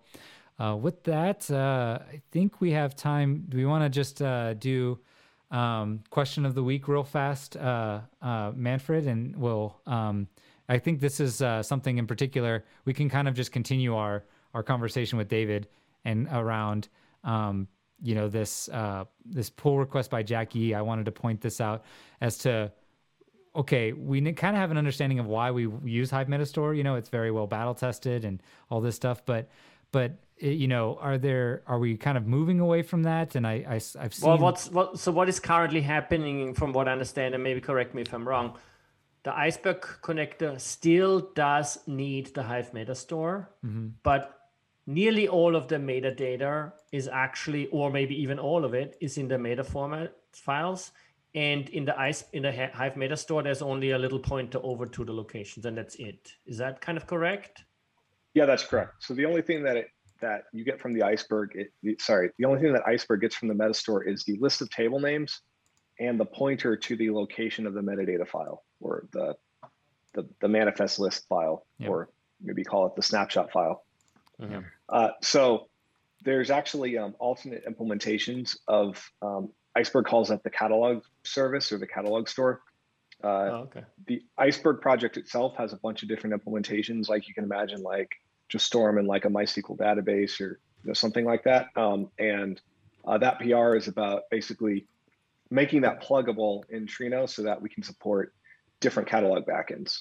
[0.56, 3.44] Uh, with that, I think we have time.
[3.48, 4.18] Do we want to just
[4.60, 5.00] do
[5.50, 7.56] um, question of the week real fast,
[8.22, 10.28] Manfred, and we'll um,
[10.68, 14.24] I think this is uh, something in particular we can kind of just continue our
[14.54, 15.68] our conversation with David
[16.04, 16.88] and around
[17.24, 17.68] um,
[18.02, 20.74] you know this uh, this pull request by Jackie.
[20.74, 21.84] I wanted to point this out
[22.20, 22.72] as to
[23.56, 26.76] okay, we kind of have an understanding of why we use Hive Metastore.
[26.76, 29.48] You know, it's very well battle tested and all this stuff, but
[29.92, 33.36] but you know, are there are we kind of moving away from that?
[33.36, 36.88] And I, I have seen well, what's what so what is currently happening from what
[36.88, 38.58] I understand, and maybe correct me if I'm wrong
[39.24, 43.88] the iceberg connector still does need the Hive Metastore, mm-hmm.
[44.02, 44.38] but
[44.86, 49.26] nearly all of the metadata is actually, or maybe even all of it, is in
[49.26, 50.92] the meta format files.
[51.34, 55.04] And in the ice in the Hive Metastore, there's only a little pointer over to
[55.04, 56.30] the locations, and that's it.
[56.46, 57.64] Is that kind of correct?
[58.34, 58.92] Yeah, that's correct.
[59.00, 59.88] So the only thing that it
[60.20, 63.48] that you get from the iceberg, it, sorry, the only thing that iceberg gets from
[63.48, 65.40] the metastore is the list of table names
[65.98, 69.36] and the pointer to the location of the metadata file or the
[70.14, 71.90] the, the manifest list file, Yep.
[71.90, 72.08] or
[72.40, 73.84] maybe call it the snapshot file.
[74.40, 74.64] Mhm.
[74.88, 75.68] Uh, so
[76.22, 81.86] there's actually um, alternate implementations of um, Iceberg calls that the catalog service or the
[81.88, 82.62] catalog store.
[83.24, 83.82] Uh, Oh, okay.
[84.06, 88.12] the Iceberg project itself has a bunch of different implementations, like you can imagine, like
[88.48, 91.76] just store them in like a MySQL database or you know, something like that.
[91.76, 92.60] Um, and
[93.04, 94.86] uh, that PR is about basically
[95.54, 98.34] making that pluggable in Trino so that we can support
[98.80, 100.00] different catalog backends.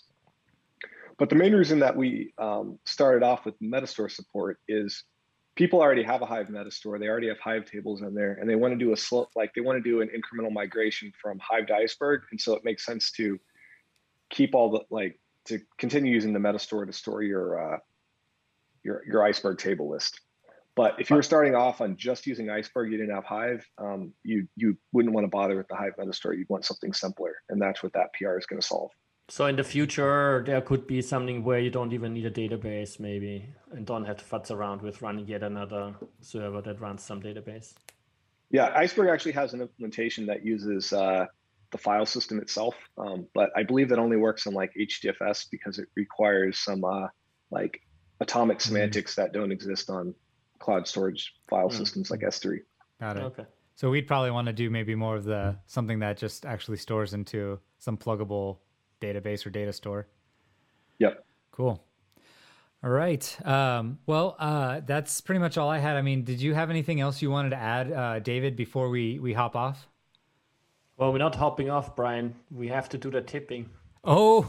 [1.19, 5.03] But the main reason that we um, started off with Metastore support is
[5.55, 6.99] people already have a Hive Metastore.
[6.99, 9.53] They already have Hive tables in there, and they want to do a slow, like
[9.53, 12.83] they want to do an incremental migration from Hive to Iceberg, and so it makes
[12.83, 13.39] sense to
[14.31, 17.77] keep all the like to continue using the Metastore to store your uh,
[18.83, 20.19] your your Iceberg table list.
[20.75, 24.11] But if you were starting off on just using Iceberg, you didn't have Hive, um,
[24.23, 26.35] you you wouldn't want to bother with the Hive Metastore.
[26.37, 28.91] You'd want something simpler, and that's what that PR is going to solve.
[29.29, 32.99] So in the future, there could be something where you don't even need a database,
[32.99, 37.21] maybe, and don't have to futz around with running yet another server that runs some
[37.21, 37.73] database.
[38.49, 41.27] Yeah, Iceberg actually has an implementation that uses uh,
[41.71, 45.79] the file system itself, um, but I believe that only works on like HDFS because
[45.79, 47.07] it requires some uh,
[47.51, 47.79] like
[48.19, 48.61] atomic Mhm.
[48.61, 50.13] semantics that don't exist on
[50.63, 51.73] cloud storage file Mm.
[51.73, 52.59] systems like S3.
[53.01, 53.23] Got it.
[53.23, 53.45] Okay.
[53.75, 57.13] So we'd probably want to do maybe more of the something that just actually stores
[57.13, 58.59] into some pluggable
[59.01, 60.07] database or data store.
[60.99, 61.25] Yep.
[61.51, 61.83] Cool.
[62.83, 63.25] All right.
[63.45, 65.95] Um, well, uh, that's pretty much all I had.
[65.97, 69.19] I mean, did you have anything else you wanted to add, uh, David, before we
[69.19, 69.87] we hop off?
[70.97, 72.35] Well, we're not hopping off, Brian.
[72.51, 73.69] We have to do the tipping.
[74.03, 74.45] Oh,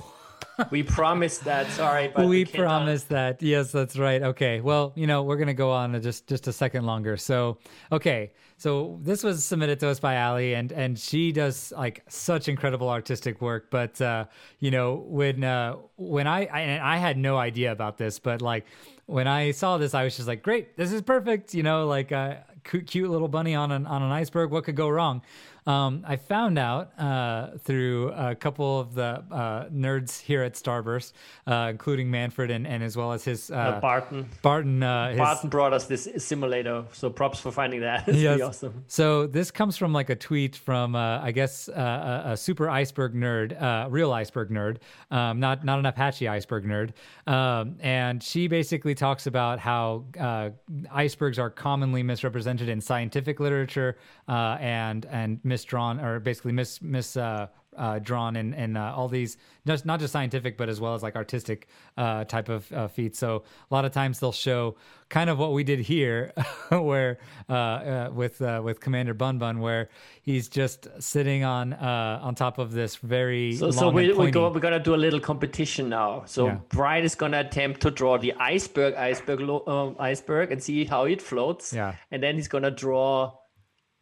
[0.70, 1.70] We promised that.
[1.72, 3.42] Sorry, but we promised that.
[3.42, 4.22] Yes, that's right.
[4.22, 4.60] Okay.
[4.60, 7.16] Well, you know, we're gonna go on just just a second longer.
[7.16, 7.58] So,
[7.90, 8.32] okay.
[8.56, 12.88] So this was submitted to us by Ali, and and she does like such incredible
[12.88, 13.70] artistic work.
[13.70, 14.26] But uh,
[14.60, 18.40] you know, when uh, when I, I and I had no idea about this, but
[18.40, 18.66] like
[19.06, 21.52] when I saw this, I was just like, great, this is perfect.
[21.52, 24.50] You know, like uh, cute, cute little bunny on an on an iceberg.
[24.50, 25.22] What could go wrong?
[25.66, 31.12] Um, I found out uh, through a couple of the uh, nerds here at Starburst,
[31.46, 34.28] uh, including Manfred and, and as well as his Uh, uh, Barton.
[34.42, 34.82] Barton.
[34.82, 38.06] Uh, his, Barton brought us this simulator, so props for finding that.
[38.08, 38.40] It's Yes.
[38.42, 38.84] awesome.
[38.88, 42.68] So this comes from like a tweet from uh, I guess uh, a, a super
[42.68, 44.78] iceberg nerd, uh, real iceberg nerd,
[45.10, 46.90] um, not not an Apache iceberg nerd,
[47.26, 50.50] um, and she basically talks about how uh,
[50.90, 53.96] icebergs are commonly misrepresented in scientific literature
[54.28, 57.16] uh, and and misdrawn or basically mis mis.
[57.16, 59.36] Uh, uh, drawn in, in uh, all these
[59.66, 63.18] just not just scientific but as well as like artistic uh, type of uh, feats
[63.18, 64.76] so a lot of times they'll show
[65.08, 66.32] kind of what we did here
[66.70, 67.18] where
[67.48, 69.88] uh, uh, with uh, with commander bun bun where
[70.22, 74.30] he's just sitting on uh, on top of this very So, so and we, we
[74.30, 76.24] go we're gonna do a little competition now.
[76.26, 76.58] So Yeah.
[76.68, 81.20] Brian is gonna attempt to draw the iceberg, iceberg, um, iceberg, and see how it
[81.20, 81.72] floats.
[81.72, 81.94] Yeah.
[82.10, 83.32] And then he's gonna draw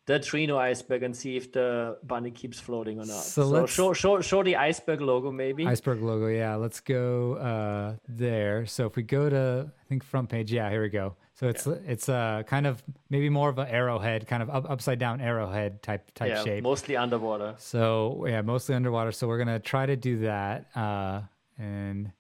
[0.07, 3.23] the Trino iceberg and see if the bunny keeps floating or not.
[3.23, 5.67] So So, let's- show, show, show the iceberg logo maybe.
[5.67, 10.29] iceberg logo yeah let's go uh, there so if we go to i think front
[10.29, 13.67] page yeah here we go so it's it's uh, kind of maybe more of an
[13.69, 17.55] arrowhead kind of up, upside down arrowhead type type yeah, shape mostly underwater.
[17.59, 19.13] So yeah, mostly underwater.
[19.13, 21.23] So we're gonna try to do that, uh,
[21.59, 22.13] and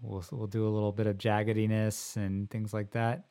[0.00, 3.24] we'll we'll do a little bit of jaggediness and things like that.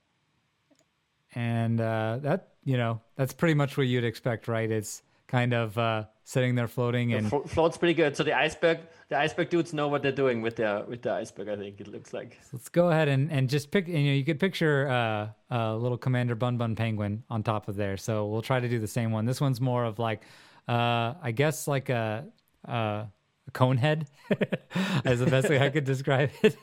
[1.36, 4.70] And uh, that you know that's pretty much what you'd expect, right?
[4.70, 8.16] It's kind of uh, sitting there floating and Flo- floats pretty good.
[8.16, 8.80] So the iceberg,
[9.10, 11.50] the iceberg dudes know what they're doing with their with the iceberg.
[11.50, 12.40] I think it looks like.
[12.52, 13.88] let's go ahead and, and just pick.
[13.88, 17.76] You know, you could picture uh, a little Commander Bun Bun Penguin on top of
[17.76, 17.98] there.
[17.98, 19.26] So we'll try to do the same one.
[19.26, 20.22] This one's more of like,
[20.68, 22.26] uh, I guess like a,
[22.66, 23.08] a
[23.52, 24.08] cone head,
[25.06, 26.58] as the best way I could describe it,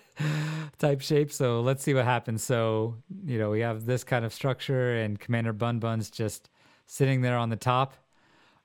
[0.79, 1.33] type shape.
[1.33, 2.43] So let's see what happens.
[2.43, 2.97] So
[3.27, 6.49] you know, we have this kind of structure, and Commander Bun Bun's just
[6.87, 7.95] sitting there on the top.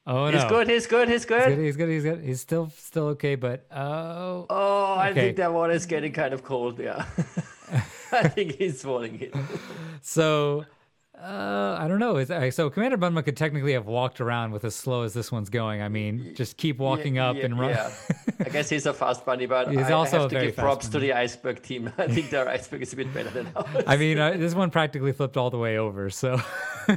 [0.08, 0.50] Oh He's no.
[0.50, 0.70] good.
[0.70, 1.08] He's good.
[1.10, 1.56] He's He's good.
[1.56, 1.60] good.
[1.66, 1.90] He's good.
[1.90, 2.22] He's good.
[2.24, 5.22] He's still still okay, but oh, Oh, I Okay.
[5.22, 6.80] think that water is getting kind of cold.
[6.80, 7.06] Yeah.
[8.12, 9.32] I think he's falling in.
[10.02, 10.66] So,
[11.22, 12.18] uh, I don't know.
[12.18, 15.32] Is so Commander Bun Bun could technically have walked around with as slow as this
[15.32, 15.82] one's going.
[15.82, 17.72] I mean, just keep walking up and run.
[17.72, 17.92] Yeah.
[18.40, 20.56] I guess he's a fast bunny, but He's I, also I a have to give
[20.56, 21.92] props to the iceberg team.
[21.98, 23.84] I think their iceberg is a bit better than ours.
[23.88, 26.10] I mean, uh, this one practically flipped all the way over.
[26.10, 26.42] So,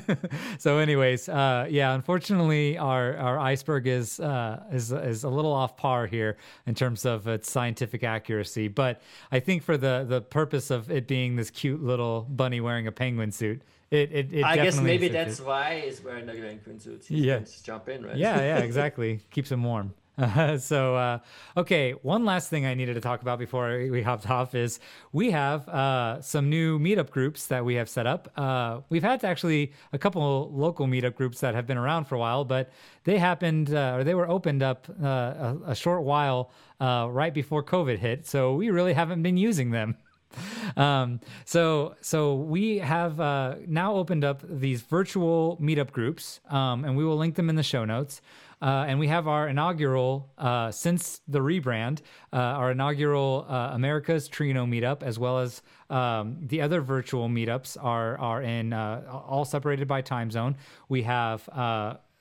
[0.59, 1.95] so anyways, uh, yeah.
[1.95, 6.37] Unfortunately, our our iceberg is uh, is is a little off par here
[6.67, 8.69] in terms of its scientific accuracy.
[8.69, 9.01] But
[9.31, 12.93] I think for the the purpose of it being this cute little bunny wearing a
[12.93, 15.25] penguin suit, it it, it I guess maybe suits it.
[15.25, 17.05] that's why he's wearing the penguin suit.
[17.07, 17.41] He Yeah.
[17.41, 18.17] just jump in, right?
[18.17, 19.21] yeah, yeah, exactly.
[19.31, 19.95] Keeps him warm.
[20.19, 21.19] Uh, so, uh,
[21.57, 24.81] okay, one last thing I needed to talk about before we hopped off is
[25.13, 28.31] we have uh, some new meetup groups that we have set up.
[28.37, 32.19] Uh, we've had actually a couple local meetup groups that have been around for a
[32.19, 32.71] while, but
[33.05, 36.51] they happened uh, or they were opened up uh, a, a, short while
[36.81, 38.27] right before COVID hit.
[38.27, 39.97] So we really haven't been using them.
[40.77, 46.97] Um, so so we have uh, now opened up these virtual meetup groups, um, and
[46.97, 48.21] we will link them in the show notes.
[48.61, 52.01] Uh, and we have our inaugural, uh, since the rebrand,
[52.33, 57.77] uh, our inaugural uh, America's Trino meetup, as well as um, the other virtual meetups
[57.83, 60.57] are are in uh, all separated by time zone.
[60.89, 61.49] We have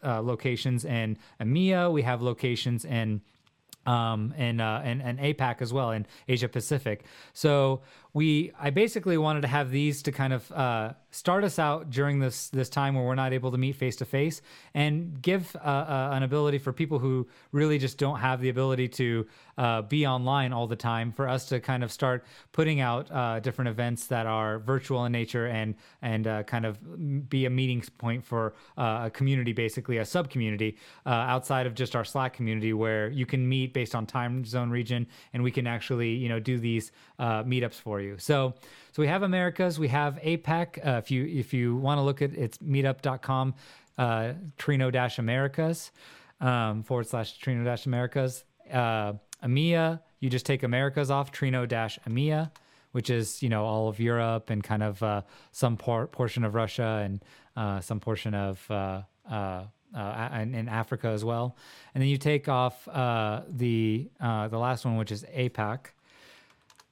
[0.03, 1.91] locations in EMEA.
[1.91, 3.21] We have locations in
[3.87, 7.05] um, and, uh, and and APAC as well in Asia Pacific.
[7.33, 7.81] So
[8.13, 12.19] we I basically wanted to have these to kind of uh, start us out during
[12.19, 14.41] this this time where we're not able to meet face to face
[14.73, 18.87] and give uh, uh, an ability for people who really just don't have the ability
[18.87, 19.25] to
[19.57, 23.39] uh, be online all the time for us to kind of start putting out uh,
[23.39, 27.81] different events that are virtual in nature and and uh, kind of be a meeting
[27.97, 33.09] point for a community basically a sub community outside of just our Slack community where
[33.09, 36.59] you can meet based on time zone region and we can actually you know do
[36.59, 38.53] these meetups for you so
[38.97, 40.83] so we have Americas, we have APAC.
[40.83, 43.53] Uh, if you if you want to look at it's meetup.com,
[43.99, 45.91] uh, Trino dash Americas
[46.41, 48.43] um, forward slash Trino dash Americas.
[48.73, 49.13] Uh,
[49.43, 52.49] EMEA, you just take Americas off Trino dash EMEA,
[52.91, 55.21] which is you know all of Europe and kind of uh,
[55.51, 57.23] some por- portion of Russia and
[57.55, 59.63] uh, some portion of uh, uh,
[59.95, 61.55] uh, in, in, Africa as well.
[61.93, 65.87] And then you take off uh, the uh, the last one, which is APAC,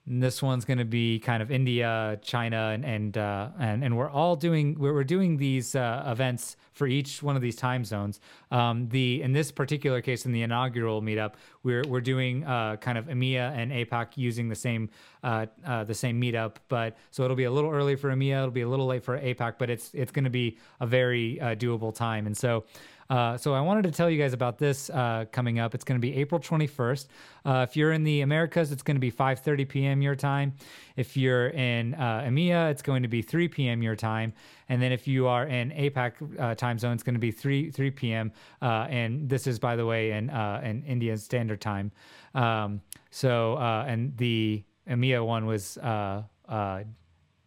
[0.07, 3.98] and this one's going to be kind of India, China, and and uh, and, and
[3.98, 7.84] we're all doing we're, we're doing these uh, events for each one of these time
[7.84, 8.19] zones.
[8.52, 11.34] Um, the in this particular case, in the inaugural meetup,
[11.64, 14.90] we're we're doing uh, kind of EMEA and APAC using the same
[15.23, 18.52] uh, uh, the same meetup, but so it'll be a little early for EMEA, it'll
[18.52, 21.56] be a little late for APAC, but it's it's going to be a very uh,
[21.56, 22.64] doable time, and so.
[23.10, 25.76] Uh, so I wanted to tell you guys about this uh, coming up.
[25.76, 27.07] It's going to be April 21st.
[27.45, 30.02] Uh, if you're in the Americas, it's going to be 5:30 p.m.
[30.02, 30.53] your time.
[30.95, 33.84] If you're in uh, EMEA, it's going to be 3 p.m.
[33.84, 34.34] your time.
[34.69, 37.69] And then if you are in APAC uh, time zone, it's going to be 3
[37.69, 38.32] 3 p.m.
[38.61, 41.91] and this is, by the way, in in Indian Standard Time.
[42.34, 45.77] Um, so and the EMEA one was.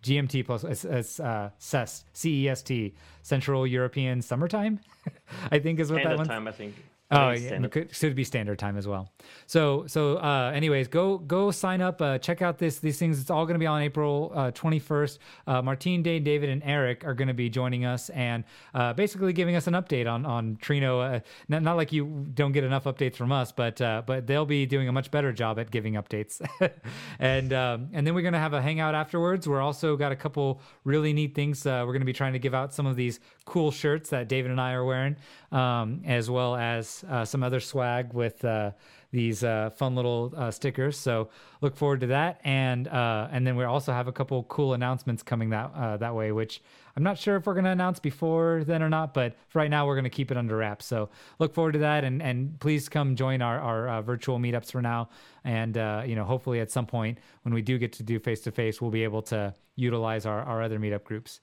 [0.02, 4.78] GMT plus it's, it's uh, C-E-S-T, Central European Summertime,
[5.50, 6.26] I think is what that one.
[6.26, 6.74] time, I think.
[7.10, 9.10] Oh, yeah, it could, should be standard time as well.
[9.46, 12.02] So, so, uh, anyways, go go sign up.
[12.02, 13.18] Uh, check out this these things.
[13.18, 15.18] It's all going to be on April uh, twenty first.
[15.46, 18.44] Uh, Martine, Dave, David, and Eric are going to be joining us and
[18.74, 21.16] uh, basically giving us an update on on Trino.
[21.16, 24.66] Uh, not, not like you don't get enough updates from us, but but they'll be
[24.66, 26.46] doing a much better job at giving updates.
[27.18, 29.48] and um, and then we're going to have a hangout afterwards.
[29.48, 31.64] We're also got a couple really neat things.
[31.64, 34.50] we're going to be trying to give out some of these cool shirts that David
[34.50, 35.16] and I are wearing,
[35.52, 38.72] um, as well as uh, some other swag with uh,
[39.10, 40.98] these uh, fun little uh, stickers.
[40.98, 41.30] So
[41.62, 45.22] look forward to that, and uh, and then we also have a couple cool announcements
[45.22, 46.60] coming that uh, that way, which
[46.96, 49.86] I'm not sure if we're going to announce before then or not, but right now
[49.86, 50.84] we're going to keep it under wraps.
[50.84, 51.08] So
[51.38, 55.08] look forward to that, and and please come join our our virtual meetups for now,
[55.44, 55.76] and
[56.06, 58.82] you know hopefully at some point when we do get to do face to face,
[58.82, 61.40] we'll be able to utilize our our other meetup groups.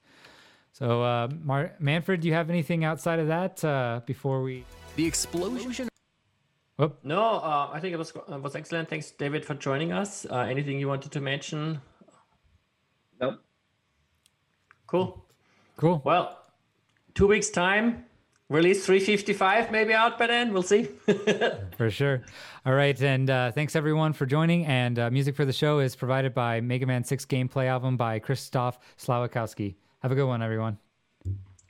[0.78, 4.62] So, uh, Mar- Manfred, do you have anything outside of that uh, before we?
[4.96, 5.88] The explosion.
[6.76, 6.98] Whoop.
[7.02, 8.90] No, uh, I think it was uh, was excellent.
[8.90, 10.26] Thanks, David, for joining us.
[10.26, 11.80] Uh, anything you wanted to mention?
[13.18, 13.40] Nope.
[14.86, 15.24] Cool.
[15.78, 16.02] Cool.
[16.04, 16.42] Well,
[17.14, 18.04] two weeks time.
[18.50, 20.52] Release 355 maybe out by then.
[20.52, 20.90] We'll see.
[21.78, 22.20] for sure.
[22.66, 24.66] All right, and uh, thanks everyone for joining.
[24.66, 28.76] And music for the show is provided by Mega Man 6 gameplay album by Krzysztof
[28.98, 29.76] Slowikowski.
[30.02, 30.78] Have a good one, everyone.